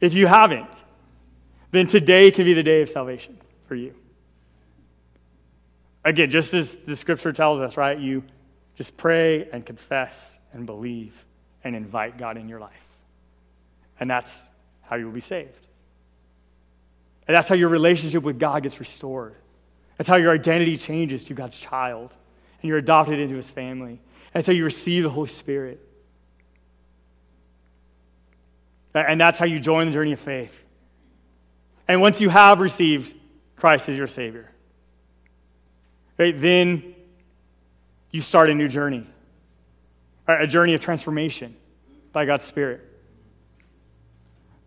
If 0.00 0.14
you 0.14 0.26
haven't, 0.26 0.70
then 1.70 1.86
today 1.86 2.30
can 2.30 2.44
be 2.44 2.54
the 2.54 2.62
day 2.62 2.82
of 2.82 2.88
salvation 2.88 3.38
for 3.66 3.74
you. 3.74 3.94
Again, 6.04 6.30
just 6.30 6.54
as 6.54 6.78
the 6.78 6.94
scripture 6.94 7.32
tells 7.32 7.60
us, 7.60 7.76
right? 7.76 7.98
You 7.98 8.22
just 8.76 8.96
pray 8.96 9.48
and 9.50 9.66
confess 9.66 10.38
and 10.52 10.64
believe 10.64 11.24
and 11.64 11.74
invite 11.74 12.16
God 12.16 12.36
in 12.36 12.48
your 12.48 12.60
life. 12.60 12.86
And 13.98 14.08
that's 14.08 14.48
how 14.82 14.96
you 14.96 15.06
will 15.06 15.12
be 15.12 15.20
saved. 15.20 15.66
And 17.28 17.36
that's 17.36 17.48
how 17.48 17.54
your 17.54 17.68
relationship 17.68 18.22
with 18.22 18.38
God 18.38 18.62
gets 18.62 18.78
restored. 18.78 19.34
That's 19.96 20.08
how 20.08 20.16
your 20.16 20.32
identity 20.32 20.76
changes 20.76 21.24
to 21.24 21.34
God's 21.34 21.58
child. 21.58 22.14
And 22.62 22.68
you're 22.68 22.78
adopted 22.78 23.18
into 23.18 23.34
his 23.34 23.50
family. 23.50 24.00
And 24.32 24.46
how 24.46 24.52
you 24.52 24.64
receive 24.64 25.02
the 25.02 25.10
Holy 25.10 25.28
Spirit. 25.28 25.80
And 28.94 29.20
that's 29.20 29.38
how 29.38 29.46
you 29.46 29.58
join 29.58 29.86
the 29.86 29.92
journey 29.92 30.12
of 30.12 30.20
faith. 30.20 30.64
And 31.88 32.00
once 32.00 32.20
you 32.20 32.28
have 32.28 32.60
received 32.60 33.14
Christ 33.56 33.88
as 33.88 33.96
your 33.96 34.06
Savior, 34.06 34.50
right, 36.18 36.38
then 36.38 36.94
you 38.10 38.20
start 38.20 38.50
a 38.50 38.54
new 38.54 38.68
journey, 38.68 39.06
a 40.26 40.46
journey 40.46 40.74
of 40.74 40.80
transformation 40.80 41.54
by 42.12 42.24
God's 42.24 42.44
Spirit 42.44 42.95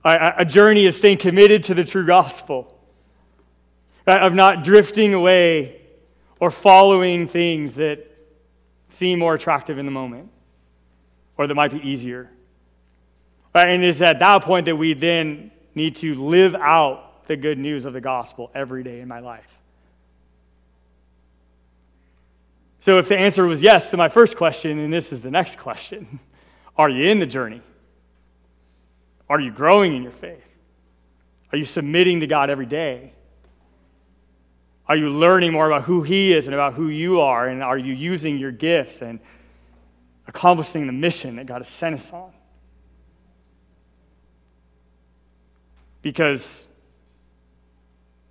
a, 0.04 0.46
journey 0.46 0.88
of 0.88 0.96
staying 0.96 1.18
committed 1.18 1.64
to 1.64 1.74
the 1.74 1.84
true 1.84 2.06
gospel, 2.06 2.78
uh, 4.08 4.18
of 4.20 4.34
not 4.34 4.64
drifting 4.64 5.14
away 5.14 5.82
or 6.40 6.52
following 6.52 7.28
things 7.28 7.76
that 7.76 8.06
seem 8.90 9.20
more 9.20 9.34
attractive 9.36 9.78
in 9.78 9.86
the 9.86 9.92
moment 9.92 10.30
or 11.38 11.48
that 11.48 11.56
might 11.56 11.72
be 11.72 11.80
easier. 11.80 12.30
Uh, 13.54 13.60
and 13.60 13.84
it's 13.84 14.02
at 14.02 14.20
that 14.20 14.44
point 14.44 14.66
that 14.66 14.76
we 14.76 14.94
then 14.94 15.52
need 15.76 15.96
to 15.98 16.16
live 16.16 16.56
out 16.56 17.28
the 17.28 17.36
good 17.36 17.58
news 17.58 17.86
of 17.86 17.94
the 17.94 18.02
gospel 18.02 18.52
every 18.54 18.84
day 18.84 19.00
in 19.00 19.08
my 19.08 19.20
life. 19.20 19.48
So, 22.82 22.98
if 22.98 23.10
the 23.10 23.18
answer 23.18 23.46
was 23.46 23.62
yes 23.62 23.92
to 23.92 23.98
my 23.98 24.08
first 24.08 24.38
question, 24.38 24.80
and 24.80 24.92
this 24.92 25.12
is 25.12 25.22
the 25.22 25.32
next 25.32 25.58
question 25.58 26.20
are 26.78 26.90
you 26.90 27.10
in 27.10 27.20
the 27.20 27.26
journey? 27.26 27.62
Are 29.30 29.40
you 29.40 29.52
growing 29.52 29.96
in 29.96 30.04
your 30.04 30.12
faith? 30.12 30.44
Are 31.52 31.58
you 31.58 31.66
submitting 31.66 32.22
to 32.22 32.28
God 32.28 32.50
every 32.50 32.66
day? 32.66 33.14
Are 34.88 34.96
you 34.96 35.10
learning 35.10 35.52
more 35.52 35.68
about 35.68 35.84
who 35.84 36.02
He 36.02 36.34
is 36.34 36.48
and 36.48 36.54
about 36.54 36.74
who 36.74 36.90
you 36.90 37.22
are? 37.22 37.48
And 37.48 37.62
are 37.62 37.78
you 37.78 37.94
using 37.94 38.40
your 38.40 38.52
gifts 38.52 39.02
and 39.02 39.20
accomplishing 40.28 40.88
the 40.88 40.94
mission 40.94 41.36
that 41.36 41.46
God 41.46 41.60
has 41.60 41.68
sent 41.68 41.96
us 41.96 42.12
on? 42.12 42.32
Because 46.02 46.68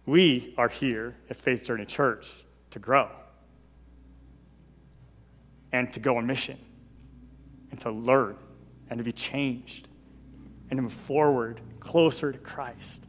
we 0.05 0.55
are 0.57 0.69
here 0.69 1.15
at 1.31 1.37
Faith 1.37 1.65
Journey 1.65 1.85
Church 1.85 2.45
to 2.71 2.79
grow 2.79 3.09
and 5.71 5.93
to 5.93 6.01
go 6.01 6.17
on 6.17 6.27
mission 6.27 6.59
and 7.71 7.79
to 7.81 7.91
learn 7.91 8.37
and 8.91 8.99
to 8.99 9.05
be 9.05 9.13
changed 9.13 9.87
and 10.71 10.83
move 10.83 10.93
forward 10.93 11.61
closer 11.81 12.33
to 12.33 12.39
Christ. 12.39 13.03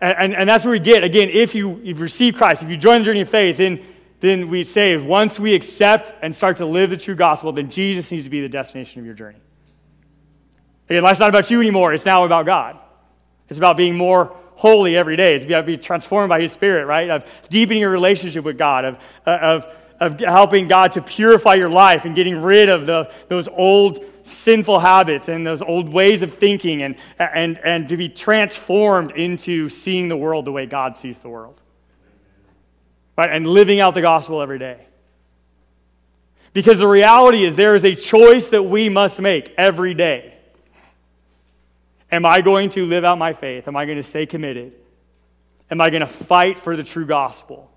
And, 0.00 0.16
and, 0.18 0.34
and, 0.34 0.48
that's 0.48 0.64
where 0.64 0.72
we 0.72 0.78
get, 0.78 1.02
again, 1.02 1.28
if 1.28 1.54
you, 1.54 1.80
you've 1.82 2.00
received 2.00 2.36
Christ, 2.36 2.62
if 2.62 2.70
you 2.70 2.76
join 2.76 3.00
the 3.00 3.04
journey 3.06 3.22
of 3.22 3.28
faith, 3.28 3.56
then, 3.56 3.84
then 4.20 4.48
we 4.48 4.62
say 4.62 4.96
once 4.96 5.40
we 5.40 5.54
accept 5.54 6.12
and 6.22 6.32
start 6.32 6.58
to 6.58 6.66
live 6.66 6.90
the 6.90 6.96
true 6.96 7.16
gospel, 7.16 7.50
then 7.50 7.68
Jesus 7.68 8.10
needs 8.12 8.24
to 8.24 8.30
be 8.30 8.40
the 8.40 8.48
destination 8.48 9.00
of 9.00 9.06
your 9.06 9.14
journey. 9.14 9.40
Again, 10.88 11.02
life's 11.02 11.20
not 11.20 11.28
about 11.28 11.50
you 11.50 11.60
anymore. 11.60 11.92
It's 11.92 12.06
now 12.06 12.24
about 12.24 12.46
God. 12.46 12.78
It's 13.48 13.58
about 13.58 13.76
being 13.76 13.96
more 13.96 14.36
holy 14.54 14.96
every 14.96 15.16
day. 15.16 15.34
It's 15.34 15.44
about 15.44 15.66
being 15.66 15.80
transformed 15.80 16.28
by 16.28 16.40
His 16.40 16.52
Spirit, 16.52 16.86
right? 16.86 17.10
Of 17.10 17.24
deepening 17.48 17.80
your 17.80 17.90
relationship 17.90 18.44
with 18.44 18.56
God, 18.56 18.84
of, 18.84 18.98
uh, 19.26 19.30
of 19.30 19.66
of 20.00 20.20
helping 20.20 20.68
God 20.68 20.92
to 20.92 21.02
purify 21.02 21.54
your 21.54 21.70
life 21.70 22.04
and 22.04 22.14
getting 22.14 22.40
rid 22.40 22.68
of 22.68 22.86
the, 22.86 23.10
those 23.28 23.48
old 23.48 24.04
sinful 24.22 24.78
habits 24.78 25.28
and 25.28 25.46
those 25.46 25.62
old 25.62 25.88
ways 25.88 26.22
of 26.22 26.34
thinking 26.34 26.82
and, 26.82 26.96
and, 27.18 27.58
and 27.58 27.88
to 27.88 27.96
be 27.96 28.08
transformed 28.08 29.12
into 29.12 29.68
seeing 29.68 30.08
the 30.08 30.16
world 30.16 30.44
the 30.44 30.52
way 30.52 30.66
God 30.66 30.96
sees 30.96 31.18
the 31.18 31.28
world. 31.28 31.60
Right? 33.16 33.30
And 33.30 33.46
living 33.46 33.80
out 33.80 33.94
the 33.94 34.02
gospel 34.02 34.40
every 34.40 34.58
day. 34.58 34.86
Because 36.52 36.78
the 36.78 36.86
reality 36.86 37.44
is, 37.44 37.56
there 37.56 37.74
is 37.74 37.84
a 37.84 37.94
choice 37.94 38.48
that 38.48 38.62
we 38.62 38.88
must 38.88 39.20
make 39.20 39.52
every 39.56 39.94
day. 39.94 40.34
Am 42.10 42.24
I 42.24 42.40
going 42.40 42.70
to 42.70 42.86
live 42.86 43.04
out 43.04 43.18
my 43.18 43.32
faith? 43.32 43.68
Am 43.68 43.76
I 43.76 43.84
going 43.84 43.98
to 43.98 44.02
stay 44.02 44.26
committed? 44.26 44.72
am 45.70 45.80
I 45.80 45.90
going 45.90 46.00
to 46.00 46.06
fight 46.06 46.58
for 46.58 46.76
the 46.76 46.82
true 46.82 47.06
gospel? 47.06 47.70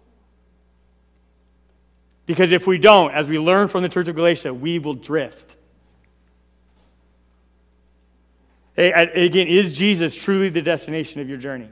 Because 2.32 2.54
if 2.54 2.66
we 2.66 2.78
don't, 2.78 3.12
as 3.12 3.28
we 3.28 3.38
learn 3.38 3.68
from 3.68 3.84
the 3.84 3.90
church 3.90 4.08
of 4.08 4.16
Galatia, 4.16 4.54
we 4.54 4.80
will 4.80 4.94
drift. 4.94 5.58
Again, 8.78 9.48
is 9.50 9.74
Jesus 9.74 10.16
truly 10.16 10.48
the 10.48 10.62
destination 10.62 11.20
of 11.20 11.28
your 11.28 11.38
journey? 11.38 11.68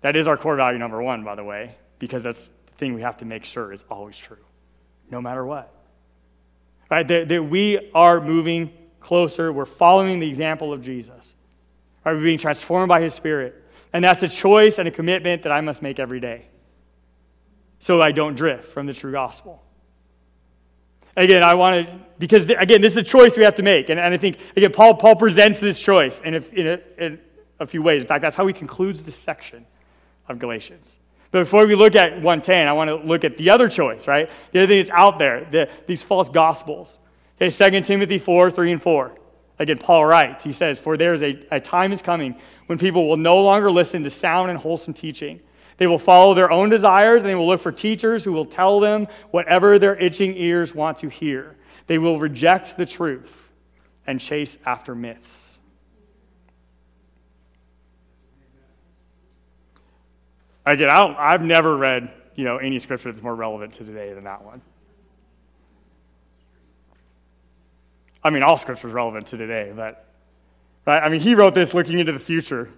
That 0.00 0.16
is 0.16 0.26
our 0.26 0.38
core 0.38 0.56
value 0.56 0.78
number 0.78 1.02
one, 1.02 1.22
by 1.22 1.34
the 1.34 1.44
way, 1.44 1.74
because 1.98 2.22
that's 2.22 2.48
the 2.48 2.72
thing 2.78 2.94
we 2.94 3.02
have 3.02 3.18
to 3.18 3.26
make 3.26 3.44
sure 3.44 3.70
is 3.70 3.84
always 3.90 4.16
true, 4.16 4.38
no 5.10 5.20
matter 5.20 5.44
what. 5.44 5.70
Right? 6.90 7.06
That, 7.06 7.28
that 7.28 7.42
we 7.42 7.90
are 7.94 8.22
moving 8.22 8.72
closer, 8.98 9.52
we're 9.52 9.66
following 9.66 10.20
the 10.20 10.28
example 10.28 10.72
of 10.72 10.82
Jesus. 10.82 11.34
Right? 12.02 12.14
We're 12.14 12.22
being 12.22 12.38
transformed 12.38 12.88
by 12.88 13.02
his 13.02 13.12
Spirit. 13.12 13.62
And 13.92 14.02
that's 14.02 14.22
a 14.22 14.28
choice 14.28 14.78
and 14.78 14.88
a 14.88 14.90
commitment 14.90 15.42
that 15.42 15.52
I 15.52 15.60
must 15.60 15.82
make 15.82 15.98
every 15.98 16.20
day 16.20 16.46
so 17.80 18.00
I 18.00 18.12
don't 18.12 18.34
drift 18.34 18.66
from 18.66 18.86
the 18.86 18.92
true 18.92 19.10
gospel. 19.10 19.60
Again, 21.16 21.42
I 21.42 21.54
want 21.54 21.86
to, 21.86 22.00
because 22.18 22.44
again, 22.44 22.80
this 22.80 22.92
is 22.92 22.98
a 22.98 23.02
choice 23.02 23.36
we 23.36 23.42
have 23.42 23.56
to 23.56 23.62
make. 23.62 23.88
And, 23.88 23.98
and 23.98 24.14
I 24.14 24.16
think, 24.16 24.38
again, 24.54 24.70
Paul, 24.70 24.94
Paul 24.94 25.16
presents 25.16 25.58
this 25.58 25.80
choice 25.80 26.20
in 26.20 26.34
a, 26.34 26.42
in, 26.52 26.66
a, 26.66 26.80
in 26.98 27.20
a 27.58 27.66
few 27.66 27.82
ways. 27.82 28.02
In 28.02 28.06
fact, 28.06 28.22
that's 28.22 28.36
how 28.36 28.46
he 28.46 28.52
concludes 28.52 29.02
this 29.02 29.16
section 29.16 29.66
of 30.28 30.38
Galatians. 30.38 30.96
But 31.30 31.40
before 31.40 31.66
we 31.66 31.74
look 31.74 31.96
at 31.96 32.12
110, 32.12 32.68
I 32.68 32.72
want 32.72 32.88
to 32.88 32.96
look 32.96 33.24
at 33.24 33.36
the 33.36 33.50
other 33.50 33.68
choice, 33.68 34.06
right? 34.06 34.30
The 34.52 34.60
other 34.60 34.66
thing 34.66 34.78
that's 34.78 34.90
out 34.90 35.18
there, 35.18 35.48
the, 35.50 35.68
these 35.86 36.02
false 36.02 36.28
gospels. 36.28 36.98
Okay, 37.40 37.50
2 37.50 37.80
Timothy 37.80 38.18
4, 38.18 38.50
3 38.50 38.72
and 38.72 38.82
4. 38.82 39.12
Again, 39.58 39.78
Paul 39.78 40.06
writes, 40.06 40.44
he 40.44 40.52
says, 40.52 40.78
For 40.78 40.96
there 40.96 41.14
is 41.14 41.22
a, 41.22 41.38
a 41.50 41.60
time 41.60 41.92
is 41.92 42.02
coming 42.02 42.36
when 42.66 42.78
people 42.78 43.08
will 43.08 43.16
no 43.16 43.42
longer 43.42 43.70
listen 43.70 44.02
to 44.04 44.10
sound 44.10 44.50
and 44.50 44.58
wholesome 44.58 44.94
teaching. 44.94 45.40
They 45.80 45.86
will 45.86 45.98
follow 45.98 46.34
their 46.34 46.50
own 46.50 46.68
desires, 46.68 47.22
and 47.22 47.30
they 47.30 47.34
will 47.34 47.46
look 47.46 47.62
for 47.62 47.72
teachers 47.72 48.22
who 48.22 48.34
will 48.34 48.44
tell 48.44 48.80
them 48.80 49.08
whatever 49.30 49.78
their 49.78 49.96
itching 49.96 50.36
ears 50.36 50.74
want 50.74 50.98
to 50.98 51.08
hear. 51.08 51.56
They 51.86 51.96
will 51.96 52.18
reject 52.18 52.76
the 52.76 52.84
truth 52.84 53.50
and 54.06 54.20
chase 54.20 54.58
after 54.66 54.94
myths. 54.94 55.58
Again, 60.66 60.90
I 60.90 61.32
have 61.32 61.40
never 61.40 61.74
read 61.74 62.12
you 62.34 62.44
know, 62.44 62.58
any 62.58 62.78
scripture 62.78 63.10
that's 63.10 63.22
more 63.22 63.34
relevant 63.34 63.72
to 63.74 63.84
today 63.84 64.12
than 64.12 64.24
that 64.24 64.44
one. 64.44 64.60
I 68.22 68.28
mean, 68.28 68.42
all 68.42 68.58
scripture 68.58 68.88
is 68.88 68.92
relevant 68.92 69.28
to 69.28 69.38
today, 69.38 69.72
but 69.74 70.04
right? 70.86 71.02
I 71.02 71.08
mean, 71.08 71.20
he 71.20 71.34
wrote 71.34 71.54
this 71.54 71.72
looking 71.72 71.98
into 71.98 72.12
the 72.12 72.18
future. 72.18 72.68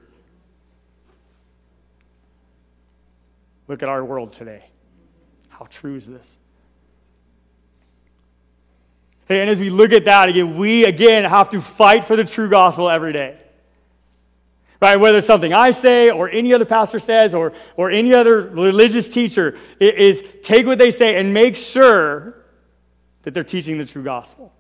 Look 3.69 3.83
at 3.83 3.89
our 3.89 4.05
world 4.05 4.33
today. 4.33 4.65
How 5.49 5.67
true 5.71 5.97
is 5.97 6.07
this? 6.07 6.39
And 9.29 9.49
as 9.49 9.61
we 9.61 9.71
look 9.71 9.93
at 9.93 10.05
that 10.05 10.29
again, 10.29 10.57
we 10.57 10.85
again 10.85 11.25
have 11.25 11.51
to 11.51 11.61
fight 11.61 12.05
for 12.05 12.17
the 12.17 12.25
true 12.25 12.49
gospel 12.49 12.91
every 12.91 13.13
day 13.13 13.39
right? 14.83 14.99
Whether 14.99 15.19
it's 15.19 15.29
something 15.29 15.55
I 15.55 15.71
say 15.71 16.11
or 16.11 16.29
any 16.29 16.53
other 16.53 16.65
pastor 16.65 16.99
says 16.99 17.37
or, 17.37 17.53
or 17.77 17.93
any 17.93 18.13
other 18.13 18.41
religious 18.41 19.09
teacher, 19.09 19.57
is 19.79 20.25
take 20.43 20.67
what 20.67 20.77
they 20.77 20.91
say 20.91 21.21
and 21.21 21.33
make 21.33 21.57
sure 21.57 22.43
that 23.23 23.33
they're 23.33 23.45
teaching 23.45 23.79
the 23.79 23.85
true 23.85 24.03
gospel. 24.03 24.53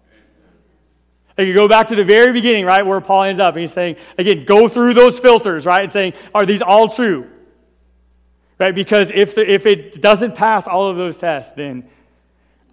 And 1.36 1.48
you 1.48 1.55
go 1.55 1.66
back 1.66 1.88
to 1.88 1.96
the 1.96 2.05
very 2.05 2.32
beginning, 2.32 2.64
right, 2.64 2.86
where 2.86 3.00
Paul 3.00 3.24
ends 3.24 3.40
up, 3.40 3.55
and 3.55 3.62
he's 3.62 3.72
saying, 3.72 3.96
again, 4.16 4.44
go 4.44 4.68
through 4.68 4.94
those 4.94 5.18
filters, 5.18 5.66
right, 5.66 5.82
and 5.82 5.90
saying, 5.90 6.12
are 6.32 6.46
these 6.46 6.62
all 6.62 6.88
true? 6.88 7.28
Right? 8.63 8.77
Because 8.77 9.11
if, 9.13 9.35
the, 9.35 9.53
if 9.53 9.67
it 9.67 10.01
doesn't 10.01 10.37
pass 10.37 10.69
all 10.69 10.87
of 10.87 10.97
those 10.97 11.19
tests, 11.19 11.53
then 11.55 11.89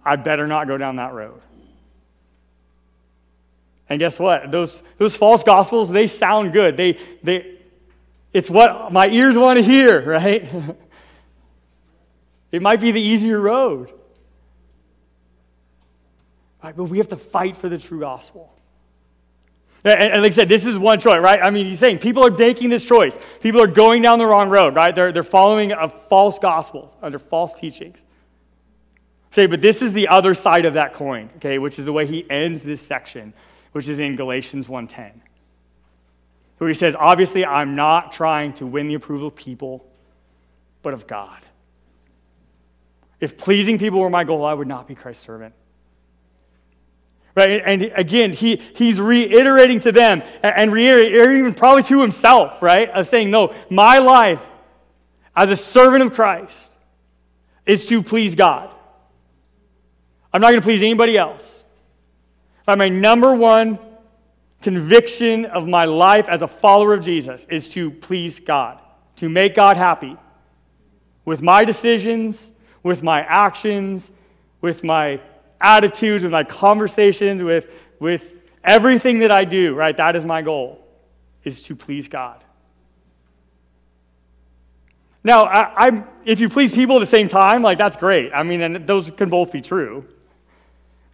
I 0.04 0.14
better 0.14 0.46
not 0.46 0.68
go 0.68 0.78
down 0.78 0.94
that 0.96 1.12
road. 1.12 1.40
And 3.88 3.98
guess 3.98 4.16
what? 4.16 4.52
Those, 4.52 4.84
those 4.98 5.16
false 5.16 5.42
gospels, 5.42 5.90
they 5.90 6.06
sound 6.06 6.52
good. 6.52 6.76
They, 6.76 6.96
they, 7.24 7.56
it's 8.32 8.48
what 8.48 8.92
my 8.92 9.08
ears 9.08 9.36
want 9.36 9.56
to 9.56 9.64
hear, 9.64 10.00
right? 10.06 10.48
it 12.52 12.62
might 12.62 12.80
be 12.80 12.92
the 12.92 13.02
easier 13.02 13.40
road. 13.40 13.90
Right, 16.62 16.76
but 16.76 16.84
we 16.84 16.98
have 16.98 17.08
to 17.08 17.16
fight 17.16 17.56
for 17.56 17.68
the 17.68 17.78
true 17.78 17.98
gospel. 17.98 18.54
And, 19.82 20.20
like 20.22 20.32
I 20.32 20.34
said, 20.34 20.48
this 20.48 20.66
is 20.66 20.78
one 20.78 21.00
choice, 21.00 21.20
right? 21.20 21.40
I 21.42 21.48
mean, 21.48 21.64
he's 21.64 21.78
saying 21.78 22.00
people 22.00 22.26
are 22.26 22.30
making 22.30 22.68
this 22.68 22.84
choice. 22.84 23.18
People 23.40 23.62
are 23.62 23.66
going 23.66 24.02
down 24.02 24.18
the 24.18 24.26
wrong 24.26 24.50
road, 24.50 24.74
right? 24.74 24.94
They're, 24.94 25.10
they're 25.10 25.22
following 25.22 25.72
a 25.72 25.88
false 25.88 26.38
gospel 26.38 26.94
under 27.02 27.18
false 27.18 27.54
teachings. 27.54 27.98
Okay, 29.32 29.46
but 29.46 29.62
this 29.62 29.80
is 29.80 29.92
the 29.92 30.08
other 30.08 30.34
side 30.34 30.66
of 30.66 30.74
that 30.74 30.92
coin, 30.92 31.30
okay, 31.36 31.58
which 31.58 31.78
is 31.78 31.86
the 31.86 31.92
way 31.92 32.06
he 32.06 32.28
ends 32.28 32.62
this 32.62 32.82
section 32.82 33.32
which 33.72 33.88
is 33.88 34.00
in 34.00 34.16
Galatians 34.16 34.68
1:10. 34.68 35.22
Where 36.58 36.68
he 36.68 36.74
says, 36.74 36.94
"Obviously, 36.98 37.46
I'm 37.46 37.74
not 37.74 38.12
trying 38.12 38.52
to 38.54 38.66
win 38.66 38.88
the 38.88 38.94
approval 38.94 39.28
of 39.28 39.36
people, 39.36 39.86
but 40.82 40.92
of 40.92 41.06
God. 41.06 41.40
If 43.18 43.38
pleasing 43.38 43.78
people 43.78 44.00
were 44.00 44.10
my 44.10 44.24
goal, 44.24 44.44
I 44.44 44.54
would 44.54 44.68
not 44.68 44.86
be 44.86 44.94
Christ's 44.94 45.24
servant." 45.24 45.54
Right? 47.36 47.62
And 47.64 47.82
again, 47.94 48.32
he, 48.32 48.56
he's 48.74 49.00
reiterating 49.00 49.80
to 49.80 49.92
them 49.92 50.22
and 50.42 50.72
reiterating 50.72 51.38
even 51.38 51.54
probably 51.54 51.84
to 51.84 52.00
himself, 52.00 52.60
right? 52.60 52.90
Of 52.90 53.06
saying, 53.06 53.30
no, 53.30 53.54
my 53.70 53.98
life 53.98 54.44
as 55.36 55.50
a 55.50 55.56
servant 55.56 56.02
of 56.02 56.12
Christ 56.12 56.76
is 57.64 57.86
to 57.86 58.02
please 58.02 58.34
God. 58.34 58.70
I'm 60.32 60.40
not 60.40 60.50
going 60.50 60.60
to 60.60 60.64
please 60.64 60.82
anybody 60.82 61.16
else 61.16 61.60
my 62.76 62.88
number 62.88 63.34
one 63.34 63.78
conviction 64.62 65.46
of 65.46 65.66
my 65.66 65.84
life 65.84 66.28
as 66.28 66.42
a 66.42 66.48
follower 66.48 66.94
of 66.94 67.04
Jesus 67.04 67.46
is 67.48 67.68
to 67.70 67.90
please 67.90 68.40
God, 68.40 68.80
to 69.16 69.28
make 69.28 69.54
God 69.54 69.76
happy 69.76 70.16
with 71.24 71.42
my 71.42 71.64
decisions, 71.64 72.52
with 72.82 73.02
my 73.02 73.22
actions, 73.22 74.10
with 74.60 74.84
my 74.84 75.20
attitudes, 75.60 76.24
with 76.24 76.32
my 76.32 76.44
conversations, 76.44 77.42
with, 77.42 77.70
with 77.98 78.22
everything 78.64 79.20
that 79.20 79.30
I 79.30 79.44
do, 79.44 79.74
right? 79.74 79.96
That 79.96 80.16
is 80.16 80.24
my 80.24 80.42
goal, 80.42 80.84
is 81.44 81.62
to 81.64 81.76
please 81.76 82.08
God. 82.08 82.42
Now, 85.22 85.44
I, 85.44 85.88
am 85.88 86.04
if 86.24 86.40
you 86.40 86.48
please 86.48 86.72
people 86.72 86.96
at 86.96 87.00
the 87.00 87.06
same 87.06 87.28
time, 87.28 87.62
like 87.62 87.76
that's 87.76 87.96
great. 87.96 88.32
I 88.32 88.42
mean, 88.42 88.62
and 88.62 88.86
those 88.86 89.10
can 89.10 89.28
both 89.28 89.52
be 89.52 89.60
true, 89.60 90.06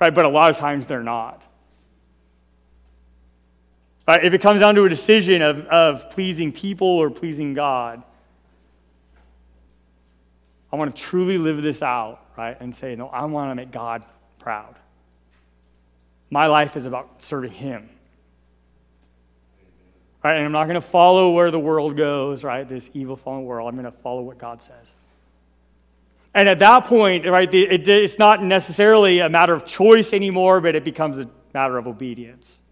right? 0.00 0.14
But 0.14 0.24
a 0.24 0.28
lot 0.28 0.50
of 0.50 0.58
times 0.58 0.86
they're 0.86 1.02
not. 1.02 1.42
Right? 4.06 4.24
If 4.24 4.32
it 4.32 4.40
comes 4.40 4.60
down 4.60 4.76
to 4.76 4.84
a 4.84 4.88
decision 4.88 5.42
of, 5.42 5.66
of 5.66 6.10
pleasing 6.10 6.52
people 6.52 6.86
or 6.86 7.10
pleasing 7.10 7.54
God, 7.54 8.04
I 10.72 10.76
want 10.76 10.94
to 10.94 11.02
truly 11.02 11.38
live 11.38 11.62
this 11.62 11.82
out, 11.82 12.20
right? 12.36 12.56
And 12.60 12.74
say, 12.74 12.94
no, 12.94 13.08
I 13.08 13.24
want 13.24 13.50
to 13.50 13.54
make 13.56 13.72
God 13.72 14.04
proud. 14.46 14.76
My 16.30 16.46
life 16.46 16.76
is 16.76 16.86
about 16.86 17.20
serving 17.20 17.50
Him. 17.50 17.90
Right? 20.22 20.36
And 20.36 20.44
I'm 20.44 20.52
not 20.52 20.66
going 20.66 20.76
to 20.76 20.80
follow 20.80 21.32
where 21.32 21.50
the 21.50 21.58
world 21.58 21.96
goes, 21.96 22.44
right? 22.44 22.68
This 22.68 22.88
evil 22.94 23.16
fallen 23.16 23.44
world. 23.44 23.68
I'm 23.68 23.74
going 23.74 23.92
to 23.92 23.98
follow 24.02 24.22
what 24.22 24.38
God 24.38 24.62
says. 24.62 24.94
And 26.32 26.48
at 26.48 26.60
that 26.60 26.84
point, 26.84 27.26
right, 27.26 27.52
it, 27.52 27.88
it's 27.88 28.20
not 28.20 28.40
necessarily 28.40 29.18
a 29.18 29.28
matter 29.28 29.52
of 29.52 29.64
choice 29.64 30.12
anymore, 30.12 30.60
but 30.60 30.76
it 30.76 30.84
becomes 30.84 31.18
a 31.18 31.28
matter 31.52 31.76
of 31.76 31.88
obedience. 31.88 32.62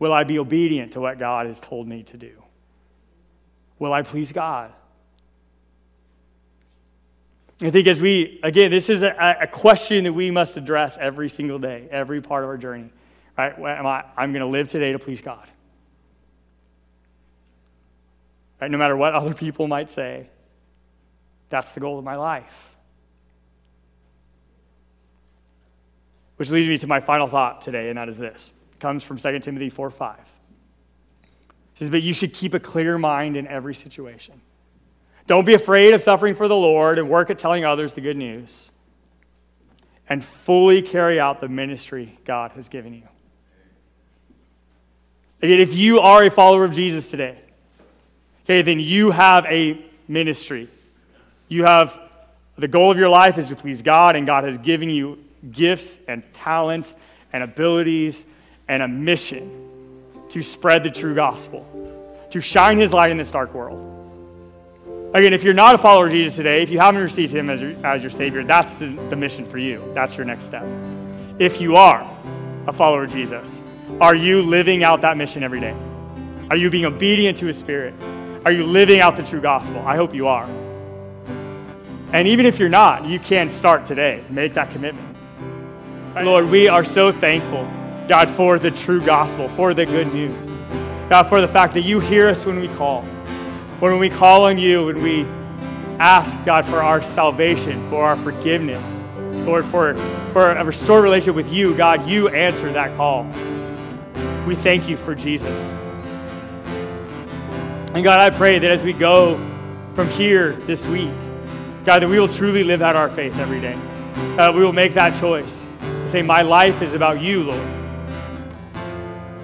Will 0.00 0.12
I 0.12 0.24
be 0.24 0.40
obedient 0.40 0.94
to 0.94 1.00
what 1.00 1.16
God 1.20 1.46
has 1.46 1.60
told 1.60 1.86
me 1.86 2.02
to 2.02 2.16
do? 2.16 2.42
Will 3.78 3.92
I 3.92 4.02
please 4.02 4.32
God? 4.32 4.72
I 7.60 7.70
think 7.70 7.88
as 7.88 8.00
we, 8.00 8.38
again, 8.42 8.70
this 8.70 8.88
is 8.88 9.02
a, 9.02 9.36
a 9.40 9.46
question 9.46 10.04
that 10.04 10.12
we 10.12 10.30
must 10.30 10.56
address 10.56 10.96
every 10.96 11.28
single 11.28 11.58
day, 11.58 11.88
every 11.90 12.20
part 12.20 12.44
of 12.44 12.50
our 12.50 12.56
journey. 12.56 12.90
Right? 13.36 13.58
Am 13.58 13.86
I, 13.86 14.04
I'm 14.16 14.32
going 14.32 14.44
to 14.44 14.48
live 14.48 14.68
today 14.68 14.92
to 14.92 14.98
please 14.98 15.20
God. 15.20 15.46
Right? 18.60 18.70
No 18.70 18.78
matter 18.78 18.96
what 18.96 19.14
other 19.14 19.34
people 19.34 19.66
might 19.66 19.90
say, 19.90 20.28
that's 21.48 21.72
the 21.72 21.80
goal 21.80 21.98
of 21.98 22.04
my 22.04 22.16
life. 22.16 22.76
Which 26.36 26.50
leads 26.50 26.68
me 26.68 26.78
to 26.78 26.86
my 26.86 27.00
final 27.00 27.26
thought 27.26 27.62
today, 27.62 27.88
and 27.88 27.98
that 27.98 28.08
is 28.08 28.18
this 28.18 28.52
It 28.72 28.80
comes 28.80 29.02
from 29.02 29.18
2 29.18 29.40
Timothy 29.40 29.70
4 29.70 29.90
5. 29.90 30.18
It 30.18 30.24
says, 31.80 31.90
But 31.90 32.02
you 32.02 32.14
should 32.14 32.32
keep 32.32 32.54
a 32.54 32.60
clear 32.60 32.98
mind 32.98 33.36
in 33.36 33.48
every 33.48 33.74
situation. 33.74 34.40
Don't 35.28 35.44
be 35.44 35.52
afraid 35.52 35.92
of 35.92 36.00
suffering 36.00 36.34
for 36.34 36.48
the 36.48 36.56
Lord 36.56 36.98
and 36.98 37.10
work 37.10 37.28
at 37.28 37.38
telling 37.38 37.62
others 37.62 37.92
the 37.92 38.00
good 38.00 38.16
news. 38.16 38.72
And 40.08 40.24
fully 40.24 40.80
carry 40.80 41.20
out 41.20 41.42
the 41.42 41.48
ministry 41.48 42.18
God 42.24 42.52
has 42.52 42.70
given 42.70 42.94
you. 42.94 43.02
Again, 45.42 45.60
if 45.60 45.74
you 45.74 46.00
are 46.00 46.24
a 46.24 46.30
follower 46.30 46.64
of 46.64 46.72
Jesus 46.72 47.10
today, 47.10 47.38
okay, 48.44 48.62
then 48.62 48.80
you 48.80 49.10
have 49.10 49.44
a 49.44 49.84
ministry. 50.08 50.70
You 51.48 51.64
have 51.64 52.00
the 52.56 52.66
goal 52.66 52.90
of 52.90 52.96
your 52.96 53.10
life 53.10 53.36
is 53.36 53.50
to 53.50 53.56
please 53.56 53.82
God, 53.82 54.16
and 54.16 54.26
God 54.26 54.44
has 54.44 54.56
given 54.56 54.88
you 54.88 55.22
gifts 55.52 56.00
and 56.08 56.22
talents 56.32 56.96
and 57.34 57.42
abilities 57.42 58.24
and 58.66 58.82
a 58.82 58.88
mission 58.88 59.66
to 60.30 60.42
spread 60.42 60.84
the 60.84 60.90
true 60.90 61.14
gospel, 61.14 61.66
to 62.30 62.40
shine 62.40 62.78
his 62.78 62.94
light 62.94 63.10
in 63.10 63.18
this 63.18 63.30
dark 63.30 63.52
world. 63.52 63.97
Again, 65.14 65.32
if 65.32 65.42
you're 65.42 65.54
not 65.54 65.74
a 65.74 65.78
follower 65.78 66.06
of 66.06 66.12
Jesus 66.12 66.36
today, 66.36 66.62
if 66.62 66.68
you 66.68 66.78
haven't 66.78 67.00
received 67.00 67.34
him 67.34 67.48
as 67.48 67.62
your, 67.62 67.74
as 67.86 68.02
your 68.02 68.10
Savior, 68.10 68.44
that's 68.44 68.72
the, 68.74 68.88
the 69.08 69.16
mission 69.16 69.46
for 69.46 69.56
you. 69.56 69.82
That's 69.94 70.16
your 70.16 70.26
next 70.26 70.44
step. 70.44 70.66
If 71.38 71.62
you 71.62 71.76
are 71.76 72.06
a 72.66 72.72
follower 72.72 73.04
of 73.04 73.10
Jesus, 73.10 73.62
are 74.02 74.14
you 74.14 74.42
living 74.42 74.84
out 74.84 75.00
that 75.00 75.16
mission 75.16 75.42
every 75.42 75.60
day? 75.60 75.74
Are 76.50 76.56
you 76.56 76.68
being 76.68 76.84
obedient 76.84 77.38
to 77.38 77.46
his 77.46 77.56
Spirit? 77.56 77.94
Are 78.44 78.52
you 78.52 78.64
living 78.64 79.00
out 79.00 79.16
the 79.16 79.22
true 79.22 79.40
gospel? 79.40 79.80
I 79.86 79.96
hope 79.96 80.14
you 80.14 80.26
are. 80.26 80.46
And 82.12 82.28
even 82.28 82.44
if 82.44 82.58
you're 82.58 82.68
not, 82.68 83.06
you 83.06 83.18
can 83.18 83.48
start 83.48 83.86
today. 83.86 84.22
Make 84.28 84.54
that 84.54 84.70
commitment. 84.70 85.16
Lord, 86.16 86.50
we 86.50 86.68
are 86.68 86.84
so 86.84 87.12
thankful, 87.12 87.66
God, 88.08 88.28
for 88.28 88.58
the 88.58 88.70
true 88.70 89.00
gospel, 89.00 89.48
for 89.48 89.72
the 89.72 89.86
good 89.86 90.12
news. 90.12 90.50
God, 91.08 91.24
for 91.24 91.40
the 91.40 91.48
fact 91.48 91.72
that 91.74 91.82
you 91.82 91.98
hear 91.98 92.28
us 92.28 92.44
when 92.44 92.60
we 92.60 92.68
call. 92.68 93.06
When 93.80 93.98
we 94.00 94.10
call 94.10 94.46
on 94.46 94.58
you, 94.58 94.86
when 94.86 95.00
we 95.02 95.22
ask, 96.00 96.36
God, 96.44 96.66
for 96.66 96.82
our 96.82 97.00
salvation, 97.00 97.88
for 97.88 98.04
our 98.04 98.16
forgiveness, 98.16 98.84
Lord, 99.46 99.64
for, 99.64 99.94
for 100.32 100.50
a 100.50 100.64
restored 100.64 101.04
relationship 101.04 101.36
with 101.36 101.52
you, 101.52 101.76
God, 101.76 102.04
you 102.06 102.28
answer 102.28 102.72
that 102.72 102.96
call. 102.96 103.24
We 104.48 104.56
thank 104.56 104.88
you 104.88 104.96
for 104.96 105.14
Jesus. 105.14 105.48
And 107.94 108.02
God, 108.02 108.20
I 108.20 108.36
pray 108.36 108.58
that 108.58 108.70
as 108.70 108.82
we 108.82 108.92
go 108.92 109.36
from 109.94 110.08
here 110.08 110.54
this 110.66 110.84
week, 110.86 111.12
God, 111.84 112.02
that 112.02 112.08
we 112.08 112.18
will 112.18 112.26
truly 112.26 112.64
live 112.64 112.82
out 112.82 112.96
our 112.96 113.08
faith 113.08 113.36
every 113.38 113.60
day. 113.60 113.78
Uh, 114.38 114.52
we 114.52 114.64
will 114.64 114.72
make 114.72 114.94
that 114.94 115.18
choice 115.20 115.68
say, 116.06 116.20
My 116.20 116.42
life 116.42 116.82
is 116.82 116.94
about 116.94 117.20
you, 117.20 117.44
Lord. 117.44 117.68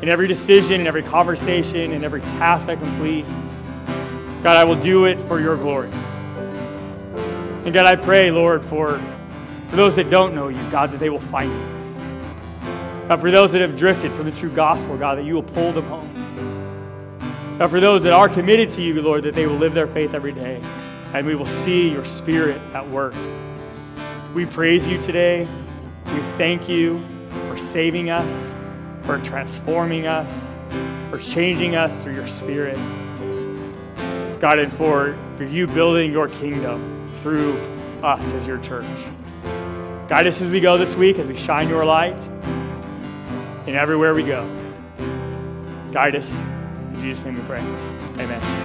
In 0.02 0.08
every 0.08 0.26
decision, 0.26 0.80
in 0.80 0.86
every 0.88 1.04
conversation, 1.04 1.92
in 1.92 2.02
every 2.02 2.20
task 2.20 2.68
I 2.68 2.74
complete, 2.74 3.24
God, 4.44 4.58
I 4.58 4.64
will 4.64 4.78
do 4.78 5.06
it 5.06 5.18
for 5.22 5.40
your 5.40 5.56
glory. 5.56 5.90
And 7.64 7.72
God, 7.72 7.86
I 7.86 7.96
pray, 7.96 8.30
Lord, 8.30 8.62
for, 8.62 9.00
for 9.70 9.76
those 9.76 9.94
that 9.94 10.10
don't 10.10 10.34
know 10.34 10.48
you, 10.48 10.70
God, 10.70 10.92
that 10.92 11.00
they 11.00 11.08
will 11.08 11.18
find 11.18 11.50
you. 11.50 13.08
God, 13.08 13.22
for 13.22 13.30
those 13.30 13.52
that 13.52 13.62
have 13.62 13.74
drifted 13.74 14.12
from 14.12 14.26
the 14.26 14.32
true 14.32 14.50
gospel, 14.50 14.98
God, 14.98 15.16
that 15.16 15.24
you 15.24 15.32
will 15.32 15.42
pull 15.42 15.72
them 15.72 15.86
home. 15.86 17.56
God, 17.58 17.70
for 17.70 17.80
those 17.80 18.02
that 18.02 18.12
are 18.12 18.28
committed 18.28 18.68
to 18.72 18.82
you, 18.82 19.00
Lord, 19.00 19.22
that 19.22 19.32
they 19.32 19.46
will 19.46 19.56
live 19.56 19.72
their 19.72 19.88
faith 19.88 20.12
every 20.12 20.32
day 20.32 20.60
and 21.14 21.26
we 21.26 21.36
will 21.36 21.46
see 21.46 21.88
your 21.88 22.04
spirit 22.04 22.60
at 22.74 22.86
work. 22.90 23.14
We 24.34 24.44
praise 24.44 24.86
you 24.86 24.98
today. 24.98 25.48
We 26.04 26.20
thank 26.36 26.68
you 26.68 27.02
for 27.48 27.56
saving 27.56 28.10
us, 28.10 28.54
for 29.04 29.18
transforming 29.20 30.06
us, 30.06 30.54
for 31.08 31.16
changing 31.18 31.76
us 31.76 31.96
through 32.02 32.16
your 32.16 32.28
spirit. 32.28 32.76
God, 34.44 34.58
and 34.58 34.70
for, 34.70 35.16
for 35.38 35.44
you 35.44 35.66
building 35.66 36.12
your 36.12 36.28
kingdom 36.28 37.10
through 37.22 37.56
us 38.02 38.30
as 38.32 38.46
your 38.46 38.58
church. 38.58 38.84
Guide 40.06 40.26
us 40.26 40.42
as 40.42 40.50
we 40.50 40.60
go 40.60 40.76
this 40.76 40.94
week, 40.94 41.18
as 41.18 41.26
we 41.26 41.34
shine 41.34 41.66
your 41.66 41.82
light, 41.86 42.20
and 43.66 43.70
everywhere 43.70 44.12
we 44.12 44.22
go. 44.22 44.46
Guide 45.92 46.16
us. 46.16 46.30
In 46.92 47.00
Jesus' 47.00 47.24
name 47.24 47.36
we 47.36 47.42
pray. 47.44 47.60
Amen. 48.22 48.63